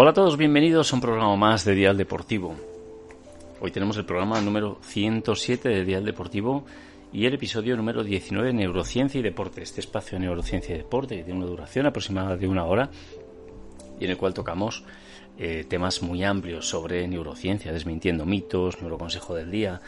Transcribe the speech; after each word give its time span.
Hola 0.00 0.10
a 0.10 0.14
todos, 0.14 0.36
bienvenidos 0.36 0.92
a 0.92 0.94
un 0.94 1.02
programa 1.02 1.34
más 1.34 1.64
de 1.64 1.74
Dial 1.74 1.96
Deportivo. 1.96 2.54
Hoy 3.60 3.72
tenemos 3.72 3.96
el 3.96 4.04
programa 4.04 4.40
número 4.40 4.78
107 4.82 5.68
de 5.68 5.84
Dial 5.84 6.04
Deportivo 6.04 6.64
y 7.12 7.26
el 7.26 7.34
episodio 7.34 7.76
número 7.76 8.04
19 8.04 8.52
Neurociencia 8.52 9.18
y 9.18 9.24
Deporte. 9.24 9.60
Este 9.60 9.80
espacio 9.80 10.16
de 10.16 10.24
neurociencia 10.24 10.72
y 10.72 10.78
deporte 10.78 11.24
tiene 11.24 11.40
una 11.40 11.48
duración 11.48 11.86
aproximada 11.86 12.36
de 12.36 12.46
una 12.46 12.64
hora 12.64 12.90
y 13.98 14.04
en 14.04 14.12
el 14.12 14.16
cual 14.16 14.34
tocamos 14.34 14.84
eh, 15.36 15.64
temas 15.68 16.00
muy 16.00 16.22
amplios 16.22 16.68
sobre 16.68 17.08
neurociencia, 17.08 17.72
desmintiendo 17.72 18.24
mitos, 18.24 18.80
neuroconsejo 18.80 19.34
del 19.34 19.50
día, 19.50 19.80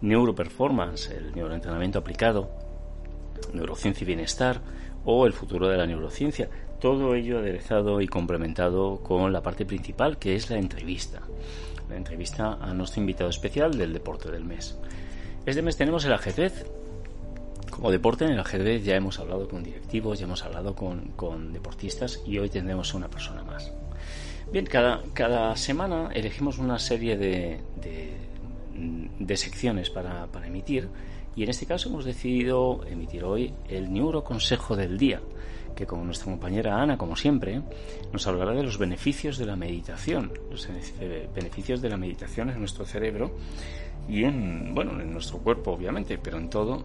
neuroperformance, 0.00 1.10
el 1.10 1.34
neuroentrenamiento 1.34 1.98
aplicado, 1.98 2.48
neurociencia 3.52 4.02
y 4.02 4.06
bienestar 4.06 4.62
o 5.04 5.26
el 5.26 5.34
futuro 5.34 5.68
de 5.68 5.76
la 5.76 5.86
neurociencia. 5.86 6.48
Todo 6.80 7.16
ello 7.16 7.38
aderezado 7.38 8.00
y 8.00 8.06
complementado 8.06 9.00
con 9.02 9.32
la 9.32 9.42
parte 9.42 9.66
principal 9.66 10.16
que 10.18 10.36
es 10.36 10.48
la 10.48 10.58
entrevista. 10.58 11.22
La 11.90 11.96
entrevista 11.96 12.58
a 12.60 12.72
nuestro 12.72 13.00
invitado 13.00 13.30
especial 13.30 13.76
del 13.76 13.92
deporte 13.92 14.30
del 14.30 14.44
mes. 14.44 14.78
Este 15.44 15.62
mes 15.62 15.76
tenemos 15.76 16.04
el 16.04 16.12
ajedrez. 16.12 16.66
Como 17.70 17.90
deporte 17.90 18.24
en 18.24 18.32
el 18.32 18.40
ajedrez 18.40 18.84
ya 18.84 18.94
hemos 18.94 19.18
hablado 19.18 19.48
con 19.48 19.64
directivos, 19.64 20.18
ya 20.18 20.26
hemos 20.26 20.44
hablado 20.44 20.74
con, 20.74 21.52
deportistas 21.52 22.22
y 22.26 22.38
hoy 22.38 22.48
tendremos 22.48 22.94
una 22.94 23.08
persona 23.08 23.42
más. 23.42 23.72
Bien, 24.52 24.64
cada, 24.64 25.02
cada 25.14 25.56
semana 25.56 26.10
elegimos 26.14 26.58
una 26.58 26.78
serie 26.78 27.16
de, 27.16 27.60
de, 29.18 29.36
secciones 29.36 29.90
para, 29.90 30.26
para 30.26 30.46
emitir 30.46 30.88
y 31.38 31.44
en 31.44 31.50
este 31.50 31.66
caso 31.66 31.88
hemos 31.88 32.04
decidido 32.04 32.80
emitir 32.84 33.22
hoy 33.22 33.54
el 33.68 33.92
neuroconsejo 33.92 34.74
del 34.74 34.98
día 34.98 35.20
que 35.76 35.86
con 35.86 36.04
nuestra 36.04 36.24
compañera 36.24 36.82
Ana, 36.82 36.98
como 36.98 37.14
siempre, 37.14 37.62
nos 38.12 38.26
hablará 38.26 38.54
de 38.54 38.64
los 38.64 38.76
beneficios 38.76 39.38
de 39.38 39.46
la 39.46 39.54
meditación, 39.54 40.32
los 40.50 40.68
beneficios 41.32 41.80
de 41.80 41.90
la 41.90 41.96
meditación 41.96 42.50
en 42.50 42.58
nuestro 42.58 42.84
cerebro 42.84 43.36
y 44.08 44.24
en, 44.24 44.74
bueno, 44.74 45.00
en 45.00 45.12
nuestro 45.12 45.38
cuerpo, 45.38 45.70
obviamente, 45.70 46.18
pero 46.18 46.38
en 46.38 46.50
todo 46.50 46.82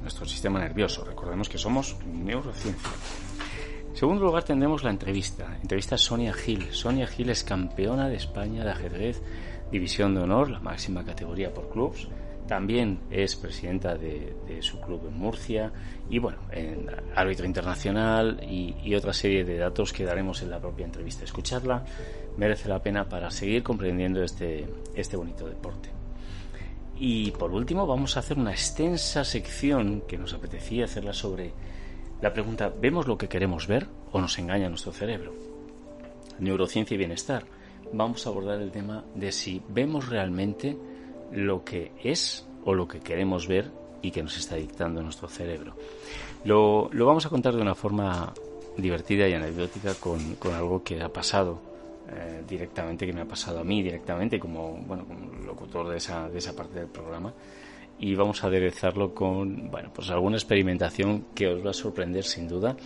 nuestro 0.00 0.24
sistema 0.24 0.60
nervioso. 0.60 1.04
Recordemos 1.04 1.48
que 1.48 1.58
somos 1.58 1.96
neurociencia. 2.06 2.90
En 3.90 3.96
segundo 3.96 4.22
lugar 4.22 4.44
tendremos 4.44 4.84
la 4.84 4.90
entrevista. 4.90 5.58
Entrevista 5.60 5.96
a 5.96 5.98
Sonia 5.98 6.32
Gil. 6.32 6.68
Sonia 6.70 7.08
Gil 7.08 7.30
es 7.30 7.42
campeona 7.42 8.08
de 8.08 8.14
España 8.14 8.62
de 8.62 8.70
ajedrez, 8.70 9.20
división 9.72 10.14
de 10.14 10.20
honor, 10.20 10.48
la 10.48 10.60
máxima 10.60 11.04
categoría 11.04 11.52
por 11.52 11.70
clubs 11.70 12.06
también 12.46 13.00
es 13.10 13.36
presidenta 13.36 13.96
de, 13.96 14.34
su 14.60 14.80
club 14.80 15.06
en 15.08 15.18
Murcia 15.18 15.72
y 16.08 16.18
bueno, 16.18 16.38
en 16.52 16.86
árbitro 17.14 17.46
internacional 17.46 18.40
y, 18.42 18.94
otra 18.94 19.12
serie 19.12 19.44
de 19.44 19.58
datos 19.58 19.92
que 19.92 20.04
daremos 20.04 20.42
en 20.42 20.50
la 20.50 20.60
propia 20.60 20.86
entrevista. 20.86 21.24
Escucharla 21.24 21.84
merece 22.36 22.68
la 22.68 22.82
pena 22.82 23.08
para 23.08 23.30
seguir 23.30 23.62
comprendiendo 23.62 24.22
este, 24.22 24.66
este 24.94 25.16
bonito 25.16 25.46
deporte. 25.46 25.90
Y 26.98 27.30
por 27.32 27.52
último 27.52 27.86
vamos 27.86 28.16
a 28.16 28.20
hacer 28.20 28.38
una 28.38 28.52
extensa 28.52 29.22
sección 29.24 30.02
que 30.08 30.16
nos 30.16 30.32
apetecía 30.32 30.86
hacerla 30.86 31.12
sobre 31.12 31.52
la 32.22 32.32
pregunta, 32.32 32.72
¿vemos 32.80 33.06
lo 33.06 33.18
que 33.18 33.28
queremos 33.28 33.66
ver 33.66 33.86
o 34.12 34.20
nos 34.20 34.38
engaña 34.38 34.70
nuestro 34.70 34.92
cerebro? 34.92 35.34
Neurociencia 36.38 36.94
y 36.94 36.98
bienestar. 36.98 37.44
Vamos 37.92 38.26
a 38.26 38.30
abordar 38.30 38.62
el 38.62 38.70
tema 38.70 39.04
de 39.14 39.30
si 39.32 39.60
vemos 39.68 40.08
realmente 40.08 40.76
lo 41.32 41.64
que 41.64 41.92
es 42.02 42.46
o 42.64 42.74
lo 42.74 42.88
que 42.88 43.00
queremos 43.00 43.46
ver 43.46 43.70
y 44.02 44.10
que 44.10 44.22
nos 44.22 44.36
está 44.36 44.56
dictando 44.56 45.02
nuestro 45.02 45.28
cerebro. 45.28 45.74
Lo, 46.44 46.88
lo 46.92 47.06
vamos 47.06 47.26
a 47.26 47.28
contar 47.28 47.54
de 47.54 47.62
una 47.62 47.74
forma 47.74 48.32
divertida 48.76 49.28
y 49.28 49.32
anecdótica 49.32 49.94
con, 49.94 50.34
con 50.36 50.54
algo 50.54 50.82
que 50.82 51.00
ha 51.00 51.08
pasado 51.08 51.58
eh, 52.08 52.44
directamente, 52.46 53.06
que 53.06 53.12
me 53.12 53.22
ha 53.22 53.26
pasado 53.26 53.60
a 53.60 53.64
mí 53.64 53.82
directamente 53.82 54.38
como, 54.38 54.74
bueno, 54.86 55.04
como 55.06 55.44
locutor 55.44 55.88
de 55.88 55.96
esa, 55.96 56.28
de 56.28 56.38
esa 56.38 56.54
parte 56.54 56.78
del 56.78 56.88
programa. 56.88 57.32
Y 57.98 58.14
vamos 58.14 58.44
a 58.44 58.48
aderezarlo 58.48 59.14
con, 59.14 59.70
bueno, 59.70 59.90
pues 59.92 60.10
alguna 60.10 60.36
experimentación 60.36 61.26
que 61.34 61.48
os 61.48 61.64
va 61.64 61.70
a 61.70 61.74
sorprender 61.74 62.24
sin 62.24 62.46
duda 62.46 62.76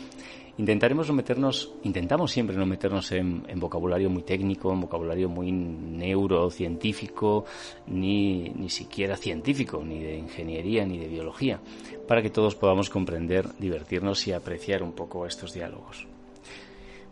Intentaremos 0.61 1.09
no 1.09 1.15
meternos, 1.15 1.73
intentamos 1.85 2.33
siempre 2.33 2.55
no 2.55 2.67
meternos 2.67 3.11
en, 3.13 3.45
vocabulario 3.59 4.11
muy 4.11 4.25
técnico, 4.25 4.71
en 4.71 4.83
vocabulario 4.83 5.27
muy 5.27 5.51
neurocientífico, 5.51 7.47
ni, 7.87 8.51
ni 8.51 8.69
siquiera 8.69 9.17
científico, 9.17 9.83
ni 9.83 10.01
de 10.01 10.19
ingeniería, 10.19 10.85
ni 10.85 10.99
de 10.99 11.09
biología, 11.09 11.63
para 12.07 12.21
que 12.21 12.29
todos 12.29 12.57
podamos 12.57 12.91
comprender, 12.91 13.49
divertirnos 13.59 14.27
y 14.27 14.33
apreciar 14.33 14.83
un 14.83 14.93
poco 14.93 15.25
estos 15.25 15.55
diálogos. 15.55 16.07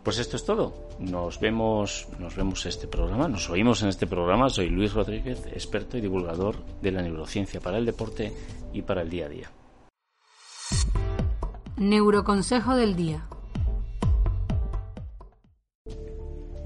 Pues 0.03 0.19
esto 0.19 0.35
es 0.35 0.45
todo. 0.45 0.75
Nos 0.99 1.39
vemos, 1.39 2.07
nos 2.19 2.35
vemos 2.35 2.67
este 2.67 2.87
programa, 2.87 3.27
nos 3.27 3.49
oímos 3.49 3.81
en 3.81 3.89
este 3.89 4.05
programa. 4.05 4.51
Soy 4.51 4.69
Luis 4.69 4.93
Rodríguez, 4.93 5.47
experto 5.47 5.97
y 5.97 6.01
divulgador 6.01 6.63
de 6.83 6.91
la 6.91 7.01
neurociencia 7.01 7.59
para 7.59 7.79
el 7.79 7.85
deporte 7.87 8.31
y 8.73 8.83
para 8.83 9.01
el 9.01 9.09
día 9.09 9.25
a 9.25 9.29
día. 9.29 9.51
Neuroconsejo 11.77 12.75
del 12.75 12.95
día. 12.95 13.25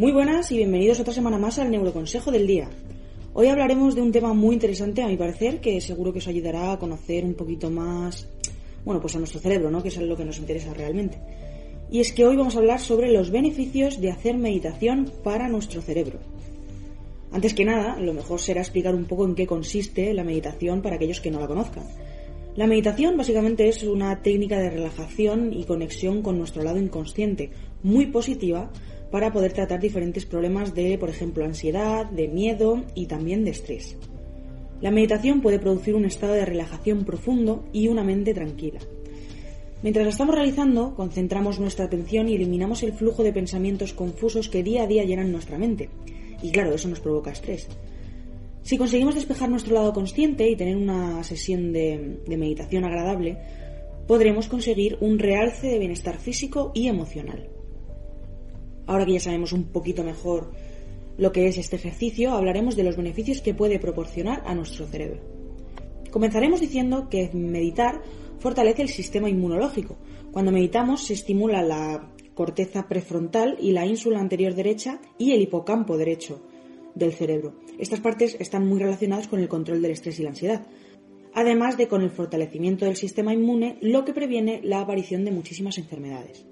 Muy 0.03 0.11
buenas 0.11 0.51
y 0.51 0.57
bienvenidos 0.57 0.99
otra 0.99 1.13
semana 1.13 1.37
más 1.37 1.59
al 1.59 1.71
Neuroconsejo 1.71 2.29
del 2.29 2.45
Día. 2.45 2.69
Hoy 3.31 3.47
hablaremos 3.47 3.95
de 3.95 4.01
un 4.01 4.11
tema 4.11 4.33
muy 4.33 4.55
interesante, 4.55 5.01
a 5.01 5.07
mi 5.07 5.15
parecer, 5.15 5.61
que 5.61 5.79
seguro 5.79 6.11
que 6.11 6.19
os 6.19 6.27
ayudará 6.27 6.73
a 6.73 6.77
conocer 6.77 7.23
un 7.23 7.35
poquito 7.35 7.69
más, 7.69 8.27
bueno, 8.83 8.99
pues 8.99 9.15
a 9.15 9.19
nuestro 9.19 9.39
cerebro, 9.39 9.71
¿no? 9.71 9.81
Que 9.81 9.87
es 9.87 9.95
lo 9.95 10.17
que 10.17 10.25
nos 10.25 10.39
interesa 10.39 10.73
realmente. 10.73 11.19
Y 11.89 12.01
es 12.01 12.11
que 12.11 12.25
hoy 12.25 12.35
vamos 12.35 12.57
a 12.57 12.59
hablar 12.59 12.81
sobre 12.81 13.13
los 13.13 13.31
beneficios 13.31 14.01
de 14.01 14.11
hacer 14.11 14.35
meditación 14.35 15.09
para 15.23 15.47
nuestro 15.47 15.81
cerebro. 15.81 16.19
Antes 17.31 17.53
que 17.53 17.63
nada, 17.63 17.97
lo 17.97 18.13
mejor 18.13 18.41
será 18.41 18.59
explicar 18.59 18.95
un 18.95 19.05
poco 19.05 19.23
en 19.23 19.35
qué 19.35 19.47
consiste 19.47 20.13
la 20.13 20.25
meditación 20.25 20.81
para 20.81 20.97
aquellos 20.97 21.21
que 21.21 21.31
no 21.31 21.39
la 21.39 21.47
conozcan. 21.47 21.85
La 22.57 22.67
meditación 22.67 23.15
básicamente 23.15 23.69
es 23.69 23.83
una 23.83 24.21
técnica 24.21 24.59
de 24.59 24.69
relajación 24.69 25.53
y 25.53 25.63
conexión 25.63 26.21
con 26.21 26.37
nuestro 26.37 26.61
lado 26.61 26.77
inconsciente, 26.77 27.51
muy 27.83 28.07
positiva, 28.07 28.69
para 29.13 29.31
poder 29.31 29.53
tratar 29.53 29.79
diferentes 29.79 30.25
problemas 30.25 30.73
de, 30.73 30.97
por 30.97 31.07
ejemplo, 31.07 31.45
ansiedad, 31.45 32.07
de 32.07 32.27
miedo 32.27 32.83
y 32.95 33.05
también 33.05 33.45
de 33.45 33.51
estrés. 33.51 33.95
La 34.81 34.89
meditación 34.89 35.39
puede 35.39 35.59
producir 35.59 35.93
un 35.93 36.05
estado 36.05 36.33
de 36.33 36.43
relajación 36.45 37.05
profundo 37.05 37.63
y 37.71 37.89
una 37.89 38.03
mente 38.03 38.33
tranquila. 38.33 38.79
Mientras 39.83 40.03
la 40.03 40.09
estamos 40.09 40.33
realizando, 40.33 40.95
concentramos 40.95 41.59
nuestra 41.59 41.85
atención 41.85 42.27
y 42.27 42.33
eliminamos 42.33 42.81
el 42.81 42.93
flujo 42.93 43.21
de 43.21 43.31
pensamientos 43.31 43.93
confusos 43.93 44.49
que 44.49 44.63
día 44.63 44.81
a 44.81 44.87
día 44.87 45.03
llenan 45.03 45.31
nuestra 45.31 45.59
mente. 45.59 45.89
Y 46.41 46.49
claro, 46.49 46.73
eso 46.73 46.89
nos 46.89 46.99
provoca 46.99 47.29
estrés. 47.29 47.67
Si 48.63 48.79
conseguimos 48.79 49.13
despejar 49.13 49.47
nuestro 49.47 49.75
lado 49.75 49.93
consciente 49.93 50.49
y 50.49 50.55
tener 50.55 50.75
una 50.75 51.23
sesión 51.23 51.71
de, 51.71 52.17
de 52.25 52.37
meditación 52.37 52.83
agradable, 52.83 53.37
podremos 54.07 54.47
conseguir 54.47 54.97
un 55.01 55.19
realce 55.19 55.67
de 55.67 55.77
bienestar 55.77 56.17
físico 56.17 56.71
y 56.73 56.87
emocional. 56.87 57.52
Ahora 58.85 59.05
que 59.05 59.13
ya 59.13 59.19
sabemos 59.19 59.53
un 59.53 59.65
poquito 59.65 60.03
mejor 60.03 60.51
lo 61.17 61.31
que 61.31 61.47
es 61.47 61.57
este 61.57 61.75
ejercicio, 61.75 62.31
hablaremos 62.31 62.75
de 62.75 62.83
los 62.83 62.97
beneficios 62.97 63.41
que 63.41 63.53
puede 63.53 63.79
proporcionar 63.79 64.41
a 64.45 64.55
nuestro 64.55 64.87
cerebro. 64.87 65.21
Comenzaremos 66.11 66.59
diciendo 66.59 67.07
que 67.09 67.29
meditar 67.33 68.01
fortalece 68.39 68.81
el 68.81 68.89
sistema 68.89 69.29
inmunológico. 69.29 69.97
Cuando 70.31 70.51
meditamos 70.51 71.05
se 71.05 71.13
estimula 71.13 71.61
la 71.61 72.11
corteza 72.33 72.87
prefrontal 72.87 73.57
y 73.59 73.71
la 73.71 73.85
ínsula 73.85 74.19
anterior 74.19 74.55
derecha 74.55 74.99
y 75.17 75.31
el 75.31 75.41
hipocampo 75.41 75.97
derecho 75.97 76.41
del 76.95 77.13
cerebro. 77.13 77.55
Estas 77.79 77.99
partes 77.99 78.35
están 78.39 78.67
muy 78.67 78.79
relacionadas 78.79 79.27
con 79.27 79.39
el 79.39 79.47
control 79.47 79.81
del 79.81 79.91
estrés 79.91 80.19
y 80.19 80.23
la 80.23 80.29
ansiedad, 80.29 80.67
además 81.33 81.77
de 81.77 81.87
con 81.87 82.01
el 82.01 82.11
fortalecimiento 82.11 82.85
del 82.85 82.95
sistema 82.95 83.33
inmune, 83.33 83.77
lo 83.81 84.05
que 84.05 84.13
previene 84.13 84.61
la 84.63 84.81
aparición 84.81 85.25
de 85.25 85.31
muchísimas 85.31 85.77
enfermedades. 85.77 86.45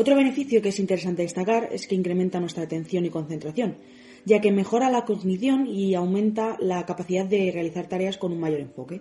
Otro 0.00 0.14
beneficio 0.14 0.62
que 0.62 0.68
es 0.68 0.78
interesante 0.78 1.22
destacar 1.22 1.70
es 1.72 1.88
que 1.88 1.96
incrementa 1.96 2.38
nuestra 2.38 2.62
atención 2.62 3.04
y 3.04 3.10
concentración, 3.10 3.78
ya 4.24 4.40
que 4.40 4.52
mejora 4.52 4.90
la 4.90 5.04
cognición 5.04 5.66
y 5.66 5.96
aumenta 5.96 6.56
la 6.60 6.86
capacidad 6.86 7.26
de 7.26 7.50
realizar 7.50 7.88
tareas 7.88 8.16
con 8.16 8.30
un 8.30 8.38
mayor 8.38 8.60
enfoque. 8.60 9.00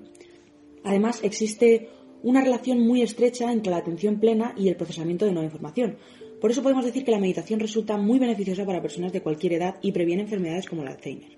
Además, 0.83 1.19
existe 1.21 1.89
una 2.23 2.41
relación 2.41 2.79
muy 2.79 3.03
estrecha 3.03 3.51
entre 3.51 3.69
la 3.69 3.77
atención 3.77 4.19
plena 4.19 4.55
y 4.57 4.69
el 4.69 4.75
procesamiento 4.75 5.25
de 5.25 5.33
nueva 5.33 5.45
información. 5.45 5.97
Por 6.41 6.49
eso 6.49 6.63
podemos 6.63 6.83
decir 6.83 7.05
que 7.05 7.11
la 7.11 7.19
meditación 7.19 7.59
resulta 7.59 7.95
muy 7.97 8.17
beneficiosa 8.17 8.65
para 8.65 8.81
personas 8.81 9.13
de 9.13 9.21
cualquier 9.21 9.53
edad 9.53 9.75
y 9.83 9.91
previene 9.91 10.23
enfermedades 10.23 10.65
como 10.65 10.81
el 10.81 10.87
Alzheimer. 10.87 11.37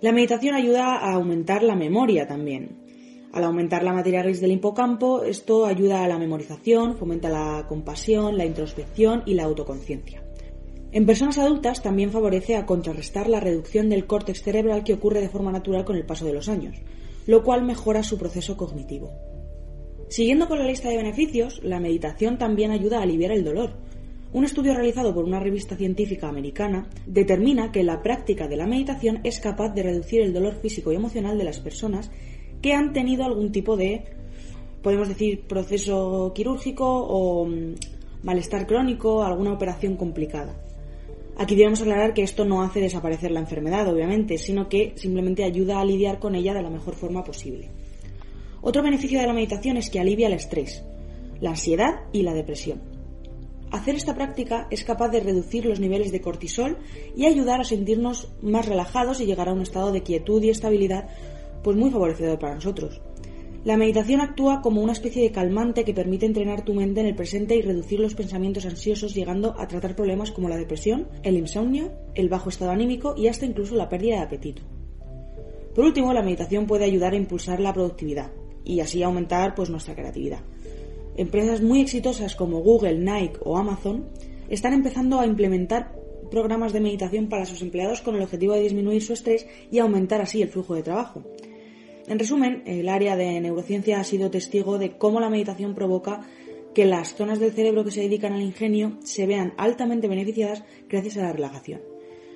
La 0.00 0.10
meditación 0.10 0.56
ayuda 0.56 0.96
a 0.96 1.12
aumentar 1.12 1.62
la 1.62 1.76
memoria 1.76 2.26
también. 2.26 2.81
Al 3.32 3.44
aumentar 3.44 3.82
la 3.82 3.94
materia 3.94 4.22
gris 4.22 4.42
del 4.42 4.52
hipocampo, 4.52 5.22
esto 5.24 5.64
ayuda 5.64 6.04
a 6.04 6.08
la 6.08 6.18
memorización, 6.18 6.98
fomenta 6.98 7.30
la 7.30 7.64
compasión, 7.66 8.36
la 8.36 8.44
introspección 8.44 9.22
y 9.24 9.32
la 9.32 9.44
autoconciencia. 9.44 10.22
En 10.92 11.06
personas 11.06 11.38
adultas 11.38 11.82
también 11.82 12.10
favorece 12.10 12.56
a 12.56 12.66
contrarrestar 12.66 13.30
la 13.30 13.40
reducción 13.40 13.88
del 13.88 14.06
córtex 14.06 14.42
cerebral 14.42 14.84
que 14.84 14.92
ocurre 14.92 15.22
de 15.22 15.30
forma 15.30 15.50
natural 15.50 15.86
con 15.86 15.96
el 15.96 16.04
paso 16.04 16.26
de 16.26 16.34
los 16.34 16.50
años, 16.50 16.76
lo 17.26 17.42
cual 17.42 17.62
mejora 17.62 18.02
su 18.02 18.18
proceso 18.18 18.58
cognitivo. 18.58 19.10
Siguiendo 20.10 20.46
con 20.46 20.58
la 20.58 20.66
lista 20.66 20.90
de 20.90 20.98
beneficios, 20.98 21.58
la 21.62 21.80
meditación 21.80 22.36
también 22.36 22.70
ayuda 22.70 22.98
a 22.98 23.02
aliviar 23.02 23.32
el 23.32 23.44
dolor. 23.44 23.78
Un 24.34 24.44
estudio 24.44 24.74
realizado 24.74 25.14
por 25.14 25.24
una 25.24 25.40
revista 25.40 25.74
científica 25.76 26.28
americana 26.28 26.86
determina 27.06 27.72
que 27.72 27.82
la 27.82 28.02
práctica 28.02 28.46
de 28.46 28.58
la 28.58 28.66
meditación 28.66 29.20
es 29.24 29.40
capaz 29.40 29.70
de 29.70 29.84
reducir 29.84 30.20
el 30.20 30.34
dolor 30.34 30.54
físico 30.54 30.92
y 30.92 30.96
emocional 30.96 31.38
de 31.38 31.44
las 31.44 31.60
personas 31.60 32.10
que 32.62 32.72
han 32.72 32.92
tenido 32.92 33.24
algún 33.24 33.52
tipo 33.52 33.76
de, 33.76 34.04
podemos 34.82 35.08
decir, 35.08 35.42
proceso 35.42 36.32
quirúrgico 36.34 36.86
o 36.86 37.44
mm, 37.44 37.74
malestar 38.22 38.66
crónico, 38.66 39.22
alguna 39.22 39.52
operación 39.52 39.96
complicada. 39.96 40.54
Aquí 41.36 41.56
debemos 41.56 41.80
aclarar 41.80 42.14
que 42.14 42.22
esto 42.22 42.44
no 42.44 42.62
hace 42.62 42.80
desaparecer 42.80 43.30
la 43.30 43.40
enfermedad, 43.40 43.88
obviamente, 43.88 44.38
sino 44.38 44.68
que 44.68 44.92
simplemente 44.96 45.44
ayuda 45.44 45.80
a 45.80 45.84
lidiar 45.84 46.18
con 46.18 46.34
ella 46.34 46.54
de 46.54 46.62
la 46.62 46.70
mejor 46.70 46.94
forma 46.94 47.24
posible. 47.24 47.68
Otro 48.60 48.82
beneficio 48.82 49.20
de 49.20 49.26
la 49.26 49.32
meditación 49.32 49.76
es 49.76 49.90
que 49.90 49.98
alivia 49.98 50.28
el 50.28 50.34
estrés, 50.34 50.84
la 51.40 51.50
ansiedad 51.50 52.02
y 52.12 52.22
la 52.22 52.34
depresión. 52.34 52.80
Hacer 53.72 53.94
esta 53.94 54.14
práctica 54.14 54.68
es 54.70 54.84
capaz 54.84 55.08
de 55.08 55.20
reducir 55.20 55.64
los 55.64 55.80
niveles 55.80 56.12
de 56.12 56.20
cortisol 56.20 56.76
y 57.16 57.24
ayudar 57.24 57.62
a 57.62 57.64
sentirnos 57.64 58.28
más 58.42 58.66
relajados 58.66 59.20
y 59.20 59.26
llegar 59.26 59.48
a 59.48 59.54
un 59.54 59.62
estado 59.62 59.90
de 59.90 60.02
quietud 60.02 60.42
y 60.42 60.50
estabilidad 60.50 61.08
pues 61.62 61.76
muy 61.76 61.90
favorecedor 61.90 62.38
para 62.38 62.54
nosotros. 62.54 63.00
La 63.64 63.76
meditación 63.76 64.20
actúa 64.20 64.60
como 64.60 64.82
una 64.82 64.92
especie 64.92 65.22
de 65.22 65.30
calmante 65.30 65.84
que 65.84 65.94
permite 65.94 66.26
entrenar 66.26 66.64
tu 66.64 66.74
mente 66.74 67.00
en 67.00 67.06
el 67.06 67.14
presente 67.14 67.54
y 67.54 67.62
reducir 67.62 68.00
los 68.00 68.14
pensamientos 68.14 68.66
ansiosos 68.66 69.14
llegando 69.14 69.54
a 69.56 69.68
tratar 69.68 69.94
problemas 69.94 70.32
como 70.32 70.48
la 70.48 70.56
depresión, 70.56 71.06
el 71.22 71.36
insomnio, 71.36 71.92
el 72.16 72.28
bajo 72.28 72.48
estado 72.48 72.72
anímico 72.72 73.14
y 73.16 73.28
hasta 73.28 73.46
incluso 73.46 73.76
la 73.76 73.88
pérdida 73.88 74.16
de 74.16 74.22
apetito. 74.22 74.62
Por 75.76 75.84
último, 75.84 76.12
la 76.12 76.22
meditación 76.22 76.66
puede 76.66 76.84
ayudar 76.84 77.12
a 77.12 77.16
impulsar 77.16 77.60
la 77.60 77.72
productividad 77.72 78.32
y 78.64 78.80
así 78.80 79.02
aumentar 79.02 79.54
pues, 79.54 79.70
nuestra 79.70 79.94
creatividad. 79.94 80.40
Empresas 81.16 81.62
muy 81.62 81.80
exitosas 81.80 82.34
como 82.34 82.62
Google, 82.62 82.98
Nike 82.98 83.38
o 83.44 83.56
Amazon 83.56 84.08
están 84.48 84.72
empezando 84.72 85.20
a 85.20 85.26
implementar 85.26 85.94
programas 86.32 86.72
de 86.72 86.80
meditación 86.80 87.28
para 87.28 87.46
sus 87.46 87.62
empleados 87.62 88.00
con 88.00 88.16
el 88.16 88.22
objetivo 88.22 88.54
de 88.54 88.62
disminuir 88.62 89.02
su 89.02 89.12
estrés 89.12 89.46
y 89.70 89.78
aumentar 89.78 90.20
así 90.20 90.42
el 90.42 90.48
flujo 90.48 90.74
de 90.74 90.82
trabajo. 90.82 91.22
En 92.06 92.18
resumen, 92.18 92.62
el 92.66 92.88
área 92.88 93.16
de 93.16 93.40
neurociencia 93.40 94.00
ha 94.00 94.04
sido 94.04 94.30
testigo 94.30 94.78
de 94.78 94.96
cómo 94.98 95.20
la 95.20 95.30
meditación 95.30 95.74
provoca 95.74 96.22
que 96.74 96.84
las 96.84 97.14
zonas 97.14 97.38
del 97.38 97.52
cerebro 97.52 97.84
que 97.84 97.90
se 97.90 98.00
dedican 98.00 98.32
al 98.32 98.42
ingenio 98.42 98.98
se 99.04 99.26
vean 99.26 99.54
altamente 99.56 100.08
beneficiadas 100.08 100.64
gracias 100.88 101.16
a 101.18 101.22
la 101.22 101.32
relajación. 101.32 101.80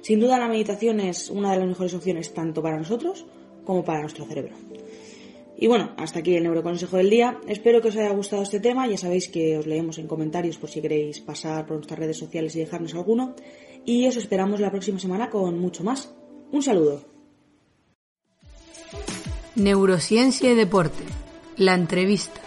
Sin 0.02 0.20
duda 0.20 0.38
la 0.38 0.48
meditación 0.48 1.00
es 1.00 1.30
una 1.30 1.52
de 1.52 1.58
las 1.58 1.68
mejores 1.68 1.94
opciones 1.94 2.32
tanto 2.32 2.62
para 2.62 2.78
nosotros 2.78 3.26
como 3.64 3.84
para 3.84 4.02
nuestro 4.02 4.24
cerebro. 4.24 4.54
Y 5.58 5.66
bueno, 5.68 5.92
hasta 5.96 6.18
aquí 6.18 6.36
el 6.36 6.44
neuroconsejo 6.44 6.98
del 6.98 7.10
día. 7.10 7.40
Espero 7.48 7.80
que 7.80 7.88
os 7.88 7.96
haya 7.96 8.10
gustado 8.10 8.42
este 8.42 8.60
tema. 8.60 8.86
Ya 8.86 8.98
sabéis 8.98 9.28
que 9.28 9.56
os 9.56 9.66
leemos 9.66 9.98
en 9.98 10.06
comentarios 10.06 10.58
por 10.58 10.68
si 10.68 10.82
queréis 10.82 11.20
pasar 11.20 11.66
por 11.66 11.76
nuestras 11.76 11.98
redes 11.98 12.18
sociales 12.18 12.54
y 12.54 12.60
dejarnos 12.60 12.94
alguno. 12.94 13.34
Y 13.86 14.06
os 14.06 14.16
esperamos 14.16 14.60
la 14.60 14.70
próxima 14.70 14.98
semana 14.98 15.30
con 15.30 15.58
mucho 15.58 15.82
más. 15.82 16.14
Un 16.52 16.62
saludo. 16.62 17.15
Neurociencia 19.56 20.52
y 20.52 20.54
deporte. 20.54 21.02
La 21.56 21.72
entrevista. 21.72 22.42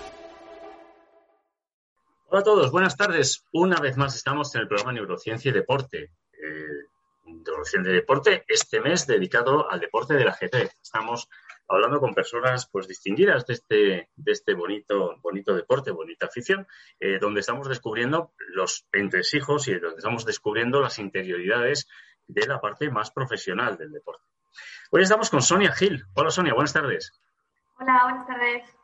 Hola 2.28 2.42
a 2.42 2.44
todos, 2.44 2.72
buenas 2.72 2.96
tardes. 2.96 3.48
Una 3.52 3.80
vez 3.80 3.98
más 3.98 4.16
estamos 4.16 4.54
en 4.54 4.62
el 4.62 4.68
programa 4.68 4.94
Neurociencia 4.94 5.50
y 5.50 5.52
Deporte. 5.52 6.12
Eh, 6.34 6.86
Neurociencia 7.26 7.92
y 7.92 7.96
Deporte, 7.96 8.44
este 8.48 8.80
mes 8.80 9.08
dedicado 9.08 9.72
al 9.72 9.80
deporte 9.80 10.14
del 10.14 10.28
ajedrez. 10.28 10.78
Estamos 10.84 11.28
hablando 11.68 12.00
con 12.00 12.14
personas 12.14 12.70
pues 12.72 12.88
distinguidas 12.88 13.44
de 13.48 13.54
este, 13.56 14.10
de 14.16 14.32
este 14.32 14.54
bonito, 14.54 15.16
bonito 15.24 15.56
deporte, 15.56 15.90
bonita 15.90 16.28
afición, 16.28 16.68
eh, 17.00 17.18
donde 17.20 17.40
estamos 17.40 17.68
descubriendo 17.68 18.34
los 18.50 18.86
entresijos 18.92 19.68
y 19.68 19.74
donde 19.80 19.98
estamos 19.98 20.28
descubriendo 20.28 20.80
las 20.80 21.00
interioridades 21.00 21.88
de 22.28 22.46
la 22.46 22.62
parte 22.62 22.92
más 22.92 23.10
profesional 23.10 23.78
del 23.78 23.94
deporte. 23.94 24.29
Hoy 24.92 25.04
estamos 25.04 25.30
con 25.30 25.42
Sonia 25.42 25.72
Gil. 25.72 26.04
Hola 26.16 26.32
Sonia, 26.32 26.54
buenas 26.54 26.74
tardes. 26.74 27.20
Hola, 27.80 28.02
buenas 28.04 28.28
tardes. 28.28 28.80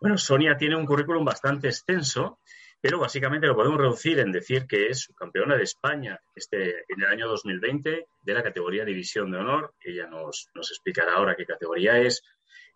Bueno, 0.00 0.16
Sonia 0.16 0.56
tiene 0.56 0.76
un 0.76 0.86
currículum 0.86 1.24
bastante 1.24 1.68
extenso, 1.68 2.38
pero 2.80 2.98
básicamente 2.98 3.46
lo 3.46 3.54
podemos 3.54 3.78
reducir 3.78 4.18
en 4.20 4.32
decir 4.32 4.66
que 4.66 4.88
es 4.88 5.12
campeona 5.14 5.56
de 5.56 5.64
España 5.64 6.18
este, 6.34 6.84
en 6.88 7.02
el 7.02 7.06
año 7.06 7.28
2020 7.28 8.08
de 8.22 8.34
la 8.34 8.42
categoría 8.42 8.86
División 8.86 9.30
de 9.30 9.38
Honor. 9.38 9.74
Ella 9.80 10.06
nos, 10.06 10.48
nos 10.54 10.70
explicará 10.70 11.14
ahora 11.14 11.36
qué 11.36 11.44
categoría 11.44 11.98
es. 11.98 12.22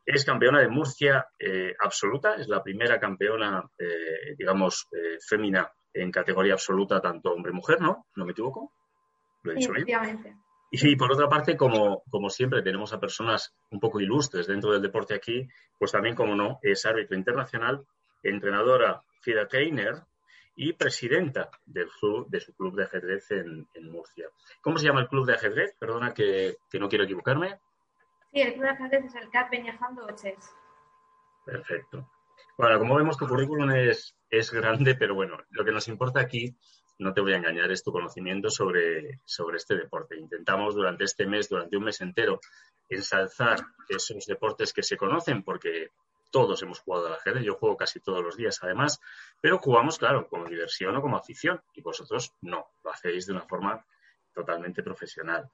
Es 0.04 0.26
campeona 0.26 0.60
de 0.60 0.68
Murcia 0.68 1.26
eh, 1.38 1.74
absoluta, 1.80 2.34
es 2.34 2.48
la 2.48 2.62
primera 2.62 3.00
campeona, 3.00 3.64
eh, 3.78 4.34
digamos, 4.36 4.86
eh, 4.92 5.16
fémina 5.26 5.72
en 5.94 6.10
categoría 6.12 6.52
absoluta, 6.52 7.00
tanto 7.00 7.32
hombre-mujer, 7.32 7.80
¿no? 7.80 8.06
¿No 8.14 8.26
me 8.26 8.32
equivoco? 8.32 8.70
¿Lo 9.42 9.52
he 9.52 9.54
dicho 9.54 9.72
bien? 9.72 10.43
Y 10.82 10.96
por 10.96 11.12
otra 11.12 11.28
parte, 11.28 11.56
como, 11.56 12.02
como, 12.10 12.28
siempre 12.28 12.60
tenemos 12.62 12.92
a 12.92 12.98
personas 12.98 13.54
un 13.70 13.78
poco 13.78 14.00
ilustres 14.00 14.48
dentro 14.48 14.72
del 14.72 14.82
deporte 14.82 15.14
aquí, 15.14 15.48
pues 15.78 15.92
también, 15.92 16.16
como 16.16 16.34
no, 16.34 16.58
es 16.62 16.84
árbitro 16.84 17.16
internacional, 17.16 17.86
entrenadora 18.24 19.02
Fida 19.20 19.46
Keiner 19.46 20.02
y 20.56 20.72
presidenta 20.72 21.48
del 21.64 21.88
club, 21.88 22.28
de 22.28 22.40
su 22.40 22.54
club 22.54 22.74
de 22.74 22.84
ajedrez 22.84 23.30
en, 23.30 23.68
Murcia. 23.82 24.28
¿Cómo 24.62 24.78
se 24.78 24.86
llama 24.86 25.02
el 25.02 25.08
club 25.08 25.26
de 25.26 25.34
ajedrez? 25.34 25.76
Perdona 25.78 26.12
que, 26.12 26.56
no 26.72 26.88
quiero 26.88 27.04
equivocarme. 27.04 27.60
Sí, 28.32 28.40
el 28.40 28.54
club 28.54 28.64
de 28.64 28.70
ajedrez 28.70 29.04
es 29.04 29.14
el 29.14 29.30
CAT 29.30 29.50
Peñajando 29.50 30.06
Oches. 30.06 30.56
Perfecto. 31.44 32.10
Bueno, 32.58 32.80
como 32.80 32.96
vemos, 32.96 33.16
tu 33.16 33.28
currículum 33.28 33.70
es, 33.70 34.16
es 34.28 34.50
grande, 34.50 34.96
pero 34.96 35.14
bueno, 35.14 35.38
lo 35.50 35.64
que 35.64 35.72
nos 35.72 35.86
importa 35.86 36.20
aquí, 36.20 36.56
no 36.98 37.12
te 37.12 37.20
voy 37.20 37.32
a 37.32 37.36
engañar, 37.36 37.70
es 37.70 37.82
tu 37.82 37.92
conocimiento 37.92 38.50
sobre, 38.50 39.20
sobre 39.24 39.56
este 39.56 39.76
deporte. 39.76 40.16
Intentamos 40.16 40.74
durante 40.74 41.04
este 41.04 41.26
mes, 41.26 41.48
durante 41.48 41.76
un 41.76 41.84
mes 41.84 42.00
entero, 42.00 42.40
ensalzar 42.88 43.58
esos 43.88 44.26
deportes 44.26 44.72
que 44.72 44.82
se 44.82 44.96
conocen, 44.96 45.42
porque 45.42 45.90
todos 46.30 46.62
hemos 46.62 46.80
jugado 46.80 47.06
al 47.06 47.14
ajedrez, 47.14 47.44
yo 47.44 47.54
juego 47.54 47.76
casi 47.76 48.00
todos 48.00 48.22
los 48.22 48.36
días 48.36 48.58
además, 48.62 49.00
pero 49.40 49.58
jugamos, 49.58 49.98
claro, 49.98 50.26
como 50.28 50.46
diversión 50.46 50.96
o 50.96 51.02
como 51.02 51.16
afición, 51.16 51.62
y 51.74 51.80
vosotros 51.80 52.34
no, 52.40 52.66
lo 52.82 52.90
hacéis 52.90 53.26
de 53.26 53.32
una 53.32 53.42
forma 53.42 53.84
totalmente 54.32 54.82
profesional. 54.82 55.48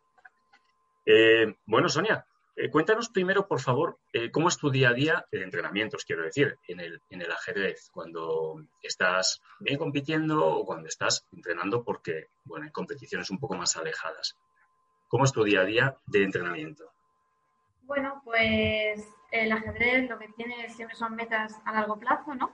Eh, 1.04 1.54
bueno, 1.66 1.88
Sonia, 1.88 2.24
eh, 2.60 2.70
cuéntanos 2.70 3.08
primero, 3.08 3.48
por 3.48 3.60
favor, 3.60 3.98
eh, 4.12 4.30
cómo 4.30 4.48
es 4.48 4.58
tu 4.58 4.70
día 4.70 4.90
a 4.90 4.92
día 4.92 5.26
de 5.32 5.42
entrenamientos, 5.42 6.04
quiero 6.04 6.24
decir, 6.24 6.58
en 6.68 6.80
el, 6.80 7.00
en 7.08 7.22
el 7.22 7.32
ajedrez, 7.32 7.88
cuando 7.90 8.62
estás 8.82 9.40
bien 9.60 9.78
compitiendo 9.78 10.46
o 10.46 10.66
cuando 10.66 10.86
estás 10.86 11.26
entrenando 11.32 11.82
porque, 11.82 12.26
bueno, 12.44 12.66
hay 12.66 12.70
competiciones 12.70 13.30
un 13.30 13.38
poco 13.38 13.54
más 13.54 13.76
alejadas. 13.78 14.36
¿Cómo 15.08 15.24
es 15.24 15.32
tu 15.32 15.42
día 15.42 15.62
a 15.62 15.64
día 15.64 15.96
de 16.06 16.22
entrenamiento? 16.22 16.84
Bueno, 17.84 18.20
pues 18.24 19.08
el 19.32 19.50
ajedrez 19.52 20.10
lo 20.10 20.18
que 20.18 20.28
tiene 20.28 20.68
siempre 20.68 20.96
son 20.96 21.16
metas 21.16 21.58
a 21.64 21.72
largo 21.72 21.98
plazo, 21.98 22.34
¿no? 22.34 22.52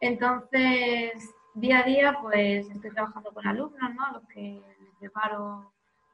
Entonces, 0.00 1.34
día 1.54 1.78
a 1.78 1.84
día, 1.84 2.18
pues 2.20 2.68
estoy 2.68 2.90
trabajando 2.90 3.32
con 3.32 3.46
alumnos, 3.46 3.94
¿no? 3.94 4.12
Los 4.12 4.28
que 4.28 4.60
les 4.78 4.94
preparo 5.00 5.72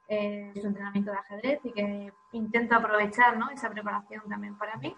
eh, 0.09 0.53
su 0.59 0.67
entrenamiento 0.67 1.11
de 1.11 1.19
ajedrez 1.19 1.61
y 1.65 1.73
que 1.73 2.12
intento 2.33 2.77
aprovechar, 2.77 3.37
¿no? 3.37 3.50
Esa 3.50 3.71
preparación 3.71 4.29
también 4.29 4.57
para 4.57 4.77
mí. 4.77 4.97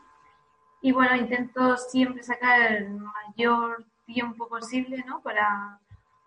Y 0.81 0.93
bueno, 0.93 1.17
intento 1.17 1.77
siempre 1.77 2.23
sacar 2.23 2.73
el 2.73 2.91
mayor 2.91 3.85
tiempo 4.07 4.49
posible, 4.49 5.05
¿no? 5.07 5.21
Para, 5.21 5.81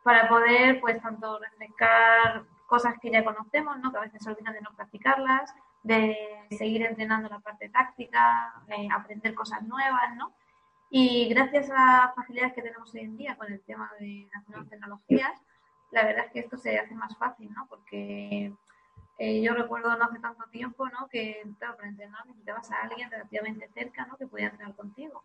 para 0.03 0.27
poder, 0.27 0.79
pues, 0.81 1.01
tanto 1.01 1.39
refrescar 1.39 2.43
cosas 2.67 2.95
que 3.01 3.11
ya 3.11 3.23
conocemos, 3.23 3.79
¿no? 3.79 3.91
Que 3.91 3.97
a 3.97 4.01
veces 4.01 4.21
se 4.21 4.29
olvidan 4.29 4.53
de 4.53 4.61
no 4.61 4.73
practicarlas, 4.75 5.53
de 5.83 6.17
seguir 6.51 6.83
entrenando 6.85 7.29
la 7.29 7.39
parte 7.39 7.69
táctica, 7.69 8.53
de 8.67 8.89
aprender 8.91 9.33
cosas 9.33 9.63
nuevas, 9.63 10.15
¿no? 10.17 10.33
Y 10.89 11.27
gracias 11.29 11.71
a 11.71 12.05
las 12.05 12.15
facilidades 12.15 12.53
que 12.53 12.61
tenemos 12.61 12.93
hoy 12.93 13.01
en 13.01 13.17
día 13.17 13.35
con 13.35 13.51
el 13.51 13.61
tema 13.61 13.91
de 13.99 14.27
las 14.33 14.47
nuevas 14.47 14.69
tecnologías, 14.69 15.41
la 15.91 16.03
verdad 16.03 16.25
es 16.25 16.31
que 16.31 16.39
esto 16.39 16.57
se 16.57 16.77
hace 16.77 16.93
más 16.95 17.17
fácil, 17.17 17.51
¿no? 17.53 17.65
Porque 17.67 18.53
eh, 19.23 19.41
yo 19.41 19.53
recuerdo 19.53 19.95
no 19.95 20.03
hace 20.03 20.19
tanto 20.19 20.43
tiempo, 20.51 20.85
¿no? 20.89 21.07
Que, 21.07 21.43
claro, 21.57 21.77
para 21.77 21.87
entrenar 21.87 22.25
necesitabas 22.25 22.69
a 22.71 22.81
alguien 22.81 23.09
relativamente 23.09 23.69
cerca, 23.73 24.05
¿no? 24.05 24.17
Que 24.17 24.27
pudiera 24.27 24.51
entrenar 24.51 24.75
contigo. 24.75 25.23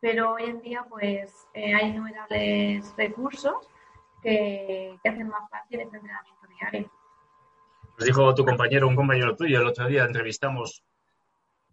Pero 0.00 0.34
hoy 0.34 0.44
en 0.44 0.60
día, 0.60 0.84
pues, 0.86 1.48
eh, 1.54 1.74
hay 1.74 1.88
innumerables 1.88 2.94
recursos 2.98 3.66
que, 4.22 4.98
que, 5.02 5.08
hacen 5.08 5.28
más 5.28 5.48
fácil 5.50 5.80
este 5.80 5.96
entrenamiento 5.96 6.46
diario. 6.58 6.92
Nos 7.96 8.06
dijo 8.06 8.34
tu 8.34 8.44
compañero, 8.44 8.86
un 8.86 8.96
compañero 8.96 9.34
tuyo, 9.34 9.60
el 9.60 9.66
otro 9.66 9.86
día 9.86 10.04
entrevistamos 10.04 10.84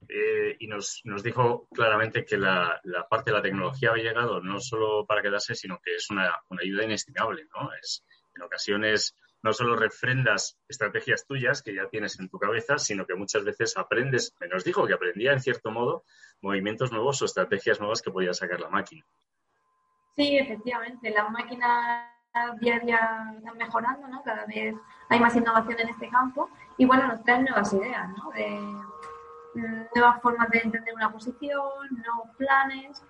eh, 0.07 0.55
y 0.57 0.67
nos, 0.67 1.01
nos, 1.03 1.23
dijo 1.23 1.67
claramente 1.73 2.23
que 2.23 2.37
la, 2.37 2.79
la, 2.83 3.05
parte 3.07 3.31
de 3.31 3.37
la 3.37 3.43
tecnología 3.43 3.91
ha 3.91 3.97
llegado 3.97 4.41
no 4.41 4.61
solo 4.61 5.05
para 5.05 5.21
quedarse, 5.21 5.55
sino 5.55 5.79
que 5.83 5.95
es 5.95 6.09
una, 6.09 6.33
una 6.49 6.61
ayuda 6.61 6.85
inestimable, 6.85 7.45
¿no? 7.53 7.69
Es, 7.73 8.05
en 8.33 8.43
ocasiones 8.43 9.15
no 9.43 9.53
solo 9.53 9.75
refrendas 9.75 10.57
estrategias 10.67 11.25
tuyas 11.27 11.61
que 11.61 11.75
ya 11.75 11.87
tienes 11.87 12.19
en 12.19 12.29
tu 12.29 12.39
cabeza, 12.39 12.77
sino 12.77 13.05
que 13.05 13.15
muchas 13.15 13.43
veces 13.43 13.77
aprendes, 13.77 14.33
me 14.39 14.47
nos 14.47 14.63
dijo 14.63 14.87
que 14.87 14.93
aprendía 14.93 15.33
en 15.33 15.39
cierto 15.39 15.71
modo 15.71 16.03
movimientos 16.41 16.91
nuevos 16.91 17.21
o 17.21 17.25
estrategias 17.25 17.79
nuevas 17.79 18.01
que 18.01 18.11
podía 18.11 18.33
sacar 18.33 18.59
la 18.59 18.69
máquina. 18.69 19.05
Sí, 20.15 20.37
efectivamente, 20.37 21.09
las 21.09 21.29
máquinas 21.29 22.09
día 22.59 22.75
a 22.75 22.79
día 22.79 23.33
están 23.37 23.57
mejorando, 23.57 24.07
¿no? 24.07 24.21
Cada 24.23 24.45
vez 24.45 24.75
hay 25.09 25.19
más 25.19 25.35
innovación 25.35 25.79
en 25.79 25.89
este 25.89 26.09
campo 26.09 26.49
y 26.77 26.85
bueno, 26.85 27.07
nos 27.07 27.23
traen 27.23 27.43
nuevas 27.43 27.71
ideas, 27.73 28.09
¿no? 28.09 28.29
De, 28.31 28.49
mm, 29.55 29.85
nuevas 29.95 30.21
formas 30.21 30.49
de 30.49 30.59
entender 30.59 30.93
una 30.93 31.11
posición, 31.11 31.61
nuevos 31.91 32.35
planes 32.37 33.03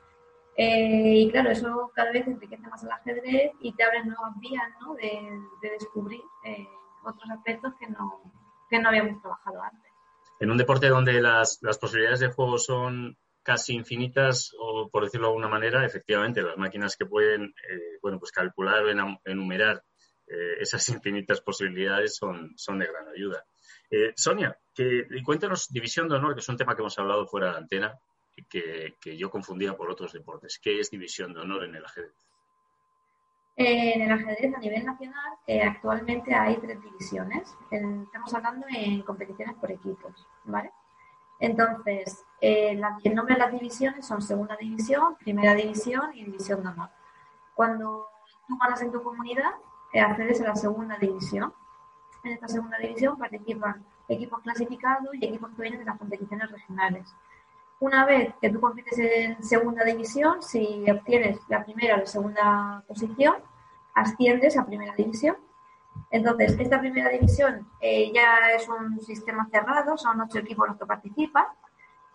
eh, 0.57 1.17
y 1.17 1.31
claro, 1.31 1.51
eso 1.51 1.91
cada 1.93 2.11
vez 2.11 2.25
enriquece 2.27 2.67
más 2.69 2.81
el 2.83 2.91
ajedrez 2.91 3.51
y 3.59 3.73
te 3.73 3.83
abre 3.83 4.05
nuevas 4.05 4.39
vías 4.39 4.63
¿no? 4.79 4.95
de, 4.95 5.69
descubrir 5.69 6.21
eh, 6.45 6.65
otros 7.03 7.29
aspectos 7.29 7.73
que 7.77 7.87
no, 7.87 8.21
que 8.69 8.79
no 8.79 8.87
habíamos 8.89 9.21
trabajado 9.21 9.61
antes. 9.61 9.91
En 10.39 10.51
un 10.51 10.57
deporte 10.57 10.87
donde 10.87 11.21
las, 11.21 11.59
las 11.61 11.77
posibilidades 11.77 12.21
de 12.21 12.31
juego 12.31 12.57
son 12.57 13.17
casi 13.43 13.73
infinitas, 13.73 14.53
o 14.57 14.89
por 14.89 15.03
decirlo 15.03 15.27
de 15.27 15.31
alguna 15.31 15.49
manera, 15.49 15.85
efectivamente, 15.85 16.41
las 16.41 16.57
máquinas 16.57 16.95
que 16.95 17.05
pueden 17.05 17.43
eh, 17.69 17.99
bueno, 18.01 18.17
pues 18.17 18.31
calcular 18.31 18.83
o 18.83 19.19
enumerar 19.25 19.83
esas 20.59 20.89
infinitas 20.89 21.41
posibilidades 21.41 22.15
son, 22.15 22.53
son 22.55 22.79
de 22.79 22.87
gran 22.87 23.07
ayuda. 23.09 23.45
Sonia, 24.15 24.57
que, 24.73 25.05
cuéntanos 25.23 25.67
División 25.69 26.09
de 26.09 26.15
Honor, 26.15 26.33
que 26.33 26.39
es 26.39 26.49
un 26.49 26.57
tema 26.57 26.75
que 26.75 26.81
hemos 26.81 26.97
hablado 26.97 27.27
fuera 27.27 27.51
de 27.51 27.57
antena, 27.57 27.99
que, 28.49 29.17
yo 29.17 29.29
confundía 29.29 29.75
por 29.75 29.89
otros 29.89 30.13
deportes. 30.13 30.59
¿Qué 30.59 30.79
es 30.79 30.91
división 30.91 31.33
de 31.33 31.41
honor 31.41 31.63
en 31.63 31.75
el 31.75 31.85
ajedrez? 31.85 32.13
En 33.57 34.01
el 34.01 34.11
ajedrez 34.11 34.53
a 34.53 34.59
nivel 34.59 34.85
nacional 34.85 35.33
eh, 35.47 35.63
actualmente 35.63 36.33
hay 36.33 36.57
tres 36.57 36.81
divisiones. 36.81 37.55
estamos 37.71 38.33
hablando 38.33 38.67
en 38.69 39.01
competiciones 39.03 39.55
por 39.55 39.71
equipos, 39.71 40.27
¿vale? 40.43 40.71
Entonces, 41.39 42.25
eh, 42.41 42.79
el 43.03 43.15
nombre 43.15 43.35
de 43.35 43.39
las 43.39 43.51
divisiones 43.51 44.05
son 44.05 44.21
segunda 44.21 44.55
división, 44.55 45.15
primera 45.17 45.53
división 45.53 46.13
y 46.13 46.23
división 46.25 46.63
de 46.63 46.69
honor. 46.69 46.89
Cuando 47.53 48.07
tú 48.47 48.57
ganas 48.57 48.81
en 48.81 48.91
tu 48.91 49.01
comunidad, 49.03 49.51
eh, 49.93 49.99
accedes 49.99 50.41
a 50.41 50.49
la 50.49 50.55
segunda 50.55 50.97
división. 50.97 51.53
En 52.23 52.33
esta 52.33 52.47
segunda 52.47 52.77
división 52.77 53.17
participan 53.17 53.85
equipos 54.07 54.41
clasificados 54.41 55.13
y 55.13 55.25
equipos 55.25 55.51
que 55.55 55.61
vienen 55.61 55.79
de 55.79 55.85
las 55.85 55.97
competiciones 55.97 56.51
regionales. 56.51 57.13
Una 57.85 58.03
vez 58.03 58.33
que 58.41 58.49
tú 58.49 58.59
compites 58.59 58.97
en 58.97 59.43
segunda 59.43 59.83
división, 59.83 60.41
si 60.41 60.83
obtienes 60.89 61.37
la 61.49 61.63
primera 61.63 61.93
o 61.93 61.97
la 61.99 62.05
segunda 62.07 62.83
posición, 62.87 63.35
asciendes 63.93 64.57
a 64.57 64.65
primera 64.65 64.95
división. 64.95 65.37
Entonces, 66.09 66.57
esta 66.59 66.79
primera 66.79 67.11
división 67.11 67.69
eh, 67.79 68.11
ya 68.11 68.49
es 68.55 68.67
un 68.67 68.99
sistema 69.01 69.47
cerrado, 69.51 69.99
son 69.99 70.19
ocho 70.19 70.39
equipos 70.39 70.67
los 70.67 70.77
que 70.77 70.85
participan. 70.87 71.45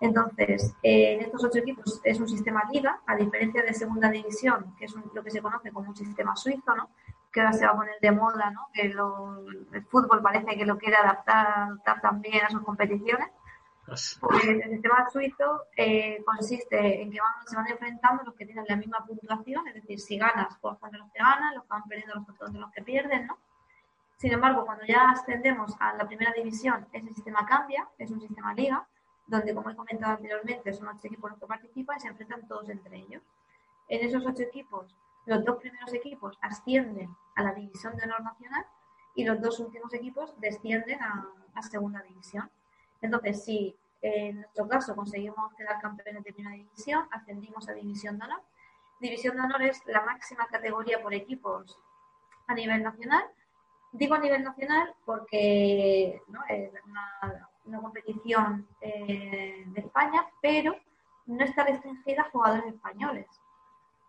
Entonces, 0.00 0.74
eh, 0.82 1.12
en 1.14 1.20
estos 1.20 1.44
ocho 1.44 1.60
equipos 1.60 2.00
es 2.02 2.18
un 2.18 2.28
sistema 2.28 2.64
liga, 2.72 3.00
a 3.06 3.14
diferencia 3.14 3.62
de 3.62 3.72
segunda 3.72 4.10
división, 4.10 4.74
que 4.76 4.86
es 4.86 4.94
lo 5.14 5.22
que 5.22 5.30
se 5.30 5.40
conoce 5.40 5.70
como 5.70 5.90
un 5.90 5.96
sistema 5.96 6.34
suizo, 6.34 6.74
¿no? 6.74 6.90
que 7.32 7.42
ahora 7.42 7.52
se 7.52 7.64
va 7.64 7.70
a 7.70 7.76
poner 7.76 7.94
de 8.00 8.10
moda, 8.10 8.50
¿no? 8.50 8.66
que 8.72 8.82
el 8.82 9.84
fútbol 9.84 10.20
parece 10.20 10.56
que 10.56 10.66
lo 10.66 10.78
quiere 10.78 10.96
adaptar, 10.96 11.46
adaptar 11.46 12.00
también 12.00 12.44
a 12.44 12.50
sus 12.50 12.62
competiciones. 12.62 13.28
Pues 14.20 14.44
el 14.44 14.62
sistema 14.70 15.10
suizo 15.10 15.64
eh, 15.76 16.22
consiste 16.24 17.02
en 17.02 17.10
que 17.10 17.18
van, 17.20 17.46
se 17.46 17.56
van 17.56 17.66
enfrentando 17.66 18.22
los 18.22 18.34
que 18.34 18.46
tienen 18.46 18.64
la 18.68 18.76
misma 18.76 19.04
puntuación, 19.04 19.66
es 19.66 19.74
decir, 19.74 19.98
si 19.98 20.16
ganas, 20.16 20.56
pues 20.60 20.78
contra 20.78 20.98
los 20.98 21.10
que 21.10 21.18
ganan, 21.18 21.54
los 21.54 21.64
que 21.64 21.70
van 21.70 21.82
perdiendo, 21.88 22.14
los 22.14 22.26
contra 22.26 22.60
los 22.60 22.70
que 22.70 22.82
pierden, 22.82 23.26
¿no? 23.26 23.38
Sin 24.16 24.32
embargo, 24.32 24.64
cuando 24.64 24.84
ya 24.84 25.10
ascendemos 25.10 25.74
a 25.80 25.94
la 25.94 26.06
primera 26.06 26.32
división, 26.32 26.86
ese 26.92 27.08
sistema 27.14 27.44
cambia, 27.46 27.88
es 27.98 28.10
un 28.10 28.20
sistema 28.20 28.54
liga, 28.54 28.86
donde, 29.26 29.54
como 29.54 29.70
he 29.70 29.74
comentado 29.74 30.12
anteriormente, 30.12 30.72
son 30.72 30.88
ocho 30.88 31.06
equipos 31.06 31.30
los 31.30 31.40
que 31.40 31.46
participan 31.46 31.96
y 31.96 32.00
se 32.00 32.08
enfrentan 32.08 32.46
todos 32.46 32.68
entre 32.68 32.96
ellos. 32.96 33.22
En 33.88 34.06
esos 34.06 34.24
ocho 34.26 34.42
equipos, 34.42 34.94
los 35.26 35.44
dos 35.44 35.56
primeros 35.56 35.92
equipos 35.94 36.38
ascienden 36.42 37.10
a 37.34 37.42
la 37.42 37.54
división 37.54 37.96
de 37.96 38.04
honor 38.04 38.22
nacional 38.22 38.66
y 39.14 39.24
los 39.24 39.40
dos 39.40 39.58
últimos 39.58 39.92
equipos 39.94 40.38
descienden 40.38 41.02
a, 41.02 41.26
a 41.54 41.62
segunda 41.62 42.02
división. 42.02 42.50
Entonces, 43.00 43.44
si 43.44 43.76
en 44.02 44.36
nuestro 44.36 44.66
caso 44.66 44.96
conseguimos 44.96 45.52
quedar 45.54 45.80
campeones 45.80 46.24
de 46.24 46.32
primera 46.32 46.56
división, 46.56 47.06
ascendimos 47.10 47.68
a 47.68 47.72
División 47.72 48.18
de 48.18 48.24
Honor. 48.24 48.42
División 49.00 49.36
de 49.36 49.42
Honor 49.42 49.62
es 49.62 49.84
la 49.86 50.02
máxima 50.02 50.46
categoría 50.46 51.02
por 51.02 51.12
equipos 51.14 51.78
a 52.46 52.54
nivel 52.54 52.82
nacional. 52.82 53.24
Digo 53.92 54.14
a 54.14 54.18
nivel 54.18 54.42
nacional 54.42 54.94
porque 55.04 56.14
es 56.16 56.22
una, 57.64 57.80
competición 57.80 58.66
eh, 58.80 59.64
de 59.66 59.80
España, 59.80 60.26
pero 60.40 60.76
no 61.26 61.44
está 61.44 61.64
restringida 61.64 62.22
a 62.22 62.30
jugadores 62.30 62.74
españoles. 62.74 63.26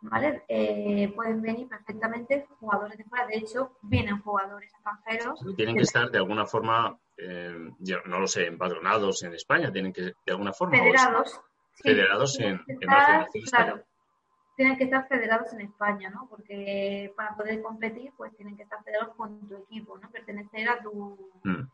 ¿Vale? 0.02 0.44
Eh, 0.48 1.12
pueden 1.16 1.42
venir 1.42 1.68
perfectamente 1.68 2.48
jugadores 2.60 2.98
de 2.98 3.04
fuera. 3.06 3.28
De 3.28 3.38
hecho, 3.38 3.78
vienen 3.82 4.20
jugadores 4.22 4.72
extranjeros. 4.74 5.40
Tienen 5.56 5.76
que 5.76 5.84
estar 5.84 6.10
de 6.10 6.18
alguna 6.18 6.46
forma, 6.46 7.00
eh, 7.18 7.72
no 8.06 8.20
lo 8.20 8.28
sé, 8.28 8.48
empadronados 8.48 9.24
en 9.24 9.34
España, 9.34 9.72
tienen 9.72 9.94
que 9.94 10.02
de 10.02 10.32
alguna 10.32 10.54
forma. 10.54 10.78
Federados. 10.78 11.42
federados 11.76 12.40
en, 12.40 12.60
Claro, 13.50 13.84
tienen 14.56 14.78
que 14.78 14.84
estar 14.84 15.08
federados 15.08 15.54
en 15.54 15.62
España, 15.62 16.10
¿no? 16.10 16.28
Porque 16.30 17.14
para 17.16 17.36
poder 17.36 17.62
competir, 17.62 18.12
pues 18.18 18.36
tienen 18.36 18.58
que 18.58 18.64
estar 18.64 18.84
federados 18.84 19.16
con 19.16 19.48
tu 19.48 19.56
equipo, 19.56 19.98
¿no? 19.98 20.10
Pertenecer 20.12 20.70
a 20.70 20.82
tu 20.82 21.32
mm. 21.44 21.68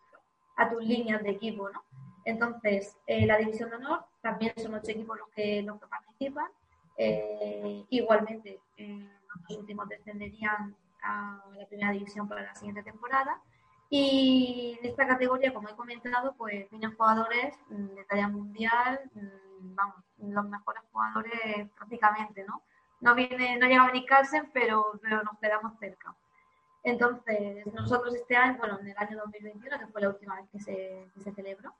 a 0.57 0.69
tus 0.69 0.83
líneas 0.83 1.23
de 1.23 1.31
equipo, 1.31 1.69
¿no? 1.69 1.83
Entonces, 2.25 2.97
eh, 3.07 3.25
la 3.25 3.37
división 3.37 3.69
de 3.69 3.77
honor 3.77 4.05
también 4.21 4.53
son 4.57 4.73
ocho 4.73 4.91
equipos 4.91 5.17
los 5.17 5.29
que 5.29 5.61
los 5.63 5.79
que 5.79 5.87
participan 5.87 6.47
eh, 6.97 7.85
igualmente, 7.89 8.59
eh, 8.77 9.09
los 9.47 9.57
últimos 9.57 9.87
descenderían 9.87 10.75
a 11.03 11.43
la 11.55 11.65
primera 11.67 11.91
división 11.91 12.27
para 12.27 12.41
la 12.41 12.55
siguiente 12.55 12.83
temporada. 12.83 13.39
Y 13.89 14.77
en 14.79 14.89
esta 14.89 15.07
categoría, 15.07 15.53
como 15.53 15.69
he 15.69 15.75
comentado, 15.75 16.35
pues 16.37 16.69
vienen 16.69 16.95
jugadores 16.95 17.55
mm, 17.69 17.95
de 17.95 18.03
talla 18.05 18.27
mundial, 18.27 18.99
mm, 19.13 19.75
vamos, 19.75 20.03
los 20.17 20.49
mejores 20.49 20.83
jugadores 20.91 21.69
prácticamente, 21.77 22.43
¿no? 22.45 22.63
No 22.99 23.15
viene, 23.15 23.57
no 23.57 23.67
llega 23.67 23.83
a 23.83 23.87
venir 23.87 24.05
Carlsen, 24.05 24.49
pero, 24.51 24.99
pero 25.01 25.23
nos 25.23 25.37
quedamos 25.39 25.77
cerca. 25.79 26.15
Entonces, 26.83 27.65
nosotros 27.73 28.15
este 28.15 28.35
año, 28.35 28.57
bueno, 28.57 28.79
en 28.79 28.87
el 28.87 28.97
año 28.97 29.17
2021, 29.17 29.79
que 29.79 29.87
fue 29.87 30.01
la 30.01 30.09
última 30.09 30.35
vez 30.35 30.49
que 30.51 30.59
se, 30.59 31.11
que 31.13 31.21
se 31.21 31.31
celebró, 31.33 31.73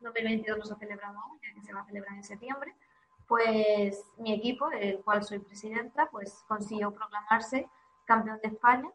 2022 0.00 0.58
no 0.58 0.64
se 0.64 0.76
celebramos 0.76 1.24
ya 1.42 1.54
que 1.54 1.62
se 1.62 1.72
va 1.72 1.80
a 1.80 1.84
celebrar 1.86 2.14
en 2.14 2.24
septiembre, 2.24 2.74
pues 3.28 4.02
mi 4.16 4.32
equipo, 4.32 4.70
del 4.70 5.00
cual 5.00 5.22
soy 5.22 5.38
presidenta, 5.38 6.08
pues 6.10 6.44
consiguió 6.48 6.92
proclamarse 6.92 7.68
campeón 8.06 8.40
de 8.42 8.48
España. 8.48 8.88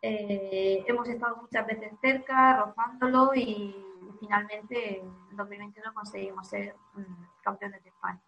Eh, 0.00 0.84
hemos 0.86 1.08
estado 1.08 1.36
muchas 1.36 1.66
veces 1.66 1.92
cerca, 2.00 2.56
rozándolo 2.58 3.34
y, 3.34 3.82
finalmente 4.20 5.00
en 5.00 5.36
2021 5.36 5.92
conseguimos 5.92 6.48
ser 6.48 6.74
mm, 6.94 7.42
campeones 7.42 7.82
de 7.82 7.90
España. 7.90 8.20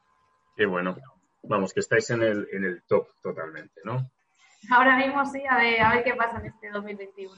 Qué 0.54 0.66
bueno. 0.66 0.96
Vamos, 1.44 1.72
que 1.72 1.80
estáis 1.80 2.10
en 2.10 2.22
el, 2.22 2.48
en 2.52 2.64
el 2.64 2.82
top 2.82 3.08
totalmente, 3.22 3.80
¿no? 3.84 4.10
Ahora 4.70 4.96
mismo 4.96 5.24
sí, 5.24 5.42
a 5.48 5.56
ver, 5.56 5.80
a 5.80 5.94
ver 5.94 6.04
qué 6.04 6.14
pasa 6.14 6.40
en 6.40 6.46
este 6.46 6.70
2021. 6.70 7.32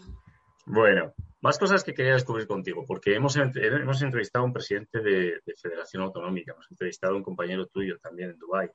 Bueno, 0.67 1.13
más 1.41 1.59
cosas 1.59 1.85
que 1.85 1.95
quería 1.95 2.15
descubrir 2.15 2.47
contigo, 2.47 2.85
porque 2.87 3.15
hemos, 3.15 3.37
hemos 3.37 4.03
entrevistado 4.03 4.45
a 4.45 4.47
un 4.47 4.53
presidente 4.53 5.01
de, 5.01 5.41
Federación 5.61 6.03
Autonómica, 6.03 6.53
hemos 6.53 6.71
entrevistado 6.71 7.15
a 7.15 7.17
un 7.17 7.23
compañero 7.23 7.67
tuyo 7.67 7.99
también 7.99 8.31
en 8.31 8.39
Dubái. 8.39 8.71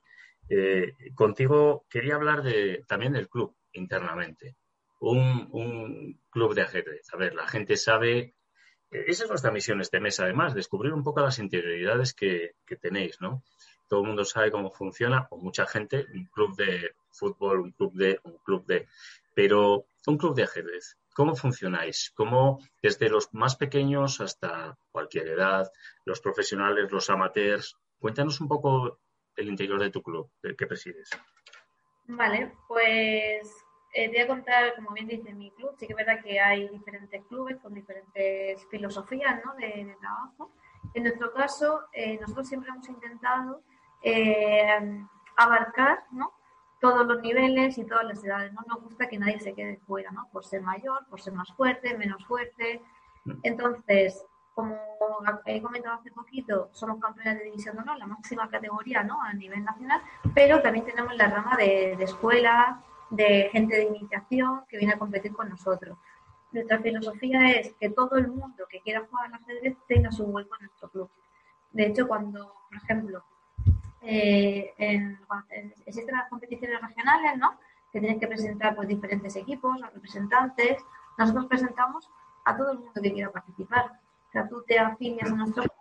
Eh, 0.50 0.94
contigo 1.14 1.86
quería 1.90 2.16
hablar 2.16 2.44
de, 2.44 2.84
también 2.88 3.14
del 3.14 3.30
club 3.30 3.56
internamente. 3.74 4.56
Un, 5.00 6.20
club 6.30 6.56
de 6.56 6.64
ajedrez. 6.64 7.08
A 7.14 7.18
ver, 7.18 7.36
la 7.36 7.48
gente 7.48 7.78
sabe, 7.78 8.36
eh, 8.92 9.06
esa 9.08 9.24
es 9.24 9.30
nuestra 9.30 9.52
misión 9.52 9.82
este 9.82 10.00
mes, 10.00 10.20
además, 10.20 10.56
descubrir 10.56 10.94
un 10.94 11.04
poco 11.04 11.22
las 11.22 11.38
interioridades 11.40 12.14
que, 12.14 12.56
tenéis, 12.82 13.22
¿no? 13.22 13.44
todo 13.88 14.02
el 14.02 14.08
mundo 14.08 14.26
sabe 14.26 14.50
cómo 14.50 14.72
funciona, 14.72 15.28
o 15.30 15.38
mucha 15.38 15.68
gente, 15.68 16.08
un 16.12 16.26
club 16.26 16.56
de 16.56 16.96
fútbol, 17.12 17.60
un 17.60 17.72
club 17.72 17.94
de, 17.94 18.20
un 18.24 18.38
club 18.40 18.66
de, 18.66 18.88
pero 19.36 19.86
un 20.08 20.18
club 20.18 20.36
de 20.36 20.44
ajedrez. 20.44 20.98
¿Cómo 21.14 21.36
funcionáis? 21.36 22.12
¿Cómo 22.16 22.60
desde 22.82 23.10
los 23.10 23.34
más 23.34 23.56
pequeños 23.56 24.22
hasta 24.22 24.78
cualquier 24.92 25.30
edad, 25.30 25.72
los 26.06 26.20
profesionales, 26.20 26.92
los 26.92 27.10
amateurs? 27.10 27.78
Cuéntanos 28.00 28.42
un 28.42 28.48
poco 28.48 29.00
el 29.36 29.48
interior 29.48 29.80
de 29.80 29.92
tu 29.92 30.02
club, 30.02 30.30
el 30.44 30.56
que 30.56 30.68
presides. 30.68 31.10
Vale, 32.08 32.54
pues 32.68 33.66
eh, 33.94 34.10
te 34.10 34.18
voy 34.18 34.20
a 34.20 34.28
contar, 34.28 34.76
como 34.76 34.92
bien 34.92 35.08
dice 35.08 35.34
mi 35.34 35.52
club, 35.52 35.74
sí 35.80 35.88
que 35.88 35.94
es 35.94 35.98
verdad 35.98 36.22
que 36.22 36.40
hay 36.40 36.68
diferentes 36.68 37.24
clubes 37.28 37.58
con 37.62 37.74
diferentes 37.74 38.66
filosofías 38.70 39.42
¿no? 39.44 39.56
de, 39.56 39.96
trabajo. 40.00 40.52
En 40.94 41.04
nuestro 41.04 41.34
caso, 41.34 41.86
eh, 41.94 42.18
nosotros 42.20 42.48
siempre 42.48 42.70
hemos 42.70 42.88
intentado 42.88 43.62
eh, 44.02 45.02
abarcar 45.38 46.04
¿no? 46.12 46.34
Todos 46.86 47.08
los 47.08 47.22
niveles 47.22 47.80
y 47.80 47.84
todas 47.84 48.06
las 48.06 48.24
edades. 48.24 48.54
No 48.54 48.62
nos 48.68 48.84
gusta 48.84 49.10
que 49.10 49.18
nadie 49.18 49.40
se 49.40 49.54
quede 49.54 49.78
fuera, 49.88 50.12
¿no? 50.12 50.28
por 50.32 50.46
ser 50.46 50.62
mayor, 50.62 51.04
por 51.10 51.20
ser 51.20 51.34
más 51.34 51.52
fuerte, 51.54 51.98
menos 51.98 52.24
fuerte. 52.26 52.80
Entonces, 53.42 54.24
como 54.54 54.78
he 55.48 55.62
comentado 55.64 55.96
hace 55.96 56.12
poquito, 56.12 56.70
somos 56.74 57.00
campeones 57.00 57.40
de 57.40 57.46
división 57.46 57.76
de 57.76 57.82
honor, 57.82 57.98
la 57.98 58.06
máxima 58.06 58.48
categoría 58.52 59.04
¿no? 59.04 59.20
a 59.20 59.34
nivel 59.34 59.64
nacional, 59.64 60.00
pero 60.36 60.62
también 60.62 60.86
tenemos 60.86 61.16
la 61.16 61.28
rama 61.28 61.58
de, 61.58 61.96
de 61.98 62.04
escuela, 62.04 62.80
de 63.10 63.50
gente 63.52 63.78
de 63.78 63.86
iniciación 63.86 64.62
que 64.70 64.78
viene 64.78 64.94
a 64.94 65.00
competir 65.00 65.34
con 65.34 65.50
nosotros. 65.50 65.98
Nuestra 66.52 66.80
filosofía 66.80 67.50
es 67.50 67.74
que 67.80 67.90
todo 67.90 68.16
el 68.18 68.28
mundo 68.28 68.66
que 68.70 68.80
quiera 68.82 69.08
jugar 69.10 69.26
al 69.26 69.34
ajedrez 69.34 69.76
tenga 69.88 70.12
su 70.12 70.24
hueco 70.26 70.56
en 70.60 70.68
nuestro 70.68 70.90
club. 70.90 71.10
De 71.72 71.88
hecho, 71.88 72.08
cuando, 72.08 72.54
por 72.70 72.78
ejemplo, 72.78 73.24
eh, 74.06 74.74
existen 75.86 76.16
las 76.16 76.30
competiciones 76.30 76.82
regionales, 76.82 77.38
¿no? 77.38 77.58
Que 77.92 78.00
tienes 78.00 78.20
que 78.20 78.28
presentar 78.28 78.76
pues, 78.76 78.88
diferentes 78.88 79.36
equipos, 79.36 79.82
a 79.82 79.90
representantes. 79.90 80.84
Nosotros 81.18 81.46
presentamos 81.48 82.10
a 82.46 82.56
todo 82.56 82.72
el 82.72 82.80
mundo 82.80 83.02
que 83.02 83.14
quiera 83.14 83.32
participar. 83.32 84.00
O 84.30 84.32
sea, 84.32 84.48
tú 84.48 84.64
te 84.68 84.78
afilias 84.78 85.32
a 85.32 85.52
club 85.52 85.72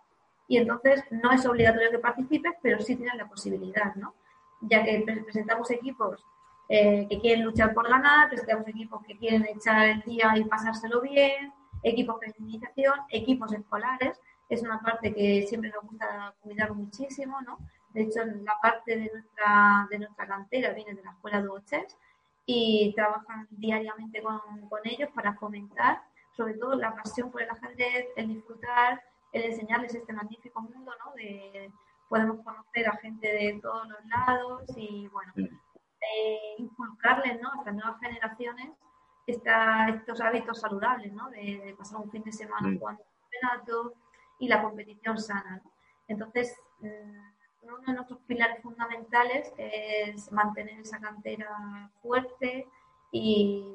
y 0.47 0.57
entonces 0.57 1.03
no 1.11 1.31
es 1.31 1.45
obligatorio 1.45 1.91
que 1.91 1.99
participes, 1.99 2.53
pero 2.61 2.79
sí 2.79 2.95
tienes 2.95 3.15
la 3.15 3.27
posibilidad, 3.27 3.95
¿no? 3.95 4.13
Ya 4.61 4.83
que 4.83 5.03
presentamos 5.23 5.69
equipos 5.71 6.23
eh, 6.69 7.07
que 7.09 7.19
quieren 7.19 7.45
luchar 7.45 7.73
por 7.73 7.87
ganar, 7.87 8.29
presentamos 8.29 8.67
equipos 8.67 9.03
que 9.05 9.17
quieren 9.17 9.45
echar 9.45 9.87
el 9.87 10.01
día 10.01 10.33
y 10.37 10.45
pasárselo 10.45 11.01
bien, 11.01 11.53
equipos 11.83 12.19
de 12.19 12.33
iniciación, 12.39 12.93
equipos 13.09 13.53
escolares, 13.53 14.19
es 14.49 14.61
una 14.61 14.79
parte 14.81 15.13
que 15.13 15.45
siempre 15.47 15.71
nos 15.71 15.83
gusta 15.83 16.33
cuidar 16.41 16.73
muchísimo, 16.73 17.41
¿no? 17.41 17.57
De 17.95 18.03
hecho, 18.03 18.23
la 18.25 18.59
parte 18.61 18.97
de 18.97 19.09
nuestra, 19.11 19.87
de 19.89 19.99
nuestra 19.99 20.27
cantera 20.27 20.73
viene 20.73 20.93
de 20.93 21.03
la 21.03 21.11
escuela 21.11 21.41
de 21.41 21.47
Boches 21.47 21.97
y 22.45 22.93
trabajan 22.93 23.47
diariamente 23.49 24.21
con, 24.21 24.39
con 24.69 24.81
ellos 24.83 25.09
para 25.15 25.33
fomentar 25.35 26.01
sobre 26.35 26.55
todo 26.55 26.75
la 26.75 26.93
pasión 26.95 27.31
por 27.31 27.41
el 27.41 27.49
ajedrez, 27.49 28.07
el 28.15 28.27
disfrutar, 28.27 29.01
el 29.31 29.43
enseñarles 29.43 29.95
este 29.95 30.13
magnífico 30.13 30.61
mundo, 30.61 30.91
¿no? 31.03 31.13
De, 31.15 31.71
podemos 32.09 32.43
conocer 32.43 32.87
a 32.87 32.97
gente 32.97 33.27
de 33.27 33.59
todos 33.61 33.87
los 33.87 34.05
lados 34.05 34.63
y, 34.75 35.07
bueno, 35.07 35.33
eh, 35.37 36.55
inculcarles 36.57 37.41
¿no? 37.41 37.51
a 37.51 37.55
estas 37.57 37.73
nuevas 37.73 37.99
generaciones 37.99 38.71
estos 39.25 40.21
hábitos 40.21 40.59
saludables, 40.59 41.11
¿no? 41.13 41.29
De, 41.31 41.73
pasar 41.77 41.99
un 41.99 42.11
fin 42.11 42.23
de 42.23 42.31
semana 42.31 42.77
jugando 42.77 43.01
un 43.01 43.21
campeonato 43.21 43.93
y 44.37 44.47
la 44.47 44.61
competición 44.61 45.17
sana. 45.17 45.61
¿no? 45.63 45.71
Entonces, 46.07 46.55
mm, 46.79 47.34
uno 47.73 47.83
de 47.85 47.93
nuestros 47.93 48.19
pilares 48.21 48.61
fundamentales 48.61 49.53
es 49.57 50.31
mantener 50.31 50.79
esa 50.79 50.99
cantera 50.99 51.89
fuerte 52.01 52.67
y, 53.11 53.65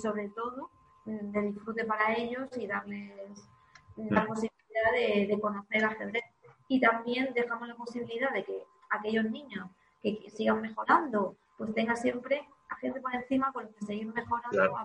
sobre 0.00 0.28
todo 0.30 0.70
mm, 1.04 1.30
de 1.30 1.42
disfrute 1.42 1.84
para 1.84 2.14
ellos 2.14 2.48
y 2.56 2.66
darles 2.66 3.48
la 3.96 4.26
posibilidad 4.26 4.92
de, 4.92 5.26
de 5.26 5.40
conocer 5.40 5.84
ajedrez. 5.84 6.24
Y 6.68 6.80
también 6.80 7.32
dejamos 7.34 7.68
la 7.68 7.76
posibilidad 7.76 8.32
de 8.32 8.44
que 8.44 8.64
aquellos 8.90 9.24
niños 9.24 9.68
que 10.02 10.30
sigan 10.30 10.60
mejorando 10.60 11.36
pues 11.56 11.74
tenga 11.74 11.96
siempre 11.96 12.46
a 12.68 12.76
gente 12.76 13.00
por 13.00 13.14
encima 13.14 13.52
con 13.52 13.64
los 13.64 13.74
que 13.74 13.86
seguir 13.86 14.12
mejorando, 14.12 14.76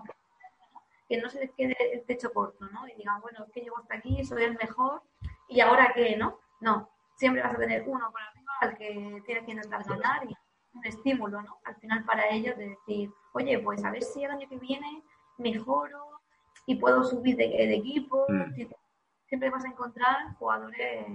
que 1.08 1.20
no 1.20 1.28
se 1.28 1.40
les 1.40 1.50
quede 1.52 1.76
el 1.92 2.04
techo 2.04 2.32
corto, 2.32 2.64
¿no? 2.66 2.86
Y 2.88 2.94
digan, 2.94 3.20
bueno, 3.20 3.44
es 3.44 3.52
que 3.52 3.60
llego 3.62 3.78
hasta 3.78 3.96
aquí, 3.96 4.24
soy 4.24 4.44
el 4.44 4.56
mejor, 4.56 5.02
y 5.48 5.60
ahora 5.60 5.92
qué, 5.94 6.16
¿no? 6.16 6.38
No, 6.60 6.88
siempre 7.20 7.42
vas 7.42 7.54
a 7.54 7.58
tener 7.58 7.84
uno 7.86 8.10
por 8.10 8.20
arriba 8.22 8.52
al 8.62 8.78
que 8.78 9.22
tienes 9.26 9.44
que 9.44 9.52
intentar 9.52 9.84
ganar 9.84 10.24
y 10.24 10.34
un 10.72 10.86
estímulo, 10.86 11.42
¿no? 11.42 11.60
Al 11.64 11.76
final 11.76 12.02
para 12.04 12.28
ellos 12.30 12.56
de 12.56 12.70
decir, 12.70 13.10
oye, 13.34 13.58
pues 13.58 13.84
a 13.84 13.90
ver 13.90 14.02
si 14.02 14.24
el 14.24 14.30
año 14.30 14.48
que 14.48 14.58
viene 14.58 15.02
mejoro 15.36 16.22
y 16.66 16.76
puedo 16.76 17.04
subir 17.04 17.36
de, 17.36 17.74
equipo. 17.74 18.24
Mm. 18.28 18.54
Siempre 19.26 19.50
vas 19.50 19.64
a 19.64 19.68
encontrar 19.68 20.34
jugadores 20.38 21.06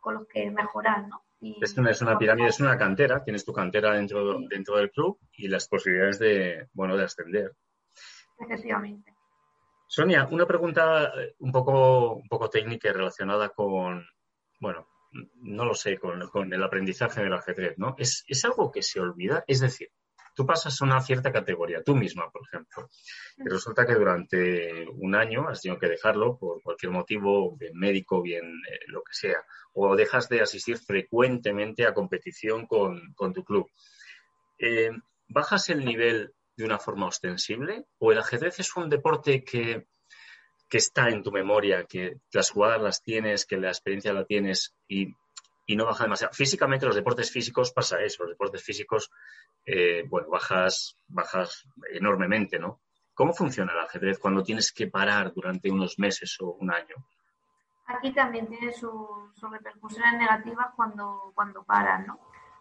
con 0.00 0.14
los 0.14 0.26
que 0.28 0.50
mejorar, 0.50 1.08
¿no? 1.08 1.22
es 1.40 1.76
una, 1.76 1.90
es 1.90 2.00
una 2.00 2.16
pirámide, 2.16 2.48
es 2.48 2.60
una 2.60 2.78
cantera, 2.78 3.24
tienes 3.24 3.44
tu 3.44 3.52
cantera 3.52 3.94
dentro, 3.94 4.38
dentro 4.48 4.76
del 4.76 4.92
club 4.92 5.18
y 5.32 5.48
las 5.48 5.66
posibilidades 5.66 6.20
de, 6.20 6.68
bueno, 6.72 6.96
de 6.96 7.04
ascender. 7.04 7.52
Efectivamente. 8.38 9.12
Sonia, 9.88 10.26
una 10.30 10.46
pregunta 10.46 11.12
eh, 11.20 11.34
un 11.40 11.50
poco, 11.50 12.14
un 12.14 12.28
poco 12.28 12.48
técnica 12.48 12.88
y 12.88 12.92
relacionada 12.92 13.48
con, 13.48 14.06
bueno, 14.60 14.86
no 15.42 15.64
lo 15.64 15.74
sé, 15.74 15.98
con, 15.98 16.28
con 16.28 16.52
el 16.52 16.62
aprendizaje 16.62 17.22
del 17.22 17.34
ajedrez, 17.34 17.78
¿no? 17.78 17.94
¿Es, 17.98 18.24
¿Es 18.26 18.44
algo 18.44 18.70
que 18.70 18.82
se 18.82 19.00
olvida? 19.00 19.44
Es 19.46 19.60
decir, 19.60 19.90
tú 20.34 20.46
pasas 20.46 20.80
a 20.80 20.84
una 20.84 21.00
cierta 21.00 21.32
categoría, 21.32 21.82
tú 21.82 21.94
misma, 21.94 22.30
por 22.30 22.42
ejemplo, 22.46 22.88
y 23.36 23.48
resulta 23.48 23.86
que 23.86 23.94
durante 23.94 24.88
un 24.88 25.14
año 25.14 25.48
has 25.48 25.60
tenido 25.60 25.78
que 25.78 25.88
dejarlo 25.88 26.38
por 26.38 26.62
cualquier 26.62 26.92
motivo, 26.92 27.56
bien 27.56 27.76
médico, 27.76 28.22
bien 28.22 28.44
eh, 28.44 28.78
lo 28.86 29.02
que 29.02 29.12
sea, 29.12 29.44
o 29.74 29.94
dejas 29.96 30.28
de 30.28 30.40
asistir 30.40 30.78
frecuentemente 30.78 31.86
a 31.86 31.94
competición 31.94 32.66
con, 32.66 33.14
tu 33.34 33.44
club. 33.44 33.70
Eh, 34.58 34.90
¿Bajas 35.28 35.70
el 35.70 35.84
nivel 35.84 36.34
de 36.56 36.64
una 36.64 36.78
forma 36.78 37.06
ostensible 37.06 37.86
o 37.98 38.12
el 38.12 38.18
ajedrez 38.18 38.60
es 38.60 38.76
un 38.76 38.90
deporte 38.90 39.42
que, 39.44 39.86
que 40.72 40.78
está 40.78 41.10
en 41.10 41.22
tu 41.22 41.30
memoria, 41.30 41.84
que 41.84 42.16
las 42.32 42.48
jugadas 42.48 42.80
las 42.80 43.02
tienes, 43.02 43.44
que 43.44 43.58
la 43.58 43.68
experiencia 43.68 44.14
la 44.14 44.24
tienes 44.24 44.74
y 44.88 45.14
y 45.66 45.76
no 45.76 45.84
baja 45.86 46.04
demasiado. 46.04 46.32
Físicamente, 46.32 46.86
los 46.86 46.94
deportes 46.94 47.30
físicos 47.30 47.72
pasa 47.72 48.00
eso. 48.00 48.24
Los 48.24 48.32
deportes 48.32 48.64
físicos, 48.64 49.10
eh, 49.64 50.04
bueno, 50.08 50.28
bajas, 50.28 50.96
bajas 51.08 51.66
enormemente, 51.92 52.58
¿no? 52.58 52.80
¿Cómo 53.14 53.32
funciona 53.32 53.72
el 53.72 53.80
ajedrez 53.80 54.18
cuando 54.18 54.42
tienes 54.42 54.72
que 54.72 54.86
parar 54.86 55.32
durante 55.34 55.70
unos 55.70 55.98
meses 55.98 56.36
o 56.40 56.52
un 56.52 56.72
año? 56.72 56.96
Aquí 57.86 58.12
también 58.12 58.48
tiene 58.48 58.72
sus 58.72 58.98
repercusiones 59.50 60.14
negativas 60.14 60.68
cuando, 60.74 61.32
cuando 61.34 61.62
paran, 61.62 62.06
¿no? 62.06 62.18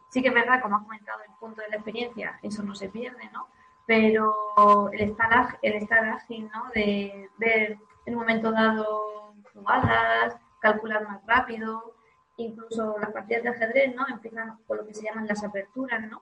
Sí 0.10 0.22
que 0.22 0.28
es 0.28 0.34
verdad, 0.34 0.62
como 0.62 0.76
has 0.76 0.84
comentado, 0.84 1.22
el 1.24 1.34
punto 1.40 1.62
de 1.62 1.70
la 1.70 1.76
experiencia, 1.78 2.40
eso 2.44 2.62
no 2.64 2.76
se 2.76 2.90
pierde, 2.90 3.30
¿no? 3.32 3.48
Pero 3.88 4.92
el 4.92 5.12
estar, 5.12 5.58
el 5.62 5.74
estar 5.74 6.06
ágil, 6.06 6.50
¿no? 6.54 6.70
De 6.76 7.30
ver 7.38 7.78
en 8.06 8.14
un 8.16 8.22
momento 8.22 8.52
dado 8.52 9.36
jugadas, 9.54 10.36
calcular 10.60 11.08
más 11.08 11.26
rápido, 11.26 11.96
incluso 12.38 12.98
las 13.00 13.12
partidas 13.12 13.44
de 13.44 13.50
ajedrez, 13.50 13.96
¿no? 13.96 14.08
Empiezan 14.08 14.58
con 14.68 14.78
lo 14.78 14.86
que 14.86 14.94
se 14.94 15.04
llaman 15.04 15.28
las 15.28 15.44
aperturas, 15.44 16.02
¿no? 16.08 16.22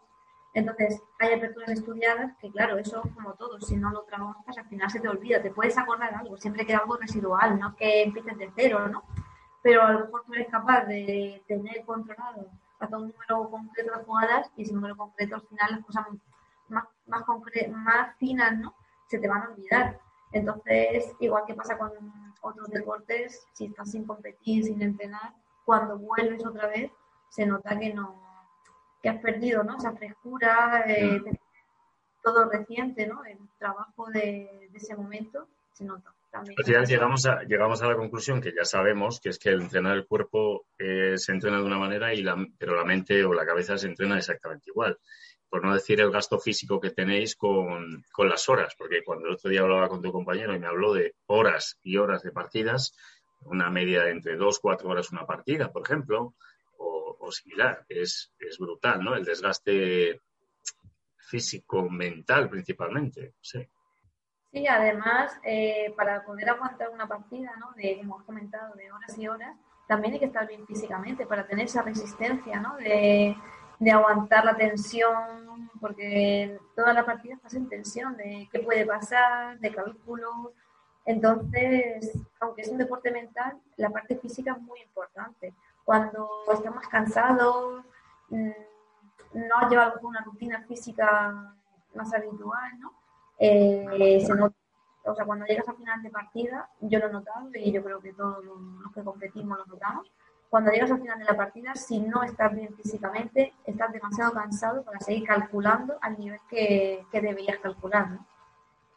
Entonces, 0.54 1.02
hay 1.20 1.34
aperturas 1.34 1.70
estudiadas 1.70 2.36
que, 2.38 2.52
claro, 2.52 2.78
eso 2.78 3.04
como 3.13 3.34
todo, 3.36 3.62
si 3.62 3.78
no 3.78 3.92
lo 3.92 4.02
trabajas, 4.04 4.58
al 4.58 4.68
final 4.68 4.89
se 4.89 5.00
te 5.00 5.08
olvida, 5.08 5.42
te 5.42 5.52
puedes 5.52 5.78
acordar 5.78 6.13
algo, 6.15 6.38
siempre 6.38 6.65
queda 6.65 6.80
algo 6.80 6.98
residual, 6.98 7.60
no 7.60 7.76
que 7.76 8.04
empieces 8.04 8.38
de 8.38 8.52
cero, 8.56 8.88
¿no? 8.88 9.04
Pero 9.62 9.84
a 9.84 9.92
lo 9.92 10.00
mejor 10.06 10.24
tú 10.26 10.34
eres 10.34 10.48
capaz 10.50 10.86
de 10.86 11.44
tener 11.48 11.86
controlado 11.86 12.48
hasta 12.80 12.98
un 12.98 13.10
número 13.10 13.50
concreto 13.50 13.92
de 13.98 14.04
jugadas 14.06 14.52
y 14.56 14.63
ese 14.63 14.74
número 14.74 14.98
concreto 14.98 15.36
al 15.36 15.42
final 15.42 15.72
las 15.72 15.86
cosas 15.86 16.06
más, 16.70 16.86
más, 17.08 17.24
más 17.70 18.15
finas, 18.18 18.58
¿no? 18.58 18.74
Se 19.08 19.20
te 19.20 19.28
van 19.28 19.44
a 19.44 19.50
olvidar. 19.50 20.00
Entonces, 20.32 21.13
igual 21.20 21.44
que 21.48 21.56
pasa 21.56 21.78
con 21.78 21.92
otros 22.42 22.70
deportes, 22.70 23.48
si 23.54 23.65
estás 23.65 23.92
sin 23.92 24.06
competir, 24.06 24.63
sin 24.63 24.82
entrenar, 24.82 25.34
cuando 25.65 25.98
vuelves 25.98 26.46
otra 26.46 26.68
vez 26.68 26.92
se 27.30 27.46
nota 27.46 27.78
que 27.78 27.94
no 27.94 28.30
que 29.02 29.10
has 29.10 29.22
perdido 29.22 29.63
¿no? 29.63 29.78
esa 29.78 29.94
frescura, 29.94 30.84
eh, 30.88 31.22
todo 32.22 32.50
reciente, 32.50 33.08
¿no? 33.08 33.24
el 33.24 33.38
trabajo 33.58 34.08
de, 34.12 34.70
ese 34.74 34.96
momento 34.96 35.48
se 35.74 35.86
nota. 35.86 36.13
También. 36.32 36.56
Al 36.60 36.65
final 36.65 36.86
llegamos 36.86 37.26
a, 37.26 37.42
llegamos 37.42 37.82
a 37.82 37.88
la 37.88 37.96
conclusión 37.96 38.39
que 38.39 38.54
ya 38.56 38.63
sabemos, 38.63 39.20
que 39.20 39.30
es 39.30 39.39
que 39.39 39.50
el 39.50 39.62
entrenar 39.62 39.96
el 39.96 40.06
cuerpo 40.06 40.65
eh, 40.78 41.13
se 41.18 41.32
entrena 41.32 41.58
de 41.58 41.63
una 41.63 41.80
manera, 41.80 42.13
y 42.13 42.22
la, 42.22 42.36
pero 42.56 42.76
la 42.76 42.86
mente 42.86 43.26
o 43.26 43.34
la 43.34 43.48
cabeza 43.48 43.80
se 43.80 43.88
entrena 43.88 44.18
exactamente 44.18 44.70
igual. 44.70 45.00
Por 45.50 45.64
no 45.64 45.74
decir 45.74 46.00
el 46.00 46.12
gasto 46.12 46.40
físico 46.40 46.80
que 46.80 46.92
tenéis 46.92 47.36
con, 47.36 48.04
con 48.12 48.30
las 48.30 48.48
horas, 48.50 48.76
porque 48.78 49.04
cuando 49.04 49.28
el 49.28 49.34
otro 49.34 49.50
día 49.50 49.62
hablaba 49.62 49.90
con 49.90 50.02
tu 50.02 50.12
compañero 50.12 50.54
y 50.54 50.60
me 50.60 50.68
habló 50.68 50.94
de 50.94 51.16
horas 51.26 51.80
y 51.82 51.98
horas 51.98 52.22
de 52.22 52.32
partidas, 52.32 52.96
una 53.42 53.70
media 53.70 54.04
de 54.04 54.12
entre 54.12 54.36
dos, 54.36 54.60
cuatro 54.60 54.90
horas 54.90 55.12
una 55.12 55.26
partida, 55.26 55.72
por 55.72 55.84
ejemplo, 55.84 56.36
o, 56.78 57.32
similar. 57.32 57.86
Es, 57.90 58.32
es 58.40 58.58
brutal, 58.58 59.04
¿no? 59.04 59.16
El 59.16 59.24
desgaste 59.24 60.22
físico, 61.18 61.90
mental 61.90 62.50
principalmente. 62.50 63.34
Sí. 63.42 63.68
Sí, 64.52 64.66
además, 64.66 65.40
eh, 65.44 65.94
para 65.96 66.26
poder 66.26 66.50
aguantar 66.50 66.90
una 66.90 67.08
partida, 67.08 67.56
¿no? 67.60 67.72
De, 67.74 67.98
como 68.00 68.20
has 68.20 68.26
comentado, 68.26 68.74
de 68.76 68.92
horas 68.92 69.18
y 69.18 69.28
horas, 69.28 69.56
también 69.88 70.14
hay 70.14 70.20
que 70.20 70.26
estar 70.26 70.48
bien 70.48 70.66
físicamente 70.66 71.28
para 71.28 71.46
tener 71.46 71.66
esa 71.66 71.84
resistencia, 71.84 72.60
¿no? 72.60 72.76
De, 72.78 73.36
de 73.80 73.92
aguantar 73.92 74.46
la 74.46 74.56
tensión, 74.56 75.70
porque 75.80 76.60
toda 76.76 76.94
la 76.94 77.06
partida 77.06 77.36
estás 77.36 77.54
en 77.54 77.70
tensión 77.70 78.15
de 78.18 78.48
qué 78.52 78.60
puede 78.60 78.86
pasar, 78.86 79.58
de 79.60 79.74
cálculo. 79.74 80.54
Entonces, 81.06 82.12
aunque 82.39 82.62
es 82.62 82.70
un 82.70 82.78
deporte 82.78 83.10
mental, 83.12 83.58
la 83.78 83.89
parte 83.89 84.18
física 84.18 84.52
es 84.52 84.62
muy 84.62 84.82
importante. 84.82 85.54
Cuando 85.86 86.30
estamos 86.54 86.88
cansados, 86.88 87.84
mm, 88.30 88.52
no 89.34 89.58
has 89.60 89.70
llevado 89.70 90.00
una 90.04 90.22
rutina 90.22 90.62
física 90.68 91.56
más 91.96 92.13
habitual, 92.13 92.80
¿no? 92.80 92.94
Eh, 93.39 94.22
se 94.26 94.36
nota, 94.36 94.56
o 95.06 95.15
sea, 95.15 95.26
cuando 95.26 95.46
llegas 95.46 95.68
al 95.68 95.78
final 95.78 96.04
de 96.04 96.10
partida, 96.10 96.70
yo 96.82 97.00
lo 97.00 97.08
he 97.08 97.12
notado 97.12 97.50
y 97.56 97.72
yo 97.72 97.82
creo 97.84 98.02
que 98.02 98.13
todos 98.13 98.44
los 98.44 98.94
que 98.94 99.04
competimos 99.04 99.58
lo 99.58 99.65
notamos, 99.65 100.12
cuando 100.50 100.72
llegas 100.72 100.92
al 100.92 101.02
final 101.02 101.20
de 101.20 101.26
la 101.26 101.38
partida, 101.38 101.76
si 101.76 102.00
no 102.00 102.24
estás 102.24 102.54
bien 102.56 102.76
físicamente, 102.76 103.54
estás 103.66 103.94
demasiado 103.94 104.34
cansado 104.34 104.84
para 104.84 105.00
seguir 105.00 105.28
calculando 105.28 105.98
al 106.02 106.18
nivel 106.18 106.40
que, 106.50 107.06
que 107.12 107.22
deberías 107.22 107.60
calcular, 107.60 108.10
¿no? 108.10 108.28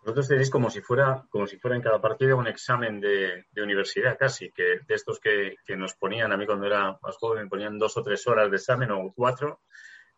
Vosotros 0.01 0.27
tenéis 0.27 0.51
como 0.51 0.69
si 0.69 0.81
fuera, 0.81 1.25
como 1.31 1.47
si 1.47 1.59
fuera 1.59 1.77
en 1.77 1.83
cada 1.83 2.01
partida 2.01 2.35
un 2.35 2.49
examen 2.49 3.01
de, 3.01 3.47
de 3.53 3.63
universidad 3.63 4.19
casi, 4.19 4.51
que 4.51 4.81
de 4.85 4.95
estos 4.95 5.21
que, 5.21 5.55
que, 5.65 5.77
nos 5.77 5.95
ponían, 5.95 6.33
a 6.33 6.37
mí 6.37 6.45
cuando 6.45 6.67
era 6.67 6.99
más 7.01 7.17
joven 7.19 7.45
me 7.45 7.49
ponían 7.49 7.79
dos 7.79 7.97
o 7.97 8.03
tres 8.03 8.27
horas 8.27 8.51
de 8.51 8.57
examen 8.57 8.91
o 8.91 9.13
cuatro, 9.15 9.61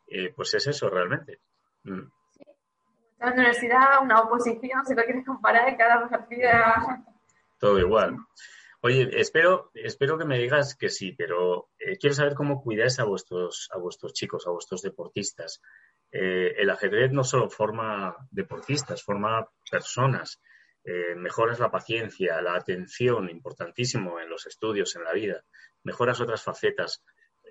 eh, 0.07 0.33
pues 0.35 0.55
es 0.55 0.66
eso 0.68 0.88
realmente. 0.88 1.40
Mm. 1.83 2.01
Sí. 2.31 2.44
La 3.18 3.33
universidad, 3.33 4.03
una 4.03 4.20
oposición, 4.20 4.87
si 4.87 4.94
lo 4.94 5.03
quieres 5.03 5.27
comparar 5.27 5.68
en 5.68 5.77
cada 5.77 6.09
partida. 6.09 7.05
Todo 7.59 7.79
igual. 7.79 8.16
Oye, 8.87 9.09
espero, 9.18 9.70
espero 9.73 10.18
que 10.18 10.27
me 10.27 10.38
digas 10.38 10.77
que 10.77 10.90
sí, 10.90 11.12
pero 11.12 11.70
eh, 11.79 11.97
quiero 11.97 12.14
saber 12.14 12.35
cómo 12.35 12.62
cuidáis 12.62 12.99
a 12.99 13.05
vuestros, 13.05 13.70
a 13.73 13.79
vuestros 13.79 14.12
chicos, 14.12 14.47
a 14.47 14.51
vuestros 14.51 14.83
deportistas. 14.83 15.62
Eh, 16.12 16.53
el 16.59 16.68
ajedrez 16.68 17.11
no 17.11 17.25
solo 17.25 17.49
forma 17.49 18.14
deportistas, 18.31 19.03
forma 19.03 19.49
personas. 19.70 20.42
Eh, 20.85 21.14
mejoras 21.16 21.61
la 21.61 21.70
paciencia, 21.70 22.42
la 22.42 22.57
atención, 22.57 23.31
importantísimo 23.31 24.20
en 24.20 24.29
los 24.29 24.47
estudios, 24.47 24.94
en 24.97 25.05
la 25.05 25.14
vida. 25.14 25.42
Mejoras 25.83 26.20
otras 26.20 26.42
facetas. 26.42 27.03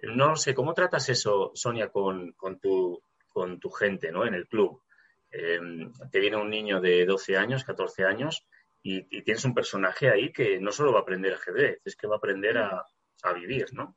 No 0.03 0.35
sé, 0.35 0.53
¿cómo 0.53 0.75
tratas 0.75 1.09
eso, 1.09 1.49
Sonia, 1.55 1.89
con, 1.89 2.33
con, 2.33 2.59
tu, 2.59 3.01
con 3.27 3.59
tu 3.59 3.71
gente 3.71 4.11
¿no? 4.11 4.27
en 4.27 4.35
el 4.35 4.47
club? 4.47 4.83
Te 5.31 6.19
viene 6.19 6.37
un 6.37 6.51
niño 6.51 6.79
de 6.79 7.07
12 7.07 7.37
años, 7.37 7.63
14 7.63 8.05
años, 8.05 8.45
y, 8.83 9.17
y, 9.17 9.21
tienes 9.23 9.45
un 9.45 9.53
personaje 9.53 10.09
ahí 10.09 10.31
que 10.31 10.59
no 10.59 10.71
solo 10.71 10.91
va 10.91 10.99
a 10.99 11.01
aprender 11.03 11.33
ajedrez, 11.33 11.81
es 11.85 11.95
que 11.95 12.05
va 12.05 12.15
a 12.15 12.17
aprender 12.17 12.57
a, 12.57 12.85
a 13.23 13.33
vivir, 13.33 13.73
¿no? 13.73 13.95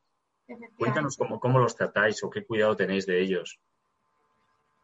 Cuéntanos 0.77 1.17
cómo, 1.17 1.39
cómo 1.39 1.59
los 1.59 1.75
tratáis 1.75 2.23
o 2.23 2.29
qué 2.29 2.45
cuidado 2.45 2.75
tenéis 2.75 3.05
de 3.05 3.19
ellos. 3.21 3.59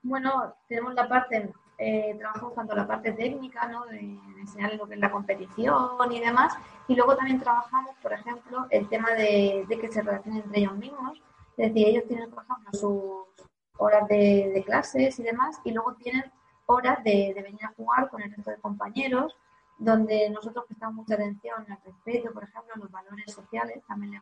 Bueno, 0.02 0.56
tenemos 0.68 0.94
la 0.94 1.08
parte, 1.08 1.54
eh, 1.78 2.16
trabajamos 2.20 2.54
tanto 2.54 2.76
la 2.76 2.86
parte 2.86 3.14
técnica, 3.14 3.68
¿no? 3.70 3.86
De, 3.86 3.98
de, 3.98 4.42
enseñarles 4.42 4.78
lo 4.78 4.88
que 4.88 4.96
es 4.96 5.00
la 5.00 5.10
competición 5.12 6.12
y 6.12 6.20
demás, 6.20 6.54
y 6.90 6.96
luego 6.96 7.16
también 7.16 7.40
trabajamos, 7.40 7.96
por 8.02 8.12
ejemplo, 8.12 8.68
el 8.70 8.90
tema 8.90 9.12
de, 9.12 9.66
de 9.70 9.80
que 9.80 9.90
se 9.90 10.02
relacionen 10.02 10.44
entre 10.44 10.60
ellos 10.60 10.76
mismos, 10.76 11.22
es 11.56 11.74
decir, 11.74 11.88
ellos 11.88 12.04
tienen, 12.10 12.30
por 12.30 12.44
ejemplo, 12.44 12.74
sus 12.74 13.48
horas 13.78 14.06
de, 14.10 14.52
de 14.54 14.64
clases 14.66 15.18
y 15.20 15.24
demás, 15.24 15.62
y 15.64 15.72
luego 15.72 15.94
tienen 15.96 16.30
horas 16.66 17.02
de, 17.06 17.32
de, 17.34 17.42
venir 17.42 17.64
a 17.64 17.74
jugar 17.74 18.10
con 18.10 18.22
el 18.22 18.34
resto 18.34 18.52
de 18.52 18.58
compañeros, 18.58 19.38
donde 19.78 20.30
nosotros 20.30 20.66
prestamos 20.68 20.96
mucha 20.96 21.16
atención 21.16 21.66
al 21.70 21.80
respeto, 21.84 22.32
por 22.32 22.44
ejemplo, 22.44 22.76
los 22.76 22.92
valores 22.92 23.32
sociales, 23.32 23.84
también 23.88 24.12
le, 24.12 24.22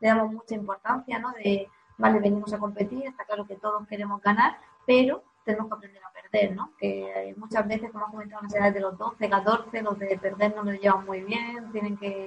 damos 0.00 0.32
mucha 0.32 0.54
importancia, 0.54 1.18
¿no? 1.18 1.32
De, 1.32 1.68
vale, 1.98 2.20
venimos 2.20 2.52
a 2.52 2.58
competir, 2.58 3.06
está 3.06 3.24
claro 3.24 3.46
que 3.46 3.56
todos 3.56 3.86
queremos 3.88 4.22
ganar, 4.22 4.58
pero 4.86 5.22
tenemos 5.44 5.68
que 5.68 5.74
aprender 5.74 6.02
a 6.04 6.12
perder, 6.12 6.54
¿no? 6.54 6.72
Que 6.78 7.34
muchas 7.36 7.66
veces, 7.66 7.90
como 7.90 8.04
has 8.06 8.10
comentado, 8.10 8.42
las 8.42 8.54
edades 8.54 8.74
de 8.74 8.80
los 8.80 8.96
12, 8.96 9.28
14, 9.28 9.82
los 9.82 9.98
de 9.98 10.18
perder 10.18 10.54
no 10.54 10.62
lo 10.62 10.72
llevan 10.72 11.04
muy 11.04 11.22
bien, 11.22 11.72
tienen 11.72 11.96
que, 11.96 12.26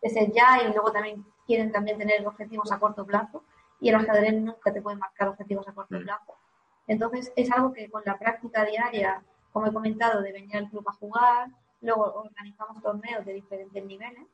que 0.00 0.10
ser 0.10 0.32
ya 0.32 0.62
y 0.62 0.72
luego 0.72 0.92
también 0.92 1.24
quieren 1.46 1.70
también 1.72 1.98
tener 1.98 2.26
objetivos 2.26 2.72
a 2.72 2.78
corto 2.78 3.06
plazo 3.06 3.42
y 3.80 3.88
el 3.88 3.94
ajedrez 3.96 4.34
nunca 4.34 4.72
te 4.72 4.82
puede 4.82 4.96
marcar 4.96 5.28
objetivos 5.28 5.66
a 5.68 5.72
corto 5.72 5.98
plazo. 6.00 6.34
Entonces, 6.86 7.32
es 7.36 7.50
algo 7.50 7.72
que 7.72 7.90
con 7.90 8.02
la 8.04 8.18
práctica 8.18 8.64
diaria, 8.64 9.22
como 9.56 9.68
he 9.68 9.72
comentado, 9.72 10.20
de 10.20 10.32
venir 10.32 10.54
al 10.54 10.68
club 10.68 10.86
a 10.86 10.92
jugar, 10.92 11.48
luego 11.80 12.12
organizamos 12.12 12.82
torneos 12.82 13.24
de 13.24 13.32
diferentes 13.32 13.82
niveles, 13.86 14.26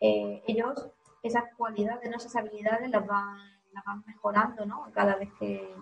eh, 0.00 0.42
ellos 0.48 0.88
esas 1.22 1.44
cualidades, 1.56 2.10
¿no? 2.10 2.16
esas 2.16 2.34
habilidades 2.34 2.90
las 2.90 3.06
van, 3.06 3.38
las 3.72 3.84
van 3.84 4.02
mejorando 4.04 4.66
¿no? 4.66 4.88
cada 4.92 5.14
vez 5.14 5.28
que, 5.38 5.72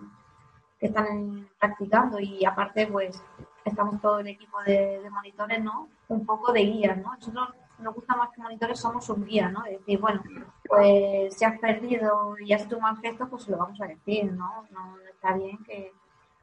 que, 0.79 0.85
están 0.85 1.49
practicando 1.57 2.19
y 2.19 2.45
aparte 2.45 2.85
pues 2.85 3.19
estamos 3.65 3.99
todo 3.99 4.19
el 4.19 4.27
equipo 4.27 4.61
de, 4.61 5.01
de, 5.01 5.09
monitores 5.09 5.63
¿no? 5.63 5.89
un 6.09 6.23
poco 6.23 6.53
de 6.53 6.61
guías. 6.61 6.95
¿no? 6.99 7.15
Nosotros 7.15 7.49
nos 7.79 7.95
gusta 7.95 8.15
más 8.15 8.29
que 8.29 8.43
monitores, 8.43 8.79
somos 8.79 9.09
un 9.09 9.25
guía, 9.25 9.49
¿no? 9.49 9.65
Es 9.65 9.79
decir, 9.79 9.99
bueno, 9.99 10.21
pues 10.67 11.35
si 11.35 11.45
has 11.45 11.57
perdido 11.57 12.35
y 12.39 12.53
has 12.53 12.61
hecho 12.61 12.75
un 12.75 12.83
mal 12.83 12.97
gesto, 12.97 13.27
pues 13.27 13.47
lo 13.47 13.57
vamos 13.57 13.81
a 13.81 13.87
decir, 13.87 14.31
¿no? 14.31 14.67
No, 14.69 14.97
está 15.11 15.33
bien 15.33 15.57
que, 15.63 15.91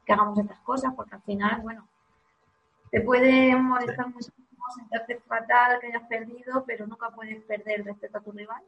que 0.05 0.11
hagamos 0.11 0.37
estas 0.37 0.59
cosas 0.59 0.93
porque 0.93 1.15
al 1.15 1.21
final, 1.21 1.61
bueno, 1.61 1.87
te 2.91 3.01
puede 3.01 3.55
molestar 3.55 4.07
muchísimo, 4.07 4.65
sentarte 4.75 5.19
fatal 5.27 5.79
que 5.79 5.87
hayas 5.87 6.07
perdido, 6.07 6.63
pero 6.65 6.85
nunca 6.85 7.09
puedes 7.09 7.41
perder 7.43 7.83
respecto 7.83 8.19
a 8.19 8.21
tu 8.21 8.31
rival 8.31 8.61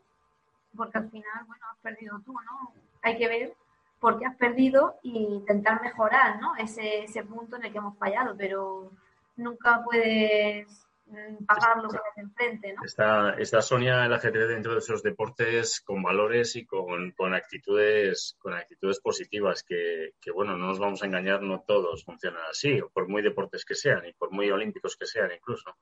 porque 0.76 0.98
al 0.98 1.10
final, 1.10 1.46
bueno, 1.46 1.66
has 1.72 1.78
perdido 1.80 2.20
tú, 2.26 2.34
¿no? 2.34 2.74
Hay 3.02 3.18
que 3.18 3.28
ver 3.28 3.54
por 4.00 4.20
qué 4.20 4.26
has 4.26 4.36
perdido 4.36 4.96
e 5.04 5.10
intentar 5.10 5.82
mejorar, 5.82 6.40
¿no? 6.40 6.56
Ese, 6.58 7.04
ese 7.04 7.24
punto 7.24 7.56
en 7.56 7.66
el 7.66 7.72
que 7.72 7.78
hemos 7.78 7.98
fallado, 7.98 8.36
pero 8.36 8.92
nunca 9.36 9.84
puedes 9.84 10.86
pagar 11.48 11.78
lo 11.78 11.90
que 11.90 11.98
ves 11.98 12.18
enfrente, 12.18 12.74
¿no? 12.74 12.84
Está, 12.84 13.36
está 13.38 13.62
Sonia 13.62 14.06
el 14.06 14.14
ajedrez 14.14 14.48
dentro 14.48 14.74
de 14.74 14.80
esos 14.80 15.04
deportes 15.04 15.82
con 15.82 16.02
valores 16.02 16.56
y 16.56 16.66
con, 16.66 17.12
con 17.12 17.34
actitudes 17.34 18.36
con 18.40 18.54
actitudes 18.54 19.00
positivas 19.00 19.64
que, 19.64 20.14
que, 20.20 20.32
bueno, 20.32 20.58
no 20.58 20.68
nos 20.68 20.80
vamos 20.80 21.04
a 21.04 21.06
engañar, 21.06 21.42
no 21.42 21.64
todos 21.68 22.04
funcionan 22.04 22.44
así, 22.50 22.80
por 22.94 23.08
muy 23.08 23.22
deportes 23.22 23.66
que 23.66 23.76
sean 23.76 24.06
y 24.06 24.14
por 24.14 24.32
muy 24.32 24.50
olímpicos 24.52 24.96
que 24.98 25.06
sean 25.06 25.32
incluso. 25.32 25.76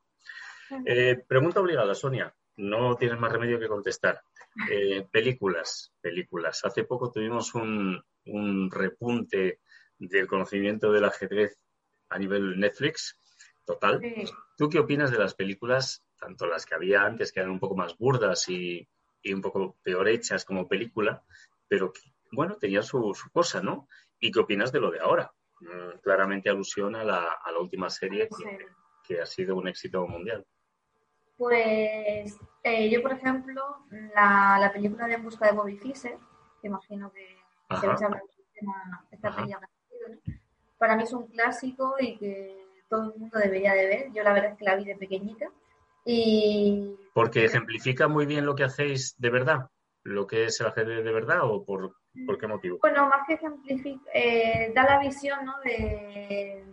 Eh, 0.86 1.22
pregunta 1.26 1.60
obligada, 1.60 1.94
Sonia. 1.94 2.34
No 2.56 2.96
tienes 2.96 3.18
más 3.18 3.32
remedio 3.32 3.58
que 3.58 3.68
contestar. 3.68 4.22
Eh, 4.70 5.06
películas, 5.10 5.92
películas. 6.00 6.64
Hace 6.64 6.84
poco 6.84 7.10
tuvimos 7.10 7.54
un, 7.54 8.02
un, 8.26 8.70
repunte 8.70 9.60
del 9.98 10.26
conocimiento 10.26 10.92
del 10.92 11.04
ajedrez 11.04 11.58
a 12.10 12.18
nivel 12.18 12.58
Netflix, 12.58 13.18
total. 13.64 14.00
Sí. 14.00 14.24
¿Tú 14.56 14.68
qué 14.68 14.78
opinas 14.78 15.10
de 15.10 15.18
las 15.18 15.34
películas, 15.34 16.04
tanto 16.18 16.46
las 16.46 16.66
que 16.66 16.74
había 16.74 17.02
antes, 17.02 17.32
que 17.32 17.40
eran 17.40 17.52
un 17.52 17.60
poco 17.60 17.76
más 17.76 17.96
burdas 17.96 18.48
y, 18.48 18.88
y 19.22 19.32
un 19.32 19.40
poco 19.40 19.76
peor 19.82 20.08
hechas 20.08 20.44
como 20.44 20.68
película, 20.68 21.22
pero 21.68 21.92
que, 21.92 22.00
bueno, 22.32 22.56
tenían 22.56 22.82
su, 22.82 23.14
su, 23.14 23.30
cosa, 23.30 23.62
¿no? 23.62 23.88
¿Y 24.18 24.30
qué 24.30 24.40
opinas 24.40 24.72
de 24.72 24.80
lo 24.80 24.90
de 24.90 25.00
ahora? 25.00 25.32
Mm, 25.60 25.98
claramente 26.02 26.50
alusión 26.50 26.96
a 26.96 27.04
la, 27.04 27.38
a 27.42 27.52
la 27.52 27.58
última 27.58 27.88
serie 27.88 28.28
que, 28.28 28.34
sí. 28.34 28.64
que 29.04 29.20
ha 29.20 29.26
sido 29.26 29.56
un 29.56 29.68
éxito 29.68 30.06
mundial. 30.06 30.44
Pues 31.36 32.38
eh, 32.62 32.90
yo, 32.90 33.02
por 33.02 33.12
ejemplo, 33.12 33.86
la, 34.14 34.58
la, 34.60 34.72
película 34.72 35.06
de 35.06 35.14
En 35.14 35.24
busca 35.24 35.46
de 35.46 35.52
Bobby 35.52 35.76
Fischer, 35.76 36.18
que 36.60 36.68
imagino 36.68 37.10
que 37.12 37.36
se 37.80 37.86
va 37.86 37.94
a 37.94 37.96
hablar 37.96 38.22
del 38.22 38.46
tema, 38.52 39.06
esta 39.10 39.34
película, 39.34 39.60
¿no? 39.60 40.32
para 40.78 40.96
mí 40.96 41.04
es 41.04 41.12
un 41.12 41.28
clásico 41.28 41.94
y 42.00 42.18
que 42.18 42.61
todo 42.92 43.12
el 43.14 43.18
mundo 43.18 43.38
debería 43.38 43.72
de 43.72 43.86
ver. 43.86 44.12
Yo 44.12 44.22
la 44.22 44.34
verdad 44.34 44.52
es 44.52 44.58
que 44.58 44.64
la 44.66 44.76
vi 44.76 44.84
de 44.84 44.96
pequeñita. 44.96 45.46
Y... 46.04 46.94
Porque 47.14 47.46
ejemplifica 47.46 48.06
muy 48.06 48.26
bien 48.26 48.44
lo 48.44 48.54
que 48.54 48.64
hacéis 48.64 49.14
de 49.18 49.30
verdad, 49.30 49.70
lo 50.02 50.26
que 50.26 50.44
es 50.44 50.60
el 50.60 50.66
ajedrez 50.66 51.02
de 51.02 51.12
verdad 51.12 51.40
o 51.44 51.64
por, 51.64 51.96
por 52.26 52.38
qué 52.38 52.46
motivo. 52.46 52.78
Bueno, 52.82 53.08
más 53.08 53.26
que 53.26 53.34
ejemplifica, 53.34 54.10
eh, 54.12 54.72
da 54.74 54.82
la 54.84 54.98
visión 54.98 55.44
¿no? 55.46 55.58
de, 55.60 56.64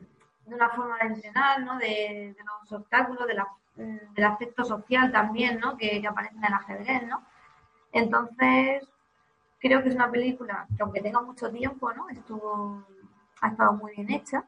de, 0.45 0.55
una 0.55 0.69
forma 0.69 0.97
de 0.97 1.07
entrenar, 1.07 1.61
¿no? 1.61 1.77
de, 1.77 2.35
de 2.35 2.43
los 2.43 2.71
obstáculos, 2.73 3.25
de 3.27 3.35
la 3.35 3.47
del 3.79 4.25
aspecto 4.25 4.65
social 4.65 5.09
también, 5.09 5.57
¿no? 5.57 5.77
Que, 5.77 6.01
que, 6.01 6.07
aparece 6.07 6.35
en 6.35 6.43
el 6.43 6.53
ajedrez, 6.53 7.07
¿no? 7.07 7.23
Entonces, 7.93 8.85
creo 9.57 9.81
que 9.81 9.87
es 9.87 9.95
una 9.95 10.11
película 10.11 10.67
que 10.75 10.83
aunque 10.83 11.01
tenga 11.01 11.21
mucho 11.21 11.49
tiempo, 11.49 11.93
¿no? 11.93 12.09
Estuvo, 12.09 12.83
ha 13.39 13.47
estado 13.47 13.73
muy 13.73 13.95
bien 13.95 14.11
hecha. 14.11 14.43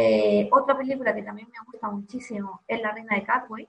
Eh, 0.00 0.48
otra 0.52 0.78
película 0.78 1.12
que 1.12 1.24
también 1.24 1.48
me 1.50 1.58
gusta 1.66 1.90
muchísimo 1.90 2.62
es 2.68 2.80
La 2.80 2.92
Reina 2.92 3.16
de 3.16 3.24
Catway, 3.24 3.68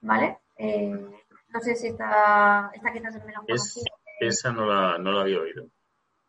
¿vale? 0.00 0.38
Eh, 0.56 1.20
no 1.50 1.60
sé 1.60 1.74
si 1.74 1.88
esta, 1.88 2.70
esta 2.72 2.90
quizás 2.90 3.14
es 3.14 3.24
menos 3.26 3.44
conocida. 3.44 3.92
esa 4.20 4.52
no 4.52 4.64
la, 4.64 4.96
no 4.96 5.12
la 5.12 5.20
había 5.20 5.38
oído. 5.38 5.66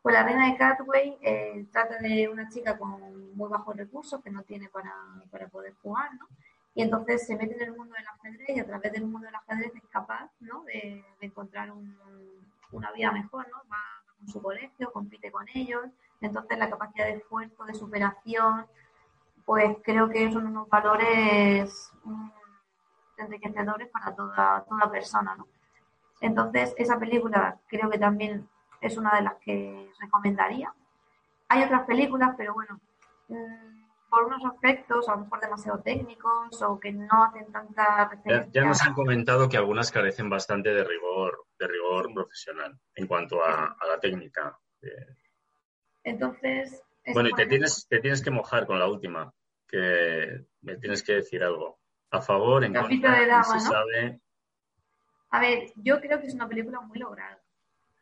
Pues 0.02 0.14
la 0.14 0.24
reina 0.24 0.52
de 0.52 0.58
Catway 0.58 1.18
eh, 1.22 1.66
trata 1.72 2.00
de 2.00 2.28
una 2.28 2.50
chica 2.50 2.78
con 2.78 3.34
muy 3.38 3.50
bajos 3.50 3.74
recursos 3.74 4.22
que 4.22 4.32
no 4.32 4.44
tiene 4.44 4.68
para, 4.68 4.94
para, 5.32 5.48
poder 5.48 5.74
jugar, 5.82 6.14
¿no? 6.16 6.28
Y 6.76 6.82
entonces 6.82 7.26
se 7.26 7.38
mete 7.38 7.56
en 7.56 7.70
el 7.70 7.78
mundo 7.78 7.94
del 7.94 8.06
ajedrez 8.06 8.50
y 8.50 8.60
a 8.60 8.66
través 8.66 8.92
del 8.92 9.06
mundo 9.06 9.28
del 9.28 9.36
ajedrez 9.36 9.74
es 9.76 9.90
capaz, 9.90 10.30
¿no? 10.42 10.64
De, 10.64 11.06
de 11.22 11.26
encontrar 11.26 11.72
un, 11.72 11.96
una 12.74 12.92
vida 12.92 13.14
mejor, 13.14 13.48
¿no? 13.48 13.60
Va 13.72 14.04
con 14.18 14.28
su 14.28 14.42
colegio, 14.42 14.92
compite 14.92 15.32
con 15.32 15.46
ellos, 15.54 15.86
entonces 16.22 16.58
la 16.58 16.70
capacidad 16.70 17.06
de 17.06 17.16
esfuerzo, 17.16 17.66
de 17.66 17.74
superación, 17.74 18.66
pues 19.46 19.78
creo 19.84 20.10
que 20.10 20.32
son 20.32 20.48
unos 20.48 20.70
valores 20.70 21.92
mm, 22.04 22.30
enriquecedores 23.18 23.90
para 23.90 24.16
toda, 24.16 24.64
toda 24.68 24.92
persona, 24.92 25.36
¿no? 25.36 25.48
Entonces, 26.22 26.74
esa 26.78 27.00
película 27.00 27.60
creo 27.68 27.90
que 27.90 27.98
también 27.98 28.48
es 28.80 28.98
una 28.98 29.16
de 29.16 29.24
las 29.24 29.36
que 29.36 29.92
recomendaría. 30.00 30.72
Hay 31.50 31.64
otras 31.64 31.86
películas, 31.86 32.36
pero 32.38 32.54
bueno, 32.54 32.80
mm, 33.28 33.72
por 34.12 34.26
unos 34.26 34.44
aspectos, 34.46 35.08
a 35.08 35.16
lo 35.16 35.22
mejor 35.22 35.40
demasiado 35.40 35.80
técnicos 35.80 36.62
o 36.62 36.80
que 36.80 36.92
no 36.92 37.24
hacen 37.24 37.52
tanta 37.52 38.10
referencia. 38.10 38.52
Ya, 38.52 38.68
nos 38.68 38.82
han 38.84 38.94
comentado 38.94 39.48
que 39.48 39.58
algunas 39.58 39.90
carecen 39.90 40.30
bastante 40.30 40.74
de 40.74 40.84
rigor, 40.84 41.46
de 41.58 41.68
rigor 41.68 42.14
profesional 42.14 42.78
en 42.96 43.08
cuanto 43.08 43.44
a, 43.44 43.76
la 43.88 44.00
técnica. 44.02 44.60
Entonces. 46.04 46.82
Bueno, 47.14 47.30
y 47.30 47.34
te 47.34 47.46
tienes, 47.48 47.88
te 47.88 48.00
tienes 48.00 48.22
que 48.22 48.32
mojar 48.32 48.66
con 48.66 48.80
la 48.80 48.88
última, 48.88 49.34
que 49.68 50.46
me 50.62 50.78
tienes 50.78 51.04
que 51.04 51.14
decir 51.14 51.44
algo. 51.44 51.80
A 52.12 52.22
favor, 52.22 52.64
en 52.64 52.74
contra, 52.74 53.20
de 53.20 53.26
dama, 53.26 53.60
sabe... 53.60 54.20
A 55.30 55.40
ver, 55.40 55.72
yo 55.78 56.02
creo 56.02 56.20
que 56.20 56.28
es 56.28 56.34
una 56.34 56.48
película 56.48 56.82
muy 56.82 57.00
lograda, 57.00 57.42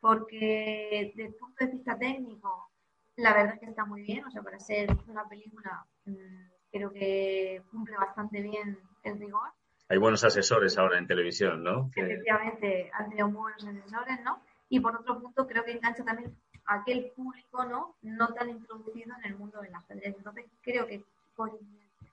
porque 0.01 1.13
desde 1.15 1.29
el 1.29 1.35
punto 1.35 1.63
de 1.63 1.71
vista 1.71 1.95
técnico, 1.95 2.71
la 3.17 3.33
verdad 3.33 3.53
es 3.53 3.59
que 3.59 3.65
está 3.67 3.85
muy 3.85 4.01
bien, 4.01 4.25
o 4.25 4.31
sea, 4.31 4.41
para 4.41 4.59
ser 4.59 4.89
una 5.07 5.29
película 5.29 5.85
mm, 6.05 6.49
creo 6.71 6.91
que 6.91 7.61
cumple 7.71 7.97
bastante 7.97 8.41
bien 8.41 8.79
el 9.03 9.19
rigor. 9.19 9.49
Hay 9.89 9.97
buenos 9.97 10.23
asesores 10.23 10.77
ahora 10.77 10.97
en 10.97 11.07
televisión, 11.07 11.63
¿no? 11.63 11.91
Efectivamente, 11.95 12.91
han 12.93 13.09
tenido 13.09 13.27
muy 13.27 13.41
buenos 13.41 13.63
asesores, 13.63 14.21
¿no? 14.23 14.41
Y 14.69 14.79
por 14.79 14.95
otro 14.95 15.19
punto, 15.19 15.47
creo 15.47 15.63
que 15.63 15.71
engancha 15.71 16.03
también 16.03 16.35
aquel 16.69 17.11
público, 17.15 17.65
¿no? 17.65 17.95
No 18.03 18.33
tan 18.33 18.49
introducido 18.49 19.15
en 19.17 19.31
el 19.31 19.37
mundo 19.37 19.59
del 19.61 19.73
ajedrez. 19.73 20.15
Entonces, 20.15 20.45
creo 20.61 20.85
que 20.85 21.03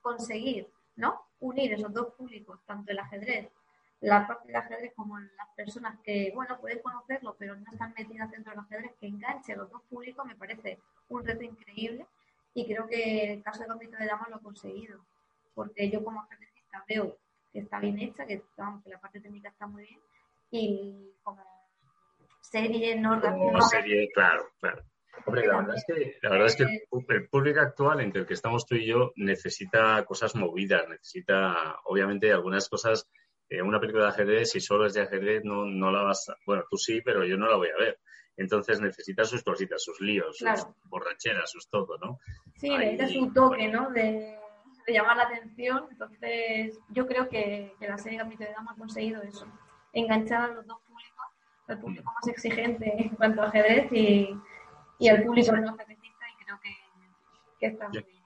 conseguir, 0.01 0.67
¿no? 0.95 1.21
Unir 1.39 1.73
esos 1.73 1.93
dos 1.93 2.13
públicos, 2.15 2.59
tanto 2.65 2.91
el 2.91 2.99
ajedrez, 2.99 3.49
la 4.01 4.25
parte 4.25 4.47
del 4.47 4.55
ajedrez 4.55 4.93
como 4.95 5.19
las 5.19 5.47
personas 5.55 5.99
que, 6.03 6.31
bueno, 6.33 6.59
pueden 6.59 6.79
conocerlo, 6.81 7.35
pero 7.37 7.55
no 7.55 7.71
están 7.71 7.93
metidas 7.97 8.31
dentro 8.31 8.51
del 8.51 8.59
ajedrez, 8.61 8.91
que 8.99 9.07
enganche 9.07 9.53
a 9.53 9.57
los 9.57 9.69
dos 9.69 9.81
públicos, 9.83 10.25
me 10.25 10.35
parece 10.35 10.79
un 11.09 11.23
reto 11.23 11.43
increíble 11.43 12.07
y 12.53 12.65
creo 12.65 12.87
que 12.87 13.33
el 13.33 13.43
caso 13.43 13.61
de 13.61 13.67
Gambito 13.67 13.97
de 13.97 14.07
Damas 14.07 14.29
lo 14.29 14.37
ha 14.37 14.41
conseguido, 14.41 14.99
porque 15.53 15.89
yo 15.89 16.03
como 16.03 16.21
ajedrecista 16.21 16.83
veo 16.87 17.15
que 17.53 17.59
está 17.59 17.79
bien 17.79 17.99
hecha, 17.99 18.25
que, 18.25 18.39
que 18.39 18.89
la 18.89 18.99
parte 18.99 19.19
técnica 19.19 19.49
está 19.49 19.67
muy 19.67 19.83
bien 19.83 19.99
y 20.49 21.11
como 21.23 21.43
serie, 22.51 22.95
¿no? 22.95 23.21
Como 23.21 23.61
serie, 23.61 24.09
claro, 24.13 24.49
claro. 24.59 24.83
Hombre, 25.25 25.47
la 25.47 25.57
verdad 25.57 25.75
es 25.75 25.83
que, 25.85 26.17
la 26.21 26.29
verdad 26.29 26.47
es 26.47 26.55
que 26.55 26.63
el, 26.63 27.27
público 27.29 27.59
actual 27.59 28.01
entre 28.01 28.21
el 28.21 28.27
que 28.27 28.33
estamos 28.33 28.65
tú 28.65 28.75
y 28.75 28.85
yo 28.85 29.11
necesita 29.15 30.03
cosas 30.05 30.35
movidas, 30.35 30.87
necesita, 30.87 31.79
obviamente, 31.85 32.31
algunas 32.31 32.69
cosas. 32.69 33.09
Eh, 33.49 33.61
una 33.61 33.79
película 33.79 34.05
de 34.05 34.09
ajedrez, 34.09 34.51
si 34.51 34.59
solo 34.59 34.85
es 34.85 34.93
de 34.93 35.01
ajedrez, 35.01 35.43
no, 35.43 35.65
no 35.65 35.91
la 35.91 36.03
vas 36.03 36.29
a. 36.29 36.35
Bueno, 36.45 36.63
tú 36.69 36.77
sí, 36.77 37.01
pero 37.03 37.25
yo 37.25 37.37
no 37.37 37.49
la 37.49 37.57
voy 37.57 37.69
a 37.69 37.77
ver. 37.77 37.99
Entonces 38.37 38.79
necesita 38.79 39.25
sus 39.25 39.43
cositas, 39.43 39.83
sus 39.83 39.99
líos, 39.99 40.37
sus 40.37 40.67
borracheras, 40.85 41.49
sus 41.49 41.67
todo, 41.69 41.97
¿no? 41.97 42.19
Sí, 42.55 42.69
necesita 42.69 43.07
su 43.07 43.33
toque, 43.33 43.67
¿no? 43.67 43.89
De, 43.89 44.37
llamar 44.87 45.17
la 45.17 45.23
atención. 45.23 45.87
Entonces, 45.89 46.79
yo 46.89 47.07
creo 47.07 47.27
que, 47.27 47.73
que 47.79 47.87
la 47.87 47.97
serie 47.97 48.19
Gambito 48.19 48.43
de 48.43 48.51
Dama 48.51 48.73
ha 48.73 48.79
conseguido 48.79 49.21
eso, 49.23 49.47
enganchar 49.91 50.51
a 50.51 50.53
los 50.53 50.67
dos 50.67 50.77
el 51.67 51.79
público 51.79 52.11
más 52.13 52.27
exigente 52.27 52.93
en 52.97 53.09
cuanto 53.09 53.41
a 53.41 53.47
ajedrez 53.47 53.91
y, 53.91 54.35
y 54.99 55.07
el 55.07 55.23
público 55.23 55.51
no 55.55 55.69
ajedrecista 55.69 56.25
y 56.29 56.43
creo 56.43 56.59
que, 56.61 56.69
que 57.59 57.65
está 57.67 57.89
muy 57.89 58.03
bien. 58.03 58.17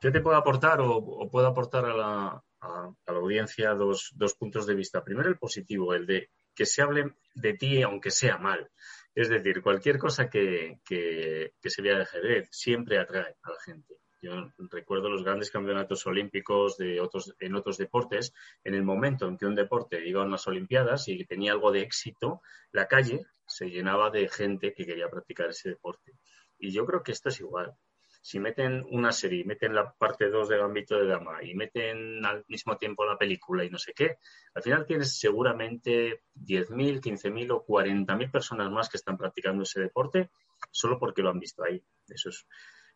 ¿Qué 0.00 0.10
te 0.10 0.20
puedo 0.20 0.36
aportar 0.36 0.80
o, 0.82 1.30
puedo 1.30 1.46
aportar 1.46 1.86
a 1.86 1.94
la, 1.94 2.44
a, 2.60 2.92
la 3.06 3.18
audiencia 3.18 3.70
dos, 3.74 4.12
dos, 4.14 4.34
puntos 4.34 4.66
de 4.66 4.74
vista? 4.74 5.02
Primero 5.02 5.30
el 5.30 5.38
positivo, 5.38 5.94
el 5.94 6.04
de 6.04 6.30
que 6.54 6.66
se 6.66 6.82
hable 6.82 7.14
de 7.34 7.54
ti 7.54 7.82
aunque 7.82 8.10
sea 8.10 8.36
mal. 8.36 8.70
Es 9.14 9.30
decir, 9.30 9.62
cualquier 9.62 9.98
cosa 9.98 10.28
que, 10.28 10.80
que, 10.84 11.54
que 11.58 11.70
se 11.70 11.80
vea 11.80 11.96
de 11.96 12.02
ajedrez 12.02 12.48
siempre 12.50 12.98
atrae 12.98 13.36
a 13.42 13.50
la 13.50 13.60
gente. 13.64 13.94
Yo 14.24 14.50
recuerdo 14.70 15.10
los 15.10 15.22
grandes 15.22 15.50
campeonatos 15.50 16.06
olímpicos 16.06 16.78
de 16.78 16.98
otros, 16.98 17.34
en 17.40 17.54
otros 17.56 17.76
deportes. 17.76 18.32
En 18.64 18.72
el 18.72 18.82
momento 18.82 19.28
en 19.28 19.36
que 19.36 19.44
un 19.44 19.54
deporte 19.54 20.02
iba 20.08 20.22
a 20.22 20.24
unas 20.24 20.46
Olimpiadas 20.46 21.08
y 21.08 21.26
tenía 21.26 21.52
algo 21.52 21.70
de 21.70 21.82
éxito, 21.82 22.40
la 22.72 22.88
calle 22.88 23.26
se 23.46 23.68
llenaba 23.68 24.08
de 24.08 24.26
gente 24.30 24.72
que 24.72 24.86
quería 24.86 25.10
practicar 25.10 25.50
ese 25.50 25.68
deporte. 25.68 26.14
Y 26.58 26.72
yo 26.72 26.86
creo 26.86 27.02
que 27.02 27.12
esto 27.12 27.28
es 27.28 27.38
igual. 27.40 27.74
Si 28.22 28.40
meten 28.40 28.82
una 28.88 29.12
serie, 29.12 29.44
meten 29.44 29.74
la 29.74 29.92
parte 29.92 30.30
2 30.30 30.48
del 30.48 30.62
ámbito 30.62 30.96
de 30.96 31.06
dama 31.06 31.42
y 31.42 31.54
meten 31.54 32.24
al 32.24 32.46
mismo 32.48 32.78
tiempo 32.78 33.04
la 33.04 33.18
película 33.18 33.62
y 33.62 33.68
no 33.68 33.76
sé 33.76 33.92
qué, 33.92 34.16
al 34.54 34.62
final 34.62 34.86
tienes 34.86 35.18
seguramente 35.18 36.22
10.000, 36.34 37.02
15.000 37.02 37.50
o 37.50 37.66
40.000 37.66 38.30
personas 38.30 38.70
más 38.70 38.88
que 38.88 38.96
están 38.96 39.18
practicando 39.18 39.64
ese 39.64 39.82
deporte 39.82 40.30
solo 40.70 40.98
porque 40.98 41.20
lo 41.20 41.28
han 41.28 41.38
visto 41.38 41.62
ahí. 41.62 41.84
Eso 42.08 42.30
es. 42.30 42.46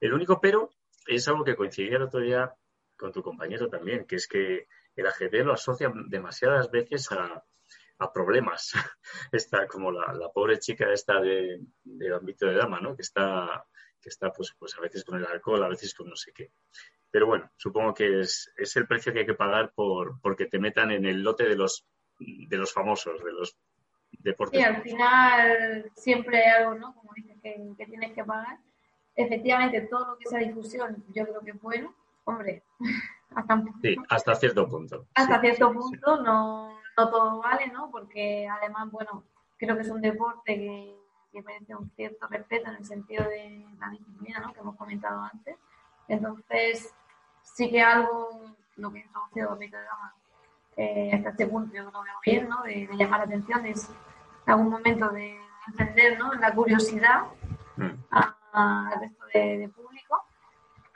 El 0.00 0.14
único 0.14 0.40
pero 0.40 0.70
es 1.08 1.26
algo 1.26 1.44
que 1.44 1.56
coincidía 1.56 1.96
el 1.96 2.02
otro 2.02 2.20
día 2.20 2.54
con 2.96 3.12
tu 3.12 3.22
compañero 3.22 3.68
también, 3.68 4.06
que 4.06 4.16
es 4.16 4.28
que 4.28 4.68
el 4.94 5.06
ajedrez 5.06 5.44
lo 5.44 5.54
asocia 5.54 5.90
demasiadas 6.08 6.70
veces 6.70 7.10
a, 7.12 7.42
problemas. 8.14 8.72
Está 9.32 9.66
como 9.66 9.90
la, 9.90 10.30
pobre 10.32 10.58
chica 10.58 10.92
esta 10.92 11.20
de, 11.20 11.60
ámbito 12.14 12.46
de 12.46 12.54
dama, 12.54 12.80
¿no? 12.80 12.94
Que 12.94 13.02
está, 13.02 13.64
que 14.00 14.08
está 14.08 14.32
pues, 14.32 14.54
pues 14.56 14.76
a 14.78 14.80
veces 14.80 15.04
con 15.04 15.18
el 15.18 15.26
alcohol, 15.26 15.64
a 15.64 15.68
veces 15.68 15.94
con 15.94 16.08
no 16.08 16.14
sé 16.14 16.32
qué. 16.32 16.52
Pero 17.10 17.26
bueno, 17.26 17.50
supongo 17.56 17.94
que 17.94 18.20
es, 18.20 18.52
es 18.56 18.76
el 18.76 18.86
precio 18.86 19.12
que 19.12 19.20
hay 19.20 19.26
que 19.26 19.34
pagar 19.34 19.72
por 19.74 20.20
porque 20.20 20.46
te 20.46 20.60
metan 20.60 20.92
en 20.92 21.06
el 21.06 21.22
lote 21.22 21.48
de 21.48 21.56
los 21.56 21.86
de 22.18 22.56
los 22.56 22.72
famosos, 22.72 23.22
de 23.24 23.32
los 23.32 23.56
deportes. 24.10 24.60
Y 24.60 24.62
al 24.62 24.82
final 24.82 25.90
siempre 25.96 26.38
hay 26.38 26.62
algo, 26.62 26.74
¿no? 26.74 26.94
Como 26.94 27.12
dices, 27.14 27.36
que 27.42 27.86
tienes 27.86 28.12
que 28.12 28.24
pagar 28.24 28.58
efectivamente 29.18 29.80
todo 29.82 30.06
lo 30.06 30.16
que 30.16 30.28
sea 30.28 30.38
difusión 30.38 31.04
yo 31.12 31.24
creo 31.24 31.40
que 31.40 31.50
es 31.50 31.60
bueno. 31.60 31.92
Hombre, 32.24 32.62
hasta 33.34 33.62
Sí, 33.82 33.96
hasta 34.08 34.34
cierto 34.36 34.68
punto. 34.68 35.06
Hasta 35.14 35.40
cierto 35.40 35.72
punto 35.72 36.22
no, 36.22 36.78
no 36.96 37.10
todo 37.10 37.38
vale, 37.40 37.68
¿no? 37.68 37.90
Porque 37.90 38.48
además, 38.48 38.90
bueno, 38.90 39.24
creo 39.56 39.74
que 39.76 39.82
es 39.82 39.90
un 39.90 40.00
deporte 40.00 40.54
que, 40.54 40.94
merece 41.44 41.76
un 41.76 41.88
cierto 41.90 42.26
respeto 42.26 42.68
en 42.68 42.76
el 42.76 42.84
sentido 42.84 43.22
de 43.24 43.64
la 43.78 43.90
disciplina, 43.90 44.40
¿no? 44.40 44.52
Que 44.52 44.58
hemos 44.58 44.74
comentado 44.74 45.22
antes. 45.22 45.56
Entonces, 46.08 46.92
sí 47.42 47.70
que 47.70 47.80
algo, 47.80 48.56
lo 48.76 48.90
que 48.90 48.98
he 48.98 49.02
introducido 49.02 49.54
de 49.54 49.68
Gama, 49.68 50.14
eh, 50.76 51.10
hasta 51.14 51.30
este 51.30 51.46
punto 51.46 51.72
yo 51.72 51.84
lo 51.84 52.02
veo 52.02 52.14
bien, 52.24 52.48
¿no? 52.48 52.62
De, 52.62 52.88
llamar 52.96 53.20
la 53.20 53.26
atención, 53.26 53.64
es 53.66 53.88
algún 54.46 54.68
momento 54.68 55.10
de 55.10 55.38
entender, 55.68 56.18
¿no? 56.18 56.34
La 56.34 56.52
curiosidad 56.52 57.26
mm. 57.76 57.90
a, 58.10 58.37
al 58.52 59.00
resto 59.00 59.24
de, 59.32 59.70
público. 59.74 60.22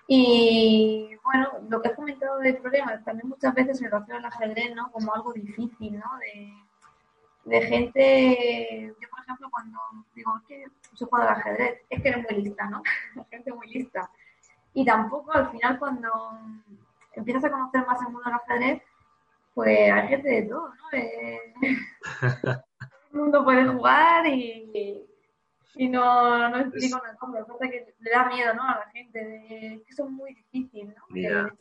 Y 0.06 1.16
bueno, 1.24 1.48
lo 1.68 1.80
que 1.80 1.88
has 1.88 1.94
comentado 1.94 2.38
del 2.38 2.58
problema, 2.58 3.02
también 3.04 3.28
muchas 3.28 3.54
veces 3.54 3.78
se 3.78 3.84
relaciona 3.84 4.18
al 4.18 4.24
ajedrez, 4.26 4.74
¿no? 4.74 4.90
Como 4.90 5.14
algo 5.14 5.32
difícil, 5.32 5.98
¿no? 5.98 6.10
De, 6.18 6.52
de 7.44 7.62
gente, 7.62 8.94
yo 9.00 9.08
por 9.08 9.20
ejemplo 9.20 9.48
cuando 9.50 9.78
digo 10.14 10.32
que 10.46 10.66
se 10.94 11.04
juega 11.06 11.32
al 11.32 11.38
ajedrez, 11.38 11.80
es 11.88 12.02
que 12.02 12.08
eres 12.08 12.24
muy 12.30 12.42
lista, 12.42 12.68
¿no? 12.68 12.82
gente 13.30 13.52
muy 13.52 13.68
lista. 13.68 14.10
Y 14.74 14.84
tampoco 14.84 15.32
al 15.32 15.50
final 15.50 15.78
cuando 15.78 16.10
empiezas 17.14 17.44
a 17.44 17.50
conocer 17.50 17.86
más 17.86 18.00
el 18.00 18.08
mundo 18.08 18.22
del 18.24 18.34
ajedrez, 18.34 18.82
pues 19.54 19.92
hay 19.92 20.08
gente 20.08 20.28
de 20.28 20.42
todo, 20.42 20.68
¿no? 20.68 20.98
Eh, 20.98 21.54
todo 22.42 22.62
el 23.12 23.20
mundo 23.20 23.44
puede 23.44 23.66
jugar 23.66 24.26
y, 24.26 25.04
y 25.74 25.88
no, 25.88 26.48
no 26.48 26.60
explico 26.60 27.00
una 27.02 27.14
cosa, 27.16 27.44
cosa 27.44 27.70
que 27.70 27.94
le 27.98 28.10
da 28.10 28.28
miedo 28.28 28.54
¿no? 28.54 28.62
a 28.62 28.78
la 28.78 28.90
gente, 28.90 29.18
de 29.18 29.82
que 29.86 29.94
son 29.94 30.14
muy 30.14 30.34
difíciles, 30.34 30.94
¿no? 30.96 31.04
Mira, 31.08 31.54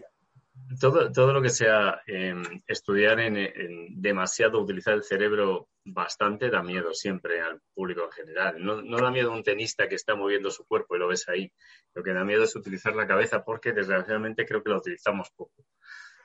todo, 0.79 1.11
todo 1.11 1.33
lo 1.33 1.41
que 1.41 1.49
sea 1.49 2.01
em, 2.07 2.43
estudiar 2.67 3.19
en, 3.19 4.01
demasiado, 4.01 4.61
utilizar 4.61 4.93
el 4.93 5.03
cerebro 5.03 5.69
bastante, 5.85 6.49
da 6.49 6.61
miedo 6.61 6.93
siempre 6.93 7.41
al 7.41 7.61
público 7.73 8.03
en 8.05 8.11
general. 8.11 8.63
No, 8.63 8.81
no 8.81 8.97
da 8.97 9.11
miedo 9.11 9.31
un 9.31 9.43
tenista 9.43 9.87
que 9.87 9.95
está 9.95 10.15
moviendo 10.15 10.51
su 10.51 10.65
cuerpo 10.65 10.95
y 10.95 10.99
lo 10.99 11.07
ves 11.07 11.27
ahí. 11.29 11.51
Lo 11.93 12.03
que 12.03 12.13
da 12.13 12.23
miedo 12.23 12.43
es 12.43 12.55
utilizar 12.55 12.95
la 12.95 13.07
cabeza 13.07 13.43
porque 13.43 13.73
desgraciadamente 13.73 14.45
creo 14.45 14.63
que 14.63 14.69
la 14.69 14.77
utilizamos 14.77 15.29
poco. 15.31 15.65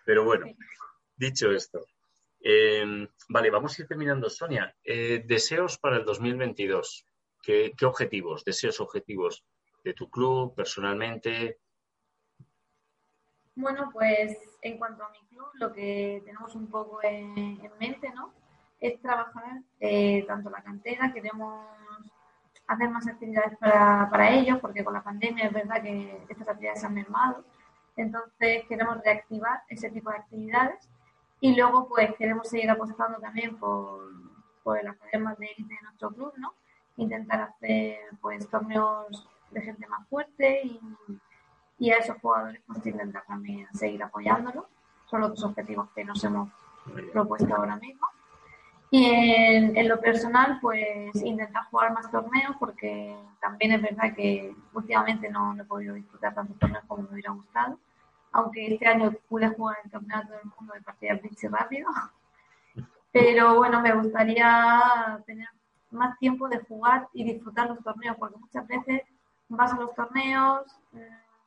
Pero 0.05 0.25
bueno, 0.25 0.47
dicho 1.17 1.51
esto, 1.51 1.87
Em, 2.49 3.09
vale, 3.29 3.51
vamos 3.51 3.77
a 3.77 3.83
ir 3.83 3.89
terminando, 3.89 4.31
Sonia. 4.31 4.73
Eh, 4.85 5.25
deseos 5.27 5.79
para 5.79 5.97
el 5.97 6.05
2022. 6.05 7.05
¿Qué, 7.47 7.75
¿Qué, 7.79 7.87
objetivos, 7.87 8.45
deseos, 8.45 8.81
objetivos 8.81 9.45
de 9.85 9.95
tu 9.95 10.11
club, 10.11 10.53
personalmente? 10.57 11.61
Bueno, 13.55 13.89
pues 13.93 14.37
en 14.63 14.77
cuanto 14.79 15.05
a 15.05 15.11
mi 15.11 15.21
club, 15.29 15.47
lo 15.55 15.73
que 15.73 16.23
tenemos 16.25 16.57
un 16.57 16.69
poco 16.69 16.99
en, 17.05 17.61
mente, 17.79 18.11
¿no? 18.13 18.35
Es 18.81 19.01
trabajar 19.01 19.63
eh, 19.79 20.25
tanto 20.27 20.51
la 20.51 20.61
cantera, 20.61 21.13
queremos 21.13 21.69
hacer 22.67 22.91
más 22.91 23.07
actividades 23.07 23.57
para, 23.59 24.11
para 24.11 24.35
ellos, 24.35 24.59
porque 24.61 24.83
con 24.83 24.95
la 24.95 25.05
pandemia 25.05 25.47
es 25.47 25.53
verdad 25.53 25.81
que 25.81 26.27
estas 26.29 26.49
actividades 26.49 26.81
se 26.81 26.87
han 26.87 26.95
mermado. 26.95 27.45
Entonces 27.97 28.65
queremos 28.69 28.99
reactivar 29.05 29.63
ese 29.69 29.89
tipo 29.91 30.11
de 30.11 30.17
actividades 30.17 30.91
y 31.39 31.55
luego, 31.55 31.87
pues 31.87 32.13
queremos 32.17 32.49
seguir 32.49 32.71
apostando 32.71 33.21
también 33.21 33.57
por, 33.57 34.11
por 34.65 34.79
hacer 34.79 35.21
más 35.21 35.39
de 35.39 35.47
élite 35.47 35.75
de 35.75 35.83
nuestro 35.83 36.11
club, 36.11 36.33
¿no? 36.39 36.53
Intentar 36.97 37.41
hacer, 37.41 37.99
pues, 38.21 38.49
torneos 38.49 39.29
de 39.51 39.61
gente 39.61 39.87
más 39.87 40.07
fuerte 40.09 40.63
y, 40.65 40.81
y 41.79 41.91
a 41.91 41.99
esos 41.99 42.17
jugadores, 42.19 42.61
pues, 42.67 42.85
intentar 42.87 43.25
también 43.27 43.67
seguir 43.75 44.03
apoyándolos. 44.03 44.65
Son 45.07 45.21
los 45.21 45.31
dos 45.31 45.45
objetivos 45.45 45.89
que 45.95 46.05
nos 46.05 46.23
hemos 46.25 46.51
propuesto 47.13 47.55
ahora 47.55 47.77
mismo. 47.77 48.07
Y 48.91 49.05
en, 49.05 49.77
en, 49.77 49.89
lo 49.89 50.01
personal, 50.01 50.59
pues 50.61 51.15
intentar 51.17 51.65
jugar 51.65 51.93
más 51.93 52.11
torneos 52.11 52.55
porque 52.59 53.17
también 53.41 53.73
es 53.73 53.83
verdad 53.83 54.15
que 54.15 54.55
últimamente 54.75 55.29
no, 55.29 55.55
no 55.55 55.65
he 55.65 55.67
podido 55.67 55.95
disfrutar 55.95 56.35
tantos 56.35 56.57
torneos 56.59 56.85
como 56.87 57.03
me 57.03 57.11
hubiera 57.11 57.33
gustado 57.33 57.79
aunque 58.37 58.75
este 58.75 58.87
año 58.87 59.13
pude 59.29 59.49
jugar 59.49 59.79
el 59.83 59.91
campeonato 59.91 60.35
del 60.35 60.53
mundo 60.59 60.75
de 60.75 60.83
partidas 60.83 61.21
y 61.43 61.49
rápido. 61.49 61.89
Pero 63.11 63.57
bueno, 63.57 63.81
me 63.81 63.95
gustaría 63.95 65.23
tener 65.25 65.49
más 65.97 66.19
tiempo 66.19 66.49
de 66.49 66.61
jugar 66.61 67.09
y 67.13 67.25
disfrutar 67.25 67.69
los 67.69 67.83
torneos, 67.83 68.17
porque 68.19 68.39
muchas 68.39 68.67
veces 68.67 69.03
vas 69.49 69.73
a 69.73 69.77
los 69.77 69.95
torneos, 69.95 70.65
mm, 70.93 70.99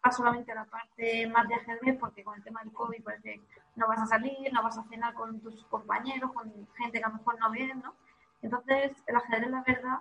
vas 0.03 0.15
solamente 0.15 0.51
a 0.51 0.55
la 0.55 0.65
parte 0.65 1.27
más 1.27 1.47
de 1.47 1.55
ajedrez, 1.55 1.97
porque 1.99 2.23
con 2.23 2.35
el 2.35 2.43
tema 2.43 2.61
del 2.63 2.73
COVID 2.73 3.03
parece 3.03 3.41
no 3.75 3.87
vas 3.87 4.01
a 4.01 4.07
salir, 4.07 4.51
no 4.51 4.63
vas 4.63 4.77
a 4.77 4.83
cenar 4.83 5.13
con 5.13 5.39
tus 5.39 5.63
compañeros, 5.65 6.31
con 6.33 6.51
gente 6.77 6.99
que 6.99 7.05
a 7.05 7.09
lo 7.09 7.15
mejor 7.15 7.39
no 7.39 7.51
ves, 7.51 7.75
¿no? 7.75 7.93
Entonces, 8.41 8.91
el 9.07 9.15
ajedrez, 9.15 9.51
la 9.51 9.63
verdad, 9.65 9.99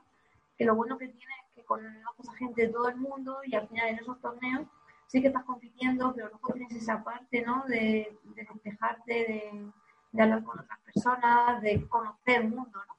que 0.56 0.64
lo 0.64 0.74
bueno 0.74 0.98
que 0.98 1.08
tiene 1.08 1.32
es 1.46 1.54
que 1.54 1.64
conoces 1.64 2.28
a 2.28 2.36
gente 2.36 2.62
de 2.62 2.68
todo 2.68 2.88
el 2.88 2.96
mundo 2.96 3.38
y 3.44 3.54
al 3.54 3.68
final 3.68 3.88
en 3.88 3.98
esos 3.98 4.20
torneos 4.20 4.66
sí 5.06 5.20
que 5.20 5.28
estás 5.28 5.44
compitiendo, 5.44 6.12
pero 6.14 6.28
luego 6.28 6.52
tienes 6.52 6.72
esa 6.72 7.02
parte, 7.02 7.42
¿no? 7.42 7.64
De, 7.66 8.18
de 8.22 8.44
despejarte, 8.44 9.12
de, 9.12 9.72
de, 10.12 10.22
hablar 10.22 10.44
con 10.44 10.60
otras 10.60 10.78
personas, 10.80 11.62
de 11.62 11.86
conocer 11.88 12.42
el 12.42 12.48
mundo, 12.50 12.78
¿no? 12.86 12.97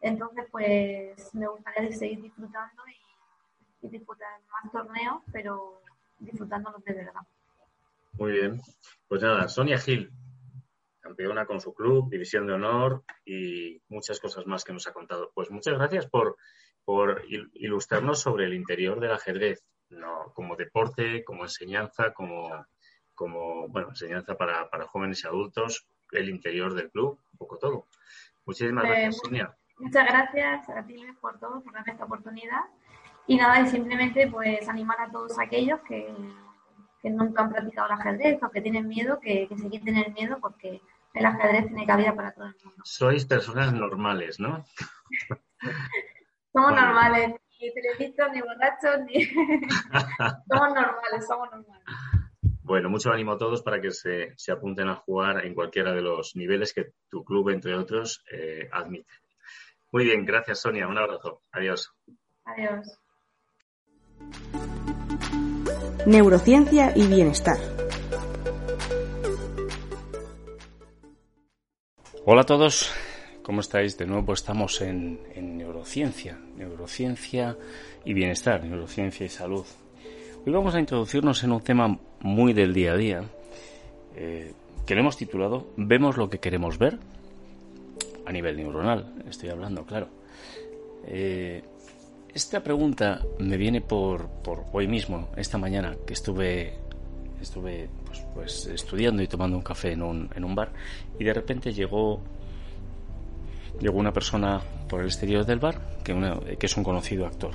Entonces, 0.00 0.46
pues 0.50 1.34
me 1.34 1.46
gustaría 1.46 1.92
seguir 1.92 2.22
disfrutando 2.22 2.82
y, 2.88 3.86
y 3.86 3.90
disfrutar 3.90 4.40
más 4.50 4.72
torneos, 4.72 5.22
pero 5.32 5.82
disfrutándolos 6.18 6.82
de 6.84 6.94
verdad. 6.94 7.22
Muy 8.12 8.32
bien. 8.32 8.60
Pues 9.08 9.22
nada, 9.22 9.48
Sonia 9.48 9.78
Gil, 9.78 10.10
campeona 11.00 11.46
con 11.46 11.60
su 11.60 11.74
club, 11.74 12.10
división 12.10 12.46
de 12.46 12.54
honor 12.54 13.02
y 13.24 13.82
muchas 13.88 14.20
cosas 14.20 14.46
más 14.46 14.64
que 14.64 14.72
nos 14.72 14.86
ha 14.86 14.92
contado. 14.92 15.32
Pues 15.34 15.50
muchas 15.50 15.74
gracias 15.74 16.06
por, 16.06 16.36
por 16.84 17.24
ilustrarnos 17.54 18.20
sobre 18.20 18.44
el 18.46 18.54
interior 18.54 19.00
del 19.00 19.12
ajedrez 19.12 19.64
no, 19.90 20.32
como 20.34 20.56
deporte, 20.56 21.24
como 21.24 21.44
enseñanza, 21.44 22.12
como, 22.12 22.66
como 23.14 23.68
bueno, 23.68 23.88
enseñanza 23.88 24.36
para, 24.36 24.70
para 24.70 24.86
jóvenes 24.86 25.24
y 25.24 25.26
adultos, 25.26 25.86
el 26.12 26.28
interior 26.28 26.74
del 26.74 26.90
club, 26.90 27.18
un 27.32 27.38
poco 27.38 27.58
todo. 27.58 27.86
Muchísimas 28.44 28.84
pues, 28.84 28.98
gracias, 28.98 29.20
Sonia. 29.22 29.56
Muchas 29.80 30.06
gracias 30.06 30.68
a 30.68 30.82
ti, 30.84 30.98
Luis, 30.98 31.16
por 31.20 31.38
todo, 31.40 31.62
por 31.62 31.72
darme 31.72 31.92
esta 31.92 32.04
oportunidad. 32.04 32.64
Y 33.26 33.36
nada, 33.36 33.60
y 33.60 33.66
simplemente 33.66 34.28
pues 34.28 34.68
animar 34.68 35.00
a 35.00 35.10
todos 35.10 35.38
aquellos 35.38 35.80
que, 35.80 36.14
que 37.02 37.10
nunca 37.10 37.42
han 37.42 37.50
practicado 37.50 37.88
el 37.88 37.94
ajedrez 37.94 38.42
o 38.42 38.50
que 38.50 38.60
tienen 38.60 38.88
miedo, 38.88 39.20
que, 39.20 39.48
que 39.48 39.56
se 39.56 39.70
quiten 39.70 39.94
tener 39.94 40.12
miedo 40.12 40.38
porque 40.40 40.80
el 41.14 41.26
ajedrez 41.26 41.66
tiene 41.66 41.86
cabida 41.86 42.14
para 42.14 42.32
todo 42.32 42.46
el 42.46 42.56
mundo. 42.62 42.82
Sois 42.84 43.24
personas 43.24 43.72
normales, 43.72 44.38
¿no? 44.38 44.64
Somos 46.52 46.72
normales 46.72 47.34
ni 47.60 47.72
televistos, 47.72 48.32
ni 48.32 48.40
borrachos, 48.40 49.00
ni... 49.06 49.24
somos 50.48 50.74
normales, 50.74 51.26
somos 51.26 51.50
normales. 51.50 51.84
Bueno, 52.62 52.88
mucho 52.88 53.12
ánimo 53.12 53.32
a 53.32 53.38
todos 53.38 53.62
para 53.62 53.80
que 53.80 53.90
se, 53.90 54.32
se, 54.36 54.52
apunten 54.52 54.88
a 54.88 54.96
jugar 54.96 55.44
en 55.44 55.54
cualquiera 55.54 55.92
de 55.92 56.02
los 56.02 56.36
niveles 56.36 56.72
que 56.72 56.92
tu 57.08 57.24
club, 57.24 57.50
entre 57.50 57.74
otros, 57.74 58.24
eh, 58.32 58.68
admite. 58.72 59.12
Muy 59.92 60.04
bien, 60.04 60.24
gracias 60.24 60.60
Sonia, 60.60 60.86
un 60.86 60.98
abrazo. 60.98 61.42
Adiós. 61.52 61.92
Adiós. 62.44 62.98
Neurociencia 66.06 66.92
y 66.94 67.06
bienestar. 67.06 67.58
Hola 72.24 72.42
a 72.42 72.44
todos, 72.44 72.94
¿Cómo 73.42 73.62
estáis? 73.62 73.98
De 73.98 74.06
nuevo 74.06 74.32
estamos 74.32 74.80
en, 74.80 75.18
neurociencia, 75.56 76.38
neurociencia 76.56 77.56
y 78.04 78.14
bienestar, 78.14 78.62
neurociencia 78.62 79.26
y 79.26 79.28
salud. 79.28 79.66
Hoy 80.46 80.52
vamos 80.52 80.76
a 80.76 80.78
introducirnos 80.78 81.42
en 81.42 81.50
un 81.50 81.60
tema 81.60 81.98
muy 82.20 82.52
del 82.52 82.72
día 82.72 82.92
a 82.92 82.96
día, 82.96 83.24
eh, 84.14 84.52
que 84.86 84.94
lo 84.94 85.00
hemos 85.00 85.16
titulado 85.16 85.66
¿Vemos 85.76 86.16
lo 86.16 86.30
que 86.30 86.38
queremos 86.38 86.78
ver? 86.78 87.00
A 88.30 88.32
nivel 88.32 88.56
neuronal, 88.56 89.12
estoy 89.28 89.48
hablando, 89.48 89.84
claro. 89.84 90.06
Eh, 91.04 91.64
esta 92.32 92.62
pregunta 92.62 93.22
me 93.40 93.56
viene 93.56 93.80
por, 93.80 94.28
por, 94.28 94.66
hoy 94.72 94.86
mismo, 94.86 95.30
esta 95.36 95.58
mañana, 95.58 95.96
que 96.06 96.12
estuve 96.12 96.74
estuve 97.40 97.90
pues, 98.06 98.24
pues, 98.32 98.66
estudiando 98.66 99.20
y 99.20 99.26
tomando 99.26 99.56
un 99.56 99.64
café 99.64 99.94
en 99.94 100.02
un, 100.02 100.30
en 100.32 100.44
un 100.44 100.54
bar 100.54 100.72
y 101.18 101.24
de 101.24 101.32
repente 101.32 101.72
llegó 101.72 102.22
llegó 103.80 103.98
una 103.98 104.12
persona 104.12 104.60
por 104.88 105.00
el 105.00 105.06
exterior 105.06 105.44
del 105.44 105.58
bar 105.58 105.80
que, 106.04 106.56
que 106.56 106.66
es 106.66 106.76
un 106.76 106.84
conocido 106.84 107.26
actor. 107.26 107.50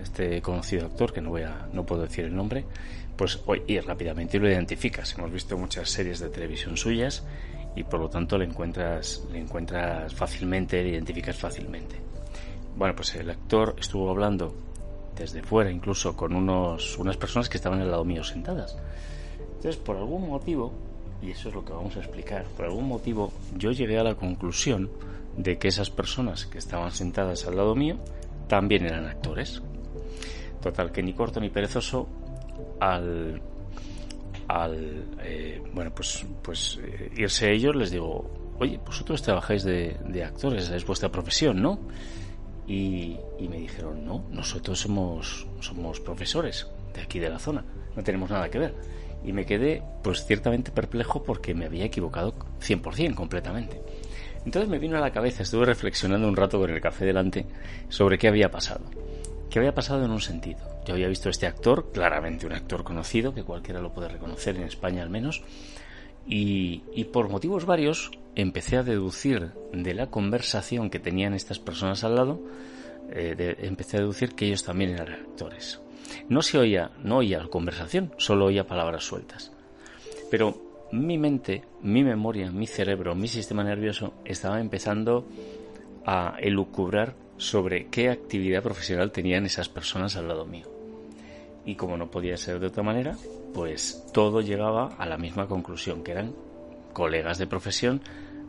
Este 0.00 0.40
conocido 0.40 0.86
actor, 0.86 1.12
que 1.12 1.20
no 1.20 1.30
voy 1.30 1.42
a, 1.42 1.66
no 1.72 1.84
puedo 1.84 2.02
decir 2.02 2.26
el 2.26 2.36
nombre, 2.36 2.64
pues 3.16 3.40
hoy 3.46 3.64
y 3.66 3.80
rápidamente 3.80 4.38
lo 4.38 4.48
identificas. 4.48 5.18
Hemos 5.18 5.32
visto 5.32 5.58
muchas 5.58 5.90
series 5.90 6.20
de 6.20 6.28
televisión 6.28 6.76
suyas 6.76 7.24
y 7.74 7.84
por 7.84 8.00
lo 8.00 8.08
tanto 8.08 8.36
le 8.38 8.44
encuentras, 8.44 9.26
le 9.32 9.38
encuentras 9.40 10.14
fácilmente, 10.14 10.82
le 10.82 10.90
identificas 10.90 11.36
fácilmente. 11.36 11.96
Bueno, 12.76 12.94
pues 12.94 13.14
el 13.14 13.30
actor 13.30 13.74
estuvo 13.78 14.10
hablando 14.10 14.54
desde 15.16 15.42
fuera, 15.42 15.70
incluso 15.70 16.16
con 16.16 16.34
unos, 16.34 16.98
unas 16.98 17.16
personas 17.16 17.48
que 17.48 17.56
estaban 17.56 17.80
al 17.80 17.90
lado 17.90 18.04
mío 18.04 18.24
sentadas. 18.24 18.76
Entonces, 19.56 19.76
por 19.76 19.96
algún 19.96 20.28
motivo, 20.28 20.72
y 21.22 21.30
eso 21.30 21.48
es 21.48 21.54
lo 21.54 21.64
que 21.64 21.72
vamos 21.72 21.96
a 21.96 22.00
explicar, 22.00 22.44
por 22.56 22.66
algún 22.66 22.88
motivo 22.88 23.32
yo 23.56 23.70
llegué 23.70 23.98
a 23.98 24.04
la 24.04 24.14
conclusión 24.14 24.90
de 25.36 25.58
que 25.58 25.68
esas 25.68 25.90
personas 25.90 26.46
que 26.46 26.58
estaban 26.58 26.90
sentadas 26.90 27.46
al 27.46 27.56
lado 27.56 27.74
mío 27.74 27.96
también 28.48 28.84
eran 28.84 29.06
actores. 29.06 29.62
Total, 30.60 30.92
que 30.92 31.02
ni 31.02 31.12
corto 31.12 31.40
ni 31.40 31.50
perezoso 31.50 32.08
al, 32.80 33.40
al 34.48 35.16
eh, 35.22 35.62
bueno, 35.72 35.92
pues, 35.94 36.24
pues 36.42 36.78
eh, 36.82 37.10
irse 37.16 37.50
ellos 37.52 37.74
les 37.74 37.90
digo, 37.90 38.54
oye, 38.58 38.78
vosotros 38.84 39.22
trabajáis 39.22 39.64
de, 39.64 39.96
de 40.06 40.24
actores, 40.24 40.68
es 40.70 40.86
vuestra 40.86 41.10
profesión, 41.10 41.62
¿no? 41.62 41.78
Y, 42.66 43.16
y, 43.38 43.48
me 43.48 43.58
dijeron, 43.58 44.04
no, 44.04 44.24
nosotros 44.30 44.78
somos, 44.78 45.46
somos 45.60 46.00
profesores 46.00 46.68
de 46.94 47.02
aquí 47.02 47.18
de 47.18 47.28
la 47.28 47.38
zona, 47.38 47.64
no 47.96 48.02
tenemos 48.02 48.30
nada 48.30 48.48
que 48.48 48.58
ver. 48.58 48.74
Y 49.24 49.32
me 49.32 49.44
quedé, 49.44 49.82
pues 50.02 50.24
ciertamente 50.24 50.70
perplejo 50.70 51.22
porque 51.22 51.54
me 51.54 51.66
había 51.66 51.84
equivocado 51.84 52.34
100% 52.60 53.14
completamente. 53.14 53.80
Entonces 54.44 54.68
me 54.68 54.78
vino 54.78 54.96
a 54.96 55.00
la 55.00 55.12
cabeza, 55.12 55.42
estuve 55.42 55.66
reflexionando 55.66 56.26
un 56.26 56.36
rato 56.36 56.58
con 56.58 56.70
el 56.70 56.80
café 56.80 57.04
delante 57.04 57.46
sobre 57.88 58.18
qué 58.18 58.28
había 58.28 58.50
pasado. 58.50 58.84
¿Qué 59.48 59.58
había 59.58 59.74
pasado 59.74 60.04
en 60.04 60.10
un 60.10 60.20
sentido? 60.20 60.71
Yo 60.86 60.94
había 60.94 61.08
visto 61.08 61.28
este 61.28 61.46
actor, 61.46 61.92
claramente 61.92 62.46
un 62.46 62.52
actor 62.52 62.84
conocido, 62.84 63.34
que 63.34 63.44
cualquiera 63.44 63.80
lo 63.80 63.92
puede 63.92 64.08
reconocer 64.08 64.56
en 64.56 64.64
España 64.64 65.02
al 65.02 65.10
menos, 65.10 65.42
y, 66.26 66.82
y 66.94 67.04
por 67.04 67.28
motivos 67.28 67.66
varios 67.66 68.10
empecé 68.34 68.76
a 68.76 68.82
deducir 68.82 69.52
de 69.72 69.94
la 69.94 70.08
conversación 70.08 70.90
que 70.90 70.98
tenían 70.98 71.34
estas 71.34 71.58
personas 71.58 72.04
al 72.04 72.16
lado, 72.16 72.40
eh, 73.10 73.56
empecé 73.60 73.98
a 73.98 74.00
deducir 74.00 74.34
que 74.34 74.46
ellos 74.46 74.64
también 74.64 74.90
eran 74.90 75.12
actores. 75.12 75.80
No 76.28 76.42
se 76.42 76.58
oía, 76.58 76.90
no 77.02 77.18
oía 77.18 77.38
la 77.38 77.48
conversación, 77.48 78.12
solo 78.16 78.46
oía 78.46 78.66
palabras 78.66 79.04
sueltas. 79.04 79.52
Pero 80.30 80.88
mi 80.92 81.18
mente, 81.18 81.64
mi 81.82 82.04
memoria, 82.04 82.50
mi 82.50 82.66
cerebro, 82.66 83.14
mi 83.14 83.28
sistema 83.28 83.64
nervioso 83.64 84.14
estaba 84.24 84.60
empezando 84.60 85.26
a 86.06 86.36
elucubrar 86.40 87.14
sobre 87.42 87.88
qué 87.88 88.08
actividad 88.08 88.62
profesional 88.62 89.10
tenían 89.10 89.44
esas 89.44 89.68
personas 89.68 90.16
al 90.16 90.28
lado 90.28 90.46
mío. 90.46 90.66
Y 91.64 91.74
como 91.74 91.96
no 91.96 92.10
podía 92.10 92.36
ser 92.36 92.60
de 92.60 92.68
otra 92.68 92.82
manera, 92.82 93.16
pues 93.52 94.06
todo 94.12 94.40
llegaba 94.40 94.94
a 94.96 95.06
la 95.06 95.18
misma 95.18 95.46
conclusión, 95.46 96.02
que 96.02 96.12
eran 96.12 96.34
colegas 96.92 97.38
de 97.38 97.46
profesión 97.46 98.00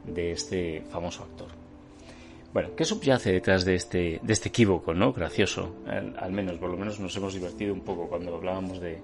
de 0.06 0.32
este 0.32 0.84
famoso 0.92 1.24
actor. 1.24 1.48
Bueno, 2.54 2.76
¿qué 2.76 2.86
subyace 2.86 3.32
detrás 3.32 3.66
de 3.66 3.76
este, 3.76 4.20
de 4.22 4.34
este 4.34 4.50
equívoco, 4.50 4.94
no? 4.94 5.12
Gracioso, 5.12 5.76
al, 5.88 6.32
menos, 6.32 6.58
por 6.60 6.70
lo 6.70 6.78
menos 6.78 7.00
nos 7.00 7.16
hemos 7.18 7.34
divertido 7.34 7.74
un 7.74 7.82
poco 7.82 8.08
cuando 8.08 8.36
hablábamos 8.36 8.80
de, 8.80 9.02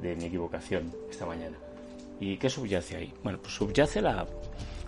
de 0.00 0.16
mi 0.16 0.24
equivocación 0.24 0.90
esta 1.10 1.26
mañana. 1.26 1.58
¿Y 2.18 2.38
qué 2.38 2.48
subyace 2.48 2.96
ahí? 2.96 3.12
Bueno, 3.22 3.38
pues 3.42 3.54
subyace 3.54 4.00
la, 4.00 4.26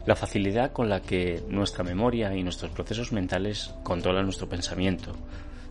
la 0.07 0.16
facilidad 0.16 0.72
con 0.72 0.88
la 0.88 1.01
que 1.01 1.42
nuestra 1.48 1.84
memoria 1.84 2.34
y 2.34 2.42
nuestros 2.42 2.70
procesos 2.70 3.12
mentales 3.12 3.74
controlan 3.82 4.24
nuestro 4.24 4.48
pensamiento 4.48 5.12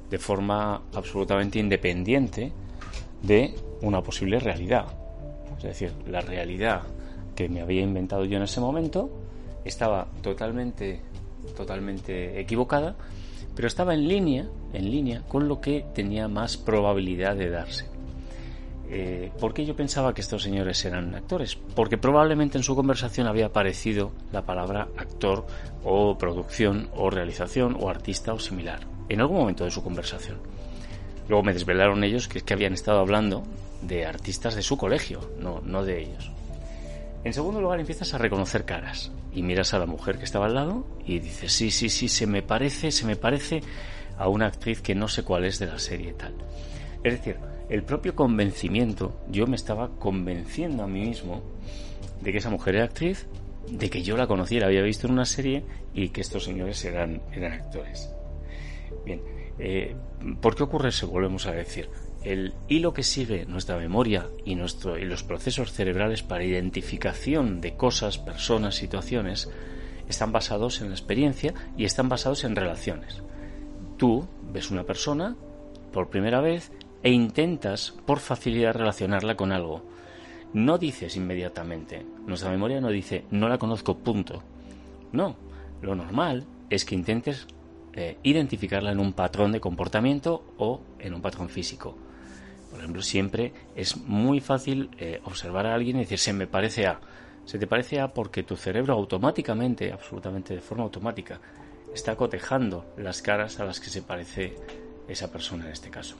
de 0.09 0.17
forma 0.17 0.81
absolutamente 0.93 1.59
independiente 1.59 2.51
de 3.21 3.55
una 3.81 4.01
posible 4.01 4.39
realidad. 4.39 4.85
Es 5.57 5.63
decir, 5.63 5.91
la 6.07 6.21
realidad 6.21 6.83
que 7.35 7.49
me 7.49 7.61
había 7.61 7.81
inventado 7.81 8.25
yo 8.25 8.37
en 8.37 8.43
ese 8.43 8.59
momento 8.59 9.09
estaba 9.65 10.07
totalmente, 10.21 11.01
totalmente 11.55 12.39
equivocada, 12.39 12.95
pero 13.55 13.67
estaba 13.67 13.93
en 13.93 14.07
línea, 14.07 14.47
en 14.73 14.89
línea 14.89 15.21
con 15.27 15.47
lo 15.47 15.59
que 15.59 15.85
tenía 15.93 16.27
más 16.27 16.57
probabilidad 16.57 17.35
de 17.35 17.49
darse. 17.49 17.88
Eh, 18.91 19.31
¿Por 19.39 19.53
qué 19.53 19.65
yo 19.65 19.75
pensaba 19.75 20.15
que 20.15 20.21
estos 20.21 20.41
señores 20.41 20.83
eran 20.83 21.13
actores? 21.13 21.55
Porque 21.75 21.97
probablemente 21.97 22.57
en 22.57 22.63
su 22.63 22.75
conversación 22.75 23.27
había 23.27 23.47
aparecido 23.47 24.11
la 24.31 24.41
palabra 24.41 24.87
actor 24.97 25.45
o 25.83 26.17
producción 26.17 26.89
o 26.95 27.11
realización 27.11 27.77
o 27.79 27.89
artista 27.89 28.33
o 28.33 28.39
similar 28.39 28.79
en 29.07 29.21
algún 29.21 29.37
momento 29.37 29.63
de 29.63 29.71
su 29.71 29.83
conversación. 29.83 30.37
Luego 31.27 31.43
me 31.43 31.53
desvelaron 31.53 32.03
ellos 32.03 32.27
que 32.27 32.39
es 32.39 32.43
que 32.43 32.53
habían 32.55 32.73
estado 32.73 32.99
hablando 32.99 33.43
de 33.83 34.05
artistas 34.05 34.55
de 34.55 34.63
su 34.63 34.77
colegio, 34.77 35.19
no, 35.39 35.61
no 35.63 35.85
de 35.85 36.01
ellos. 36.01 36.31
En 37.23 37.33
segundo 37.33 37.61
lugar, 37.61 37.79
empiezas 37.79 38.13
a 38.13 38.17
reconocer 38.17 38.65
caras 38.65 39.11
y 39.33 39.43
miras 39.43 39.73
a 39.73 39.79
la 39.79 39.85
mujer 39.85 40.17
que 40.17 40.23
estaba 40.23 40.47
al 40.47 40.55
lado 40.55 40.87
y 41.05 41.19
dices, 41.19 41.53
sí, 41.53 41.69
sí, 41.69 41.89
sí, 41.89 42.07
se 42.07 42.25
me 42.25 42.41
parece, 42.41 42.91
se 42.91 43.05
me 43.05 43.15
parece 43.15 43.61
a 44.17 44.27
una 44.27 44.47
actriz 44.47 44.81
que 44.81 44.95
no 44.95 45.07
sé 45.07 45.23
cuál 45.23 45.45
es 45.45 45.59
de 45.59 45.67
la 45.67 45.77
serie 45.77 46.13
tal. 46.13 46.33
Es 47.03 47.13
decir, 47.13 47.37
el 47.69 47.83
propio 47.83 48.15
convencimiento, 48.15 49.13
yo 49.29 49.45
me 49.47 49.55
estaba 49.55 49.89
convenciendo 49.99 50.83
a 50.83 50.87
mí 50.87 51.01
mismo 51.01 51.41
de 52.21 52.31
que 52.31 52.39
esa 52.39 52.49
mujer 52.49 52.75
era 52.75 52.85
actriz, 52.85 53.27
de 53.69 53.89
que 53.89 54.01
yo 54.01 54.17
la 54.17 54.27
conocía, 54.27 54.61
la 54.61 54.65
había 54.67 54.81
visto 54.81 55.07
en 55.07 55.13
una 55.13 55.25
serie 55.25 55.63
y 55.93 56.09
que 56.09 56.21
estos 56.21 56.43
señores 56.43 56.83
eran, 56.83 57.21
eran 57.31 57.53
actores. 57.53 58.13
Bien, 59.05 59.21
eh, 59.59 59.95
¿por 60.41 60.55
qué 60.55 60.63
ocurre 60.63 60.89
eso? 60.89 61.07
Volvemos 61.07 61.45
a 61.45 61.51
decir. 61.51 61.89
El 62.23 62.53
hilo 62.67 62.93
que 62.93 63.03
sigue 63.03 63.45
nuestra 63.45 63.77
memoria 63.77 64.27
y, 64.43 64.55
nuestro, 64.55 64.97
y 64.97 65.05
los 65.05 65.23
procesos 65.23 65.71
cerebrales 65.71 66.21
para 66.21 66.43
identificación 66.43 67.61
de 67.61 67.75
cosas, 67.77 68.17
personas, 68.17 68.75
situaciones, 68.75 69.49
están 70.09 70.31
basados 70.33 70.81
en 70.81 70.89
la 70.89 70.95
experiencia 70.95 71.53
y 71.77 71.85
están 71.85 72.09
basados 72.09 72.43
en 72.43 72.55
relaciones. 72.55 73.21
Tú 73.97 74.27
ves 74.51 74.69
una 74.69 74.83
persona 74.83 75.37
por 75.93 76.09
primera 76.09 76.41
vez 76.41 76.71
e 77.03 77.11
intentas 77.11 77.93
por 78.05 78.19
facilidad 78.19 78.73
relacionarla 78.73 79.35
con 79.35 79.51
algo. 79.51 79.83
No 80.53 80.77
dices 80.77 81.15
inmediatamente, 81.15 82.05
nuestra 82.25 82.49
memoria 82.49 82.81
no 82.81 82.89
dice 82.89 83.25
no 83.31 83.47
la 83.47 83.57
conozco, 83.57 83.97
punto. 83.97 84.41
No, 85.11 85.35
lo 85.81 85.95
normal 85.95 86.45
es 86.69 86.85
que 86.85 86.95
intentes 86.95 87.47
eh, 87.93 88.17
identificarla 88.23 88.91
en 88.91 88.99
un 88.99 89.13
patrón 89.13 89.51
de 89.51 89.59
comportamiento 89.59 90.53
o 90.57 90.81
en 90.99 91.13
un 91.13 91.21
patrón 91.21 91.49
físico. 91.49 91.95
Por 92.69 92.79
ejemplo, 92.79 93.01
siempre 93.01 93.51
es 93.75 93.97
muy 93.97 94.39
fácil 94.39 94.89
eh, 94.97 95.21
observar 95.25 95.65
a 95.65 95.73
alguien 95.73 95.97
y 95.97 96.01
decir, 96.01 96.19
se 96.19 96.33
me 96.33 96.47
parece 96.47 96.85
a. 96.85 96.99
Se 97.45 97.57
te 97.57 97.65
parece 97.65 97.99
a 97.99 98.09
porque 98.09 98.43
tu 98.43 98.55
cerebro 98.55 98.93
automáticamente, 98.93 99.91
absolutamente 99.91 100.53
de 100.53 100.61
forma 100.61 100.83
automática, 100.83 101.39
está 101.93 102.15
cotejando 102.15 102.85
las 102.97 103.23
caras 103.23 103.59
a 103.59 103.65
las 103.65 103.79
que 103.79 103.89
se 103.89 104.03
parece 104.03 104.55
esa 105.07 105.31
persona 105.31 105.65
en 105.65 105.71
este 105.71 105.89
caso. 105.89 106.15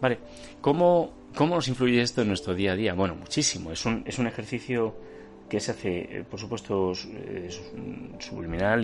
Vale, 0.00 0.18
¿cómo, 0.60 1.12
cómo 1.34 1.56
nos 1.56 1.68
influye 1.68 2.00
esto 2.00 2.22
en 2.22 2.28
nuestro 2.28 2.54
día 2.54 2.72
a 2.72 2.76
día? 2.76 2.94
Bueno, 2.94 3.14
muchísimo. 3.14 3.72
Es 3.72 3.84
un, 3.84 4.02
es 4.06 4.18
un 4.18 4.26
ejercicio 4.26 4.94
que 5.48 5.60
se 5.60 5.70
hace, 5.70 6.18
eh, 6.18 6.24
por 6.28 6.38
supuesto, 6.38 6.92
subliminal, 8.18 8.82